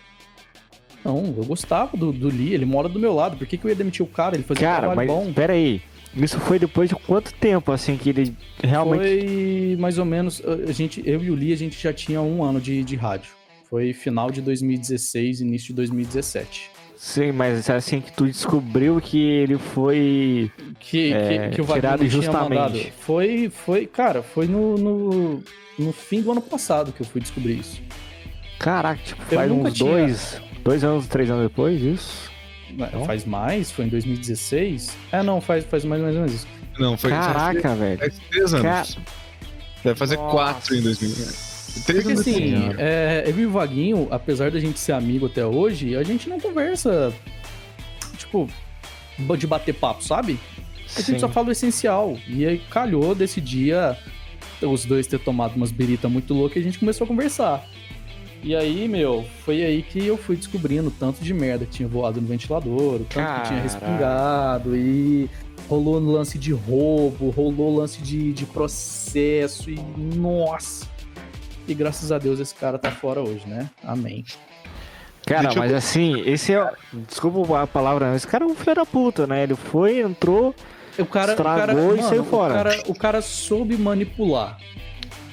[1.04, 3.38] Não, eu gostava do, do Lee, ele mora do meu lado.
[3.38, 4.36] Por que, que eu ia demitir o cara?
[4.36, 5.34] Ele fazia cara, um trabalho mas, bom.
[5.34, 5.82] Pera aí.
[6.16, 9.02] Isso foi depois de quanto tempo, assim, que ele realmente.
[9.02, 10.44] Foi mais ou menos.
[10.46, 13.32] A gente, eu e o Lee, a gente já tinha um ano de, de rádio.
[13.68, 16.70] Foi final de 2016, início de 2017.
[17.02, 22.08] Sim, mas assim que tu descobriu que ele foi que, é, que, que o tirado
[22.08, 22.94] justamente.
[23.00, 25.44] Foi, foi, cara, foi no, no,
[25.80, 27.82] no, fim do ano passado que eu fui descobrir isso.
[28.60, 29.92] Caraca, tipo, faz uns tinha...
[29.92, 32.30] dois, Dois anos, três anos depois, isso?
[32.70, 33.04] Não?
[33.06, 33.72] Faz mais?
[33.72, 34.96] Foi em 2016?
[35.12, 36.48] É, não, faz, faz mais ou menos isso.
[36.78, 37.10] Não, foi.
[37.10, 37.98] Caraca, faz, velho.
[37.98, 38.64] Faz três anos.
[38.64, 39.04] Car...
[39.84, 40.32] Deve fazer Nossa.
[40.32, 41.51] quatro em 2016.
[41.86, 46.04] Porque assim, é, eu e o Vaguinho, apesar da gente ser amigo até hoje, a
[46.04, 47.14] gente não conversa,
[48.18, 48.50] tipo,
[49.38, 50.40] de bater papo, sabe?
[50.96, 52.18] A gente só fala o essencial.
[52.28, 53.98] E aí calhou desse dia
[54.62, 57.66] os dois ter tomado umas birita muito loucas e a gente começou a conversar.
[58.44, 62.20] E aí, meu, foi aí que eu fui descobrindo tanto de merda que tinha voado
[62.20, 63.42] no ventilador, tanto Caraca.
[63.42, 65.30] que tinha respingado, e
[65.70, 69.80] rolou lance de roubo, rolou lance de, de processo, e
[70.16, 70.91] nossa!
[71.68, 73.70] E graças a Deus esse cara tá fora hoje, né?
[73.84, 74.26] Amém.
[75.26, 75.78] Cara, Deixa mas eu...
[75.78, 76.72] assim, esse é.
[77.08, 79.44] Desculpa a palavra, esse cara é um filho da puta, né?
[79.44, 80.56] Ele foi, entrou,
[80.98, 82.54] o cara, estragou o cara, e mano, saiu fora.
[82.54, 84.58] O cara, o cara soube manipular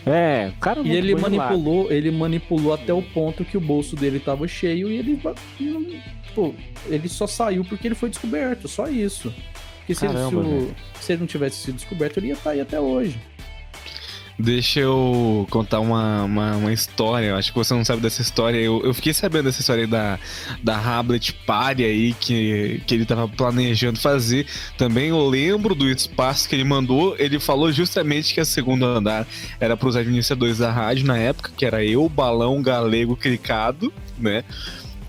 [0.06, 4.20] É, o cara E ele manipulou, ele manipulou até o ponto que o bolso dele
[4.20, 5.20] tava cheio e ele.
[6.24, 6.54] Tipo,
[6.86, 9.34] ele só saiu porque ele foi descoberto, só isso.
[9.78, 12.44] Porque se, Caramba, ele, se, o, se ele não tivesse sido descoberto, ele ia estar
[12.44, 13.18] tá aí até hoje.
[14.38, 17.34] Deixa eu contar uma, uma, uma, história.
[17.34, 18.56] Acho que você não sabe dessa história.
[18.56, 20.16] Eu, eu fiquei sabendo dessa história da,
[20.62, 24.46] da Hablet Party aí que, que ele tava planejando fazer.
[24.76, 27.16] Também eu lembro do espaço que ele mandou.
[27.18, 29.26] Ele falou justamente que a segunda andar
[29.58, 34.44] era para os administradores da rádio na época, que era eu, Balão, Galego, Cricado, né?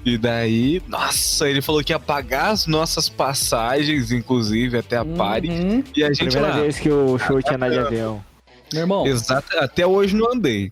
[0.04, 5.16] E daí, nossa, ele falou que ia pagar as nossas passagens, inclusive, até a uhum.
[5.16, 5.84] Party.
[5.96, 6.62] E a gente Primeira lá.
[6.62, 8.29] vez que o show tinha andado de avião.
[8.74, 9.06] Meu irmão.
[9.06, 10.72] Exato, até hoje não andei.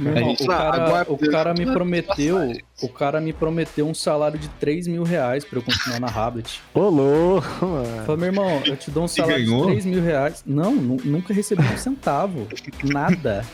[0.00, 2.52] Meu irmão, o, cara, o cara me prometeu.
[2.80, 6.60] O cara me prometeu um salário de 3 mil reais pra eu continuar na Habit.
[6.74, 8.04] Ô, louco, mano.
[8.04, 10.42] Falei, meu irmão, eu te dou um salário de 3 mil reais.
[10.46, 12.46] Não, nunca recebi um centavo.
[12.84, 13.44] Nada.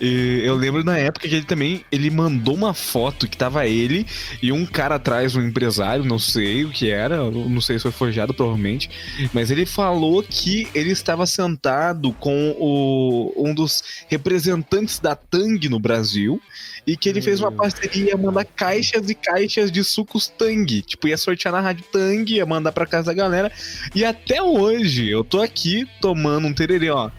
[0.00, 4.06] E eu lembro na época que ele também ele mandou uma foto que tava ele
[4.42, 7.92] e um cara atrás, um empresário, não sei o que era, não sei se foi
[7.92, 8.90] forjado provavelmente,
[9.32, 15.78] mas ele falou que ele estava sentado com o, um dos representantes da Tang no
[15.78, 16.40] Brasil
[16.86, 17.56] e que ele fez uma hum.
[17.56, 22.30] parceria, ia mandar caixas e caixas de sucos Tang, tipo ia sortear na rádio Tang,
[22.32, 23.52] ia mandar para casa da galera.
[23.94, 27.10] E até hoje eu tô aqui tomando um tererê, ó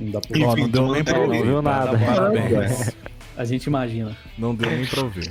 [0.00, 1.38] não dá pra Enfim, não deu nem pra ouvir.
[1.38, 1.98] Não viu nada.
[1.98, 2.96] Parabéns.
[3.36, 4.16] A gente imagina.
[4.38, 5.30] Não deu nem pra ouvir.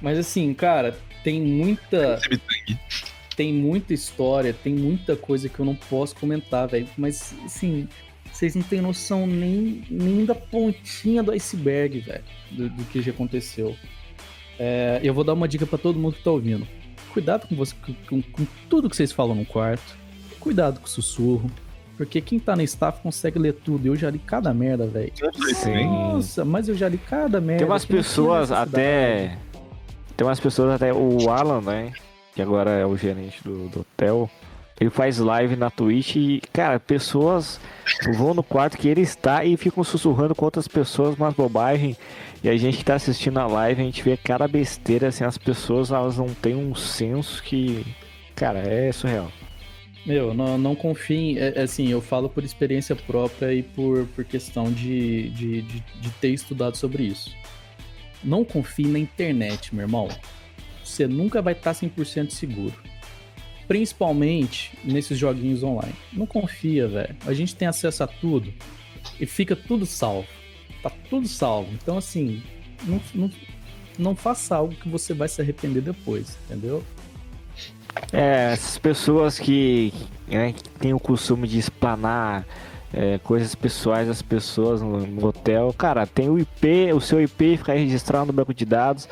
[0.00, 2.20] Mas assim, cara, tem muita.
[3.36, 6.86] Tem muita história, tem muita coisa que eu não posso comentar, velho.
[6.96, 7.88] Mas, assim,
[8.32, 13.10] vocês não têm noção nem, nem da pontinha do iceberg, velho, do, do, que já
[13.10, 13.76] aconteceu.
[14.56, 16.66] É, eu vou dar uma dica para todo mundo que tá ouvindo.
[17.12, 17.74] Cuidado com, você,
[18.08, 19.96] com, com tudo que vocês falam no quarto.
[20.38, 21.50] Cuidado com o sussurro.
[21.96, 23.86] Porque quem tá no staff consegue ler tudo.
[23.86, 25.12] Eu já li cada merda, velho.
[25.86, 27.58] Nossa, mas eu já li cada merda.
[27.58, 29.38] Tem umas pessoas até.
[30.16, 30.92] Tem umas pessoas até.
[30.92, 31.92] O Alan, né?
[32.34, 34.28] Que agora é o gerente do, do hotel.
[34.80, 37.60] Ele faz live na Twitch e, cara, pessoas
[38.16, 41.96] vão no quarto que ele está e ficam sussurrando com outras pessoas umas bobagens.
[42.42, 45.38] E a gente que tá assistindo a live, a gente vê cada besteira, assim, as
[45.38, 47.86] pessoas elas não têm um senso que,
[48.34, 49.30] cara, é surreal.
[50.04, 51.38] Meu, não, não confiem.
[51.38, 55.80] É, é, assim, eu falo por experiência própria e por, por questão de, de, de,
[55.80, 57.34] de ter estudado sobre isso.
[58.22, 60.08] Não confie na internet, meu irmão.
[60.82, 62.74] Você nunca vai estar 100% seguro.
[63.66, 65.94] Principalmente nesses joguinhos online.
[66.12, 67.16] Não confia, velho.
[67.26, 68.52] A gente tem acesso a tudo
[69.18, 70.28] e fica tudo salvo.
[70.82, 71.70] Tá tudo salvo.
[71.72, 72.42] Então, assim,
[72.84, 73.30] não, não,
[73.98, 76.84] não faça algo que você vai se arrepender depois, entendeu?
[78.12, 79.92] É, essas pessoas que,
[80.28, 82.46] né, que têm o costume de explanar
[82.92, 87.56] é, coisas pessoais das pessoas no, no, hotel, cara, tem o IP, o seu IP
[87.56, 89.08] ficar registrado no banco de dados,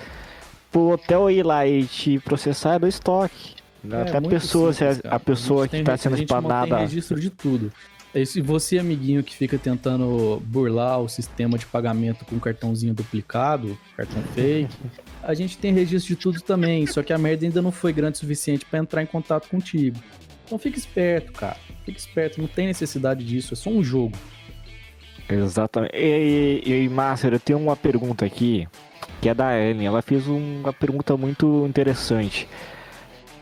[0.70, 3.56] pro hotel ir lá e te processar é do estoque.
[3.90, 6.76] É, Até a pessoa, simples, se a, a pessoa a que está sendo explanada.
[6.76, 7.72] Tem registro de tudo.
[8.14, 14.22] E você, amiguinho, que fica tentando burlar o sistema de pagamento com cartãozinho duplicado, cartão
[14.34, 14.72] fake,
[15.22, 18.16] a gente tem registro de tudo também, só que a merda ainda não foi grande
[18.16, 19.98] o suficiente para entrar em contato contigo.
[20.44, 21.56] Então fica esperto, cara.
[21.84, 24.16] Fica esperto, não tem necessidade disso, é só um jogo.
[25.28, 25.96] Exatamente.
[25.96, 28.68] E, e, e Márcio, eu tenho uma pergunta aqui,
[29.20, 29.86] que é da Ellen.
[29.86, 32.48] Ela fez uma pergunta muito interessante.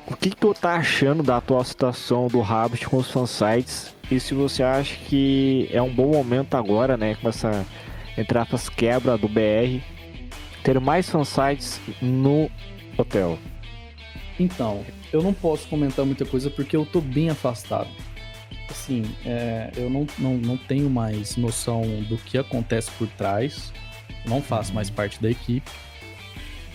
[0.06, 3.94] O que, que tu tá achando da atual situação do Rabbit com os fansites?
[4.10, 7.64] E se você acha que é um bom momento agora, né, com essa,
[8.18, 9.80] entre aspas, quebra do BR,
[10.62, 12.50] ter mais fansites no
[12.96, 13.38] hotel?
[14.38, 17.88] Então, eu não posso comentar muita coisa porque eu tô bem afastado.
[18.70, 23.72] Assim, é, eu não, não, não tenho mais noção do que acontece por trás,
[24.26, 25.70] não faço mais parte da equipe.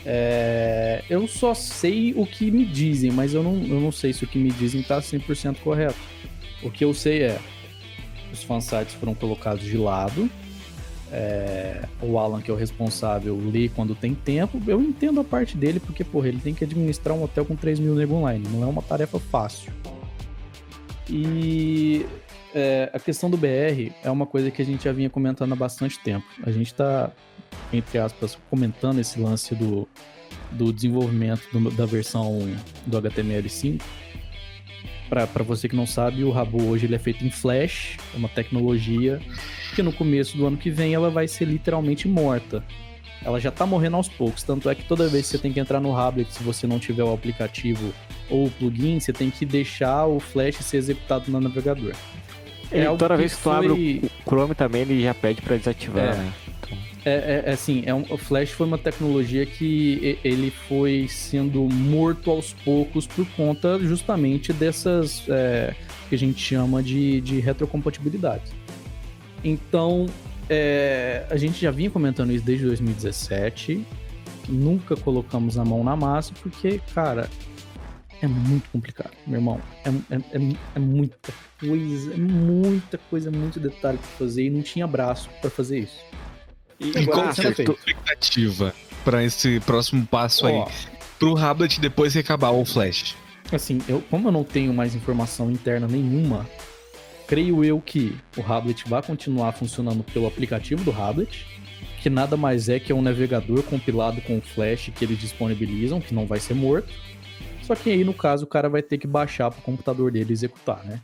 [0.06, 4.24] É, eu só sei o que me dizem, mas eu não, eu não sei se
[4.24, 5.98] o que me dizem tá 100% correto.
[6.62, 7.40] O que eu sei é,
[8.32, 10.30] os fansites foram colocados de lado,
[11.12, 14.62] é, o Alan, que é o responsável, lê quando tem tempo.
[14.68, 17.80] Eu entendo a parte dele, porque, porra, ele tem que administrar um hotel com 3
[17.80, 18.48] mil nego online.
[18.50, 19.72] Não é uma tarefa fácil.
[21.10, 22.06] E
[22.54, 25.56] é, a questão do BR é uma coisa que a gente já vinha comentando há
[25.56, 26.26] bastante tempo.
[26.44, 27.12] A gente está,
[27.72, 29.88] entre aspas, comentando esse lance do,
[30.52, 32.40] do desenvolvimento do, da versão
[32.86, 33.82] do HTML5
[35.10, 38.28] para você que não sabe, o Rabo hoje ele é feito em Flash, é uma
[38.28, 39.22] tecnologia
[39.76, 42.64] que no começo do ano que vem ela vai ser literalmente morta.
[43.24, 45.60] Ela já está morrendo aos poucos, tanto é que toda vez que você tem que
[45.60, 47.94] entrar no Rablet, se você não tiver o aplicativo
[48.30, 51.94] ou o plugin, você tem que deixar o Flash ser executado no navegador.
[52.72, 53.54] É, é toda vez que tu foi...
[53.54, 56.18] abre o Chrome também, ele já pede para desativar, é.
[56.18, 56.34] né?
[57.04, 61.62] É, é, é, assim, é um, o Flash foi uma tecnologia que ele foi sendo
[61.62, 65.76] morto aos poucos por conta justamente dessas é,
[66.10, 68.65] que a gente chama de, de retrocompatibilidade.
[69.44, 70.08] Então,
[70.50, 73.86] é, a gente já vinha comentando isso desde 2017.
[74.48, 77.30] Nunca colocamos a mão na massa, porque, cara,
[78.22, 79.62] é muito complicado, meu irmão.
[79.84, 84.62] É, é, é, é muita coisa, é muita coisa, muito detalhe pra fazer e não
[84.62, 86.00] tinha braço para fazer isso.
[86.80, 90.74] E, e qual é a expectativa para esse próximo passo Ó, aí?
[91.18, 93.16] Pro Rablet depois que acabar o Flash.
[93.52, 96.48] Assim, eu, como eu não tenho mais informação interna nenhuma,
[97.28, 101.46] creio eu que o Rablet vai continuar funcionando pelo aplicativo do Rablet,
[102.02, 106.00] que nada mais é que é um navegador compilado com o Flash que eles disponibilizam,
[106.00, 106.94] que não vai ser morto.
[107.64, 110.32] Só que aí, no caso, o cara vai ter que baixar para o computador dele
[110.32, 111.02] executar, né?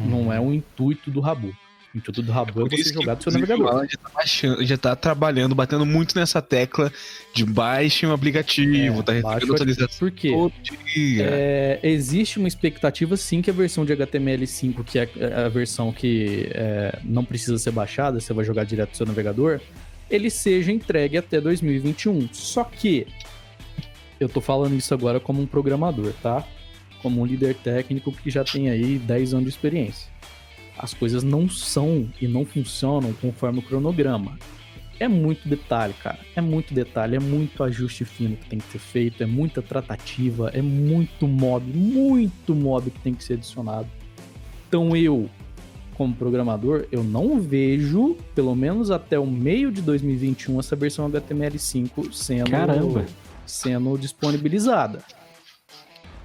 [0.00, 0.06] Hum.
[0.06, 1.52] Não é o intuito do Rabu.
[1.94, 3.86] Em tudo do Rabu é, você jogar do seu navegador.
[3.86, 6.90] Já tá, baixando, já tá trabalhando, batendo muito nessa tecla
[7.34, 10.32] de baixe um aplicativo, é, tá recebendo atualização Por quê?
[11.20, 15.08] É, existe uma expectativa sim que a versão de HTML5, que é
[15.44, 19.60] a versão que é, não precisa ser baixada, você vai jogar direto do seu navegador,
[20.08, 22.30] ele seja entregue até 2021.
[22.32, 23.06] Só que
[24.18, 26.42] eu tô falando isso agora como um programador, tá?
[27.02, 30.11] Como um líder técnico que já tem aí 10 anos de experiência
[30.78, 34.38] as coisas não são e não funcionam conforme o cronograma.
[34.98, 36.18] É muito detalhe, cara.
[36.36, 40.50] É muito detalhe, é muito ajuste fino que tem que ser feito, é muita tratativa,
[40.54, 43.88] é muito mob, muito mob que tem que ser adicionado.
[44.68, 45.28] Então eu,
[45.94, 52.12] como programador, eu não vejo, pelo menos até o meio de 2021, essa versão HTML5
[52.12, 53.04] sendo, Caramba.
[53.44, 55.00] sendo disponibilizada.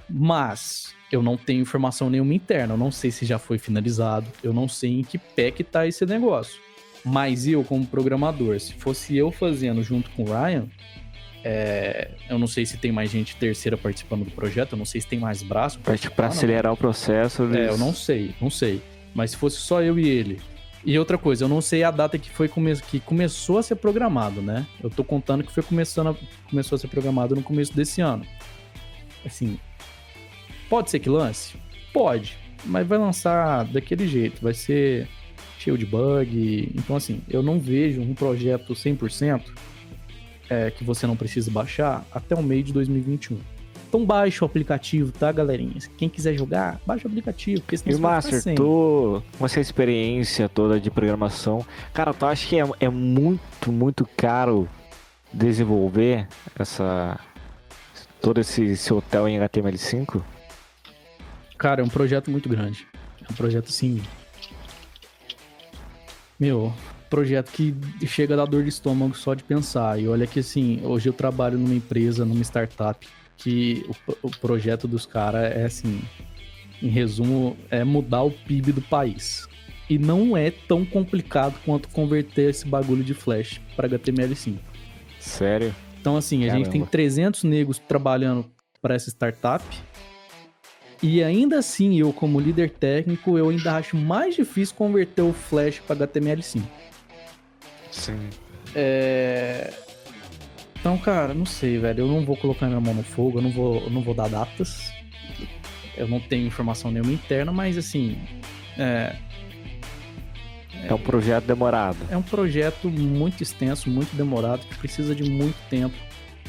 [0.08, 4.52] Mas eu não tenho informação nenhuma interna, eu não sei se já foi finalizado, eu
[4.52, 6.60] não sei em que pé que tá esse negócio.
[7.04, 10.66] Mas eu, como programador, se fosse eu fazendo junto com o Ryan,
[11.44, 15.00] é, eu não sei se tem mais gente terceira participando do projeto, eu não sei
[15.00, 15.78] se tem mais braço.
[16.14, 17.44] Para acelerar o processo.
[17.44, 17.56] Eles...
[17.56, 18.82] É, eu não sei, não sei.
[19.14, 20.40] Mas se fosse só eu e ele.
[20.84, 22.76] E outra coisa, eu não sei a data que foi come...
[22.76, 24.66] que começou a ser programado, né?
[24.82, 26.14] Eu tô contando que foi começando a...
[26.48, 28.24] começou a ser programado no começo desse ano.
[29.24, 29.58] Assim,
[30.68, 31.56] Pode ser que lance?
[31.92, 35.08] Pode, mas vai lançar daquele jeito, vai ser
[35.58, 36.72] cheio de bug.
[36.74, 39.42] Então, assim, eu não vejo um projeto 100%
[40.50, 43.38] é, que você não precisa baixar até o meio de 2021.
[43.88, 45.78] Então baixa o aplicativo, tá, galerinha?
[45.96, 47.62] Quem quiser jogar, baixa o aplicativo.
[47.62, 51.64] Porque senão e Master, tu, com essa experiência toda de programação,
[51.94, 54.68] cara, tu acha que é, é muito, muito caro
[55.32, 56.28] desenvolver
[56.58, 57.18] essa
[58.20, 60.22] todo esse, esse hotel em HTML5?
[61.58, 62.86] Cara, é um projeto muito grande.
[63.20, 64.00] É um projeto assim.
[66.38, 66.72] Meu,
[67.10, 67.74] projeto que
[68.06, 70.00] chega a dar dor de estômago só de pensar.
[70.00, 73.06] E olha que assim, hoje eu trabalho numa empresa, numa startup,
[73.36, 76.00] que o, o projeto dos caras é assim,
[76.80, 79.48] em resumo, é mudar o PIB do país.
[79.90, 84.58] E não é tão complicado quanto converter esse bagulho de Flash para HTML5.
[85.18, 85.74] Sério?
[86.00, 86.64] Então assim, a Caramba.
[86.64, 88.44] gente tem 300 negros trabalhando
[88.80, 89.64] para essa startup
[91.02, 95.80] e ainda assim, eu como líder técnico, eu ainda acho mais difícil converter o Flash
[95.80, 96.62] para HTML5.
[97.90, 98.18] Sim.
[98.74, 99.72] É...
[100.80, 102.00] Então, cara, não sei, velho.
[102.00, 104.28] Eu não vou colocar minha mão no fogo, eu não vou, eu não vou dar
[104.28, 104.92] datas.
[105.96, 108.16] Eu não tenho informação nenhuma interna, mas assim.
[108.76, 109.16] É...
[110.84, 111.98] É um projeto demorado.
[112.08, 115.96] É um projeto muito extenso, muito demorado, que precisa de muito tempo.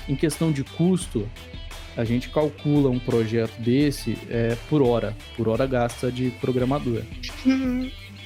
[0.08, 1.28] Em questão de custo,
[1.98, 7.02] a gente calcula um projeto desse é, por hora, por hora gasta de programador.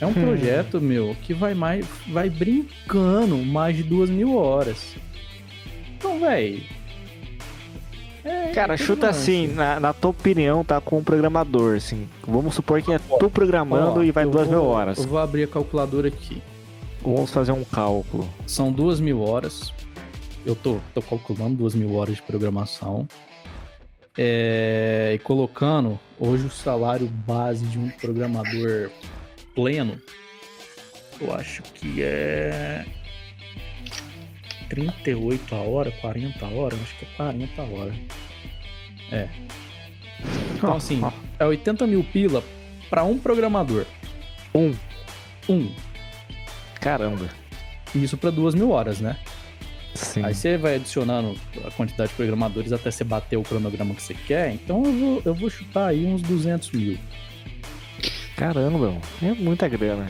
[0.01, 0.13] É um hum.
[0.13, 1.85] projeto, meu, que vai mais.
[2.09, 4.95] vai brincando mais de duas mil horas.
[5.97, 6.61] Então, velho.
[8.25, 12.07] É, Cara, chuta assim, na, na, tua opinião, tá com um programador, assim.
[12.25, 14.97] Vamos supor que é tu programando Ó, e vai duas vou, mil horas.
[14.97, 16.41] Eu vou abrir a calculadora aqui.
[17.01, 18.27] Vamos fazer um cálculo.
[18.47, 19.73] São duas mil horas.
[20.45, 23.07] Eu tô, tô calculando duas mil horas de programação.
[24.17, 28.91] É, e colocando hoje o salário base de um programador
[29.55, 29.99] pleno,
[31.19, 32.85] eu acho que é
[34.69, 37.93] 38 a hora, 40 a hora, acho que é 40 a hora.
[39.11, 39.29] É.
[40.55, 41.01] Então assim,
[41.39, 42.43] é 80 mil pila
[42.89, 43.85] para um programador.
[44.53, 44.75] Um.
[45.49, 45.73] Um.
[46.79, 47.27] Caramba.
[47.95, 49.17] Isso para duas mil horas, né?
[49.93, 50.23] Sim.
[50.23, 54.13] Aí você vai adicionando a quantidade de programadores até você bater o cronograma que você
[54.13, 54.51] quer.
[54.53, 56.97] Então eu vou, eu vou chutar aí uns 200 mil.
[58.35, 60.07] Caramba, é muita grana.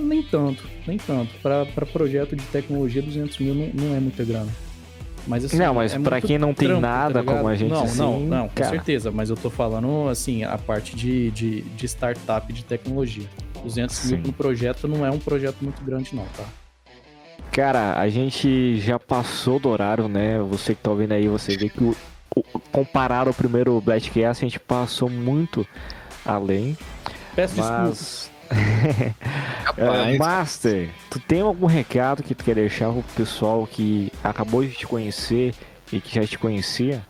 [0.00, 1.34] Nem tanto, nem tanto.
[1.42, 4.50] Para projeto de tecnologia, 200 mil não, não é muita grana.
[5.26, 7.70] Mas, assim, não, mas é para quem não tem trampo, nada tá como a gente
[7.70, 8.70] não, assim, não, não, com cara.
[8.70, 9.10] certeza.
[9.10, 13.26] Mas eu tô falando assim a parte de, de, de startup de tecnologia.
[13.62, 14.16] 200 Sim.
[14.16, 16.44] mil no projeto não é um projeto muito grande não, tá?
[17.52, 20.38] Cara, a gente já passou do horário, né?
[20.38, 21.96] Você que tá ouvindo aí, você vê que o,
[22.34, 25.66] o, comparado ao primeiro Blackcast, a gente passou muito
[26.24, 26.78] além.
[27.34, 28.30] Peço desculpas.
[28.30, 28.30] Mas.
[29.76, 34.72] É, Master, tu tem algum recado que tu quer deixar pro pessoal que acabou de
[34.72, 35.54] te conhecer
[35.92, 37.00] e que já te conhecia?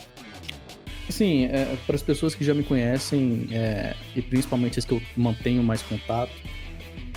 [1.09, 5.03] Assim, é, para as pessoas que já me conhecem, é, e principalmente as que eu
[5.17, 6.31] mantenho mais contato,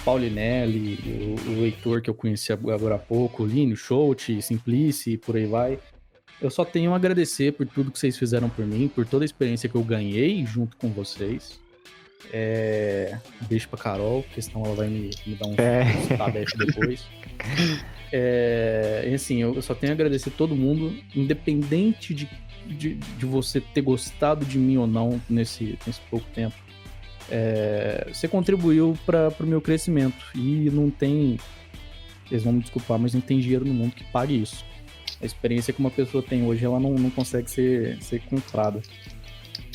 [0.04, 5.18] Paulinelli, o, o Heitor que eu conheci agora há pouco, o Lino, Scholt, Simplice e
[5.18, 5.80] por aí vai.
[6.42, 9.26] Eu só tenho a agradecer por tudo que vocês fizeram por mim, por toda a
[9.26, 11.60] experiência que eu ganhei junto com vocês.
[12.32, 13.18] É...
[13.48, 16.18] Beijo pra Carol, questão ela vai me, me dar um É.
[16.18, 17.06] tabefe depois.
[18.16, 22.30] É, assim, eu só tenho a agradecer todo mundo, independente de,
[22.68, 26.54] de, de você ter gostado de mim ou não nesse, nesse pouco tempo.
[27.30, 31.40] É, você contribuiu para o meu crescimento e não tem.
[32.30, 34.66] Eles vão me desculpar, mas não tem dinheiro no mundo que pague isso.
[35.22, 38.82] A experiência que uma pessoa tem hoje, ela não, não consegue ser, ser comprada.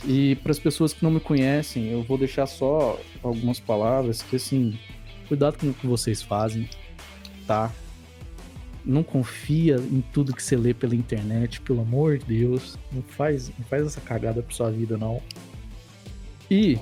[0.06, 4.36] E para as pessoas que não me conhecem, eu vou deixar só algumas palavras que
[4.36, 4.78] assim,
[5.26, 6.68] cuidado com o que vocês fazem,
[7.46, 7.72] tá?
[8.84, 12.78] Não confia em tudo que você lê pela internet, pelo amor de Deus.
[12.92, 15.20] Não faz, não faz essa cagada pra sua vida, não.
[16.50, 16.78] E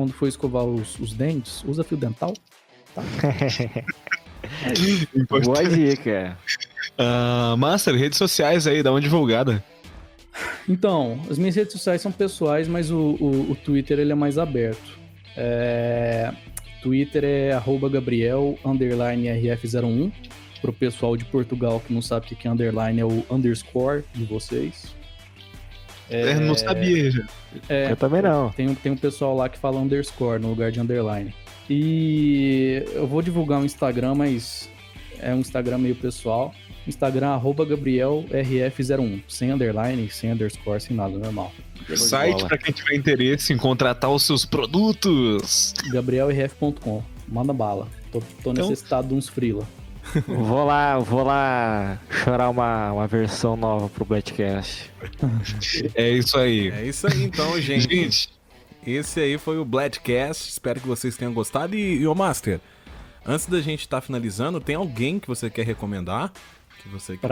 [0.00, 2.32] quando for escovar os, os dentes, usa fio dental.
[2.94, 3.02] Tá?
[5.44, 6.38] Boa dica.
[6.98, 9.62] Uh, Master, redes sociais aí, dá uma divulgada.
[10.66, 14.38] Então, as minhas redes sociais são pessoais, mas o, o, o Twitter ele é mais
[14.38, 14.98] aberto.
[15.36, 16.32] É...
[16.82, 20.10] Twitter é arroba Gabriel underline RF01.
[20.62, 24.24] Pro pessoal de Portugal que não sabe o que é underline, é o underscore de
[24.24, 24.94] vocês.
[26.10, 27.22] É, não sabia já.
[27.68, 28.50] É, Eu também não.
[28.50, 31.32] Tem, um- tem um pessoal lá que fala underscore no lugar de underline.
[31.68, 34.68] E eu vou divulgar um Instagram, mas
[35.20, 36.52] é um Instagram meio pessoal.
[36.86, 39.22] Instagram arroba GabrielRF01.
[39.28, 41.52] Sem underline, sem underscore, sem nada, normal.
[41.96, 45.72] Site pra quem tiver interesse em contratar os seus produtos.
[45.92, 47.02] GabrielRF.com.
[47.28, 47.86] Manda bala.
[48.10, 49.66] Tô, tô Então- necessitado de uns frila.
[50.26, 54.90] Vou lá, vou lá chorar uma, uma versão nova pro Blackcast.
[55.94, 56.68] É isso aí.
[56.70, 57.88] É isso aí então, gente.
[57.94, 58.30] Gente,
[58.86, 60.48] Esse aí foi o Bladcast.
[60.50, 61.74] Espero que vocês tenham gostado.
[61.76, 62.60] E, e ô Master,
[63.26, 66.32] antes da gente estar finalizando, tem alguém que você quer recomendar?
[66.82, 67.28] Que você quer.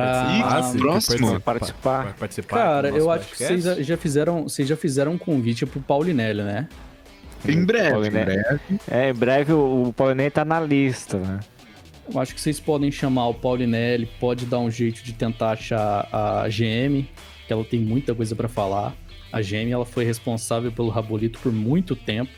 [1.40, 2.02] Participar.
[2.04, 5.80] Vai participar Cara, eu acho que vocês já- fizeram, vocês já fizeram um convite pro
[5.80, 6.68] Paulinelli, né?
[7.46, 8.24] em breve, em Paulinelli.
[8.42, 8.60] breve.
[8.90, 11.40] É, em breve o, o Paulinei tá na lista, né?
[12.12, 16.08] Eu acho que vocês podem chamar o Paulinelli, pode dar um jeito de tentar achar
[16.12, 17.04] a GM,
[17.46, 18.94] que ela tem muita coisa pra falar.
[19.30, 22.30] A GM ela foi responsável pelo Rabolito por muito tempo.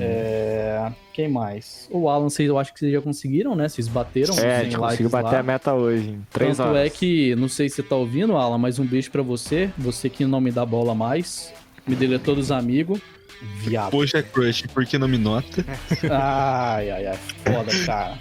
[0.00, 1.88] É, Quem mais?
[1.92, 3.68] O Alan, vocês, eu acho que vocês já conseguiram, né?
[3.68, 5.38] Vocês bateram É, a 100 gente conseguiu bater lá.
[5.38, 6.08] a meta hoje.
[6.10, 6.86] Em três Tanto horas.
[6.86, 9.70] é que, não sei se você tá ouvindo, Alan, mas um beijo pra você.
[9.78, 11.52] Você que não me dá bola mais.
[11.86, 13.00] Me deletou dos amigos.
[13.62, 13.90] Viado.
[13.90, 15.64] Poxa, Crush, por que não me nota?
[16.10, 17.18] Ai, ai, ai.
[17.44, 18.18] Foda, cara.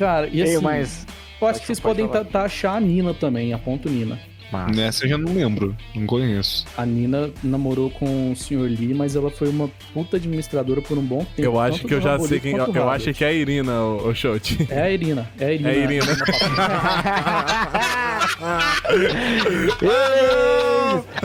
[0.00, 1.06] Cara, e assim, Ei, mas.
[1.40, 2.24] eu acho que vocês pode podem falar.
[2.24, 4.18] tentar achar a Nina também, a ponto Nina.
[4.50, 6.64] mas- Nessa eu já não lembro, não conheço.
[6.76, 8.62] A Nina namorou com o Sr.
[8.62, 11.42] Lee, mas ela foi uma puta administradora por um bom tempo.
[11.42, 12.56] Eu acho que eu já sei quem.
[12.56, 13.10] Eu, do eu Rabbit.
[13.10, 14.66] acho que é a Irina, o, o Shout.
[14.70, 15.30] É a Irina.
[15.38, 15.70] É a Irina.
[15.70, 16.06] É a Irina.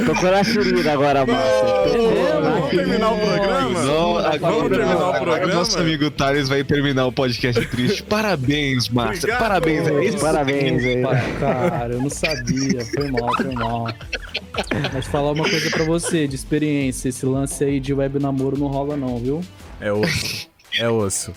[0.05, 1.91] Tô com a ferida agora, Márcio.
[2.43, 3.83] Vamos terminar o programa?
[3.83, 5.53] Não, agora- Vamos terminar o agora programa?
[5.53, 8.03] nosso amigo Thales vai terminar o podcast triste.
[8.03, 8.89] Parabéns.
[8.89, 9.39] Obrigado.
[9.39, 9.87] Parabéns.
[9.87, 10.17] É isso.
[10.19, 11.01] Parabéns aí.
[11.01, 12.85] Pá, Cara, eu não sabia.
[12.85, 13.87] Foi mal, foi mal.
[14.93, 17.07] Mas falar uma coisa pra você, de experiência.
[17.09, 19.41] Esse lance aí de web namoro não rola não, viu?
[19.79, 20.49] É osso.
[20.77, 21.31] É osso.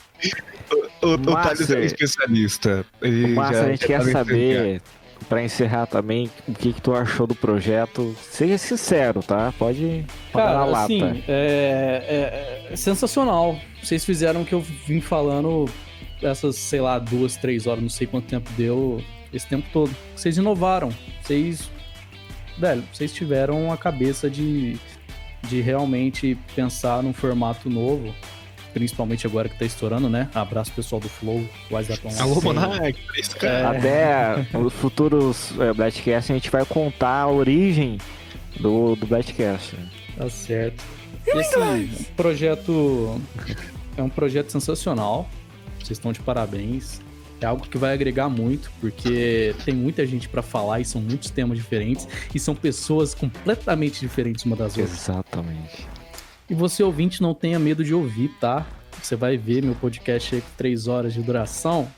[1.00, 2.84] O, o Thales é um especialista.
[3.00, 4.82] Ele Márcio, já- a gente já quer tá saber,
[5.28, 8.14] pra encerrar também, o que, que tu achou do projeto.
[8.20, 9.52] Seja sincero, tá?
[9.58, 10.84] Pode, pode dar na Cara, lata.
[10.84, 13.56] assim, é, é- é sensacional.
[13.82, 15.66] Vocês fizeram o que eu vim falando
[16.22, 19.94] essas, sei lá, duas, três horas, não sei quanto tempo deu esse tempo todo.
[20.16, 20.90] Vocês inovaram.
[21.22, 21.70] Vocês,
[22.58, 24.76] velho, vocês tiveram a cabeça de,
[25.48, 28.14] de realmente pensar num formato novo.
[28.78, 30.30] Principalmente agora que tá estourando, né?
[30.32, 32.00] Abraço pessoal do Flow, WhatsApp.
[32.20, 32.40] Alô.
[32.40, 32.96] Monark.
[33.16, 33.76] Esse cara.
[33.76, 37.98] É, Até os futuros é, Blackcast a gente vai contar a origem
[38.60, 39.76] do, do Blackcast.
[40.16, 40.84] Tá certo.
[41.26, 43.20] E assim, projeto.
[43.96, 45.28] é um projeto sensacional.
[45.78, 47.00] Vocês estão de parabéns.
[47.40, 51.30] É algo que vai agregar muito, porque tem muita gente para falar e são muitos
[51.30, 54.98] temas diferentes e são pessoas completamente diferentes uma das outras.
[54.98, 55.86] Exatamente.
[56.48, 58.66] E você ouvinte não tenha medo de ouvir, tá?
[59.02, 61.88] Você vai ver meu podcast aí com três horas de duração.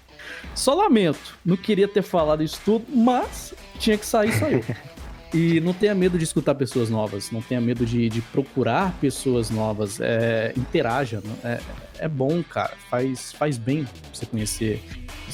[0.55, 4.64] Só lamento, não queria ter falado isso tudo, mas tinha que sair, saiu.
[5.32, 9.48] E não tenha medo de escutar pessoas novas, não tenha medo de, de procurar pessoas
[9.48, 11.22] novas, é, interaja.
[11.44, 11.60] É,
[12.01, 14.82] é bom, cara, faz, faz bem você conhecer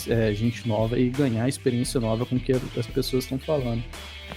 [0.06, 3.82] é, gente nova e ganhar experiência nova com o que as pessoas estão falando.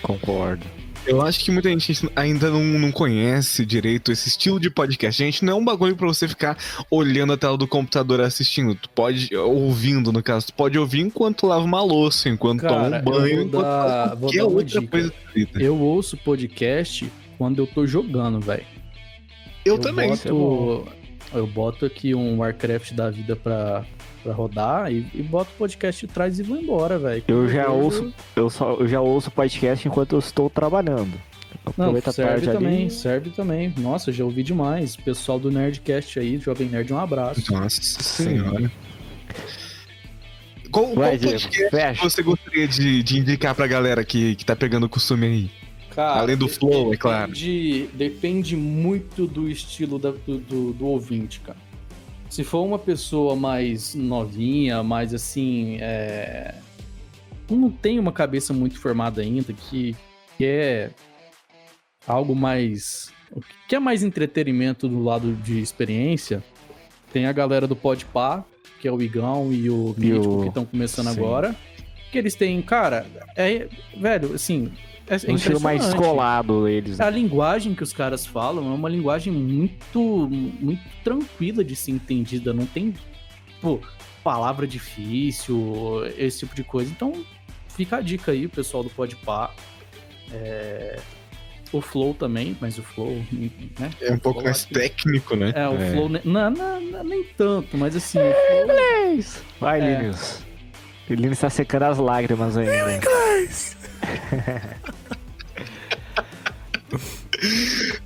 [0.01, 0.65] Concordo.
[1.05, 5.23] Eu acho que muita gente ainda não, não conhece direito esse estilo de podcast.
[5.23, 6.57] Gente, não é um bagulho pra você ficar
[6.89, 8.75] olhando a tela do computador assistindo.
[8.75, 12.97] Tu pode, ouvindo no caso, tu pode ouvir enquanto lava uma louça, enquanto Cara, toma
[12.97, 14.91] um banho, vou dar, enquanto qualquer dar uma outra dica.
[14.91, 15.61] coisa da vida.
[15.61, 18.65] Eu ouço podcast quando eu tô jogando, velho.
[19.65, 20.09] Eu, também.
[20.09, 20.87] Boto,
[21.33, 23.85] eu boto aqui um Warcraft da vida pra,
[24.29, 27.23] pra rodar e, e boto o podcast de trás e vou embora, velho.
[27.27, 31.13] Eu já vejo- ouço, eu só eu já ouço podcast enquanto eu estou trabalhando.
[31.75, 32.91] Não, Aproveita serve tarde também, ali.
[32.91, 33.73] serve também.
[33.77, 34.95] Nossa, já ouvi demais.
[34.95, 37.51] Pessoal do Nerdcast aí, Jovem Nerd, um abraço.
[37.51, 38.71] Nossa senhora.
[40.71, 42.03] Qual, qual Vai, Diego, podcast fecha.
[42.09, 45.51] você gostaria de, de indicar pra galera que, que tá pegando o costume aí?
[45.95, 47.31] Cara, Além do flow, é claro.
[47.31, 51.57] Depende, depende muito do estilo da- do, do, do ouvinte, cara.
[52.29, 56.53] Se for uma pessoa mais novinha, mais assim, é...
[57.49, 59.95] não tem uma cabeça muito formada ainda, que
[60.37, 60.91] quer
[62.07, 63.11] algo mais.
[63.67, 66.43] que é mais entretenimento do lado de experiência,
[67.11, 68.45] tem a galera do Podpah,
[68.79, 71.19] que é o Igão e o Mítico, o- que estão começando Sim.
[71.19, 71.55] agora.
[72.11, 73.67] Que eles têm, cara, é.
[73.97, 74.71] Velho, assim.
[75.09, 76.97] É, é Um estilo mais descolado eles.
[76.99, 77.05] né?
[77.05, 79.99] A linguagem que os caras falam é uma linguagem muito,
[80.59, 82.53] muito tranquila de ser entendida.
[82.53, 82.93] Não tem,
[83.61, 83.79] pô,
[84.23, 86.91] palavra difícil, esse tipo de coisa.
[86.91, 87.13] Então,
[87.69, 89.51] fica a dica aí, pessoal do Podpah.
[90.31, 90.99] É...
[91.71, 93.23] O Flow também, mas o Flow,
[93.79, 93.91] né?
[94.01, 95.51] É um pouco mais aqui- técnico, né?
[95.55, 95.91] É, o É.
[95.91, 96.09] Flow...
[96.09, 98.17] ne- Não, não, não, nem tanto, mas assim...
[98.17, 98.21] o
[98.65, 100.01] Flow- Vai, É.
[100.01, 100.43] Linus.
[101.07, 102.99] O Linus tá secando as lágrimas ainda.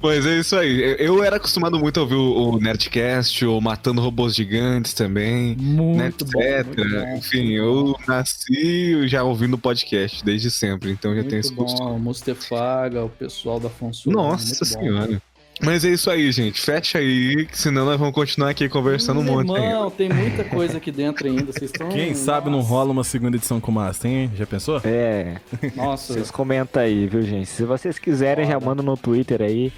[0.01, 0.95] Mas é isso aí.
[0.99, 6.03] Eu- era acostumado muito a ouvir o o Nerdcast, o Matando Robôs Gigantes também, né,
[6.03, 6.65] Muito bom, etc.
[6.67, 7.17] muito bom.
[7.17, 11.89] Enfim, eu nasci já ouvindo podcast desde sempre, então já tenho Muito esse costume.
[11.91, 14.11] bom, Mustefaga, o pessoal da Afonso.
[14.11, 14.65] Nossa muito bom.
[15.07, 15.21] senhora.
[15.61, 16.59] Mas é isso aí, gente.
[16.59, 19.67] Fecha aí, que senão nós vamos continuar aqui conversando um monte ainda.
[19.67, 21.45] Irmão, tem muita coisa aqui dentro ainda.
[21.45, 21.89] Vocês estão.
[21.89, 24.31] Quem sabe não rola uma segunda edição com o Master, hein?
[24.35, 24.81] Já pensou?
[24.83, 25.37] É,
[25.75, 27.45] Nossa, vocês comentam aí, viu, gente?
[27.47, 28.65] Se vocês quiserem, já Foda.
[28.65, 29.71] manda no Twitter aí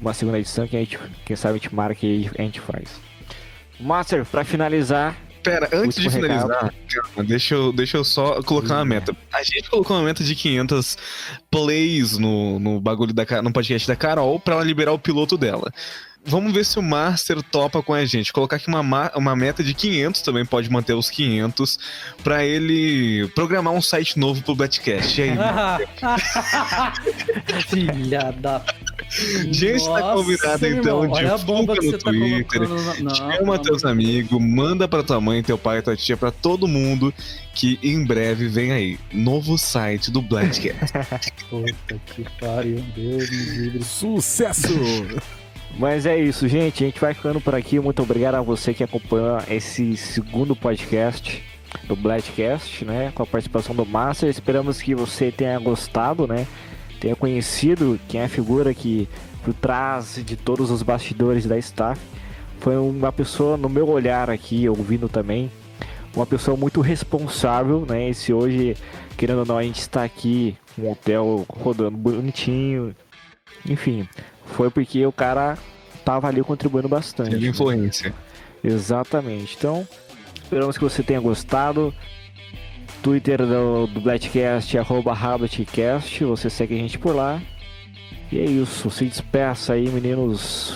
[0.00, 3.00] uma segunda edição que a gente, quem sabe, a gente marca e a gente faz.
[3.80, 8.84] Master, pra finalizar, Pera, antes de finalizar, calma, deixa eu, deixa eu só colocar uma
[8.84, 9.14] meta.
[9.32, 10.96] A gente colocou uma meta de 500
[11.50, 15.70] plays no, no bagulho da no podcast da Carol pra ela liberar o piloto dela.
[16.26, 18.32] Vamos ver se o Master topa com a gente.
[18.32, 21.78] Colocar aqui uma, ma- uma meta de 500 também, pode manter os 500,
[22.22, 25.20] pra ele programar um site novo pro Betcast.
[25.20, 25.36] E aí,
[27.68, 28.64] Filha da.
[29.50, 33.00] Gente, tá Nossa, então, Olha a bomba divulga que no tá Twitter, colocando na...
[33.00, 33.90] Não, Chama não, teus não.
[33.90, 37.14] amigos, manda pra tua mãe, teu pai, tua tia, pra todo mundo
[37.54, 38.98] que em breve vem aí.
[39.12, 40.92] Novo site do Blackcast.
[41.48, 43.84] Puta que pariu, Deus me livre.
[43.84, 44.68] Sucesso!
[45.78, 46.84] Mas é isso, gente.
[46.84, 47.80] A gente vai ficando por aqui.
[47.80, 51.42] Muito obrigado a você que acompanhou esse segundo podcast
[51.84, 53.12] do Bladcast, né?
[53.12, 54.28] Com a participação do Master.
[54.28, 56.46] Esperamos que você tenha gostado, né?
[57.04, 59.06] Tenha conhecido quem é a figura que
[59.44, 62.00] por trás de todos os bastidores da staff.
[62.60, 65.52] Foi uma pessoa, no meu olhar aqui, ouvindo também,
[66.16, 68.08] uma pessoa muito responsável, né?
[68.08, 68.74] E se hoje,
[69.18, 72.96] querendo ou não, a gente está aqui, um hotel rodando bonitinho,
[73.68, 74.08] enfim,
[74.46, 75.58] foi porque o cara
[76.06, 77.32] tava ali contribuindo bastante.
[77.32, 77.50] Teve né?
[77.50, 78.14] influência.
[78.64, 79.56] Exatamente.
[79.58, 79.86] Então,
[80.42, 81.92] esperamos que você tenha gostado.
[83.04, 87.38] Twitter do, do Bladcast, arroba Habitcast, você segue a gente por lá.
[88.32, 90.72] E é isso, se despeça aí, meninos.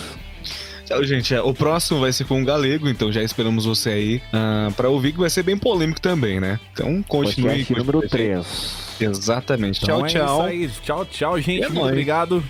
[0.85, 1.33] Tchau, gente.
[1.33, 4.89] É, O próximo vai ser com o Galego, então já esperamos você aí ah, pra
[4.89, 6.59] ouvir, que vai ser bem polêmico também, né?
[6.71, 7.65] Então continue.
[7.65, 8.11] Podcast número com a gente.
[8.11, 8.97] 3.
[9.01, 9.83] Exatamente.
[9.83, 10.37] Então tchau, é tchau.
[10.37, 10.69] isso aí.
[10.83, 11.63] Tchau, tchau, gente.
[11.63, 12.43] É Muito obrigado.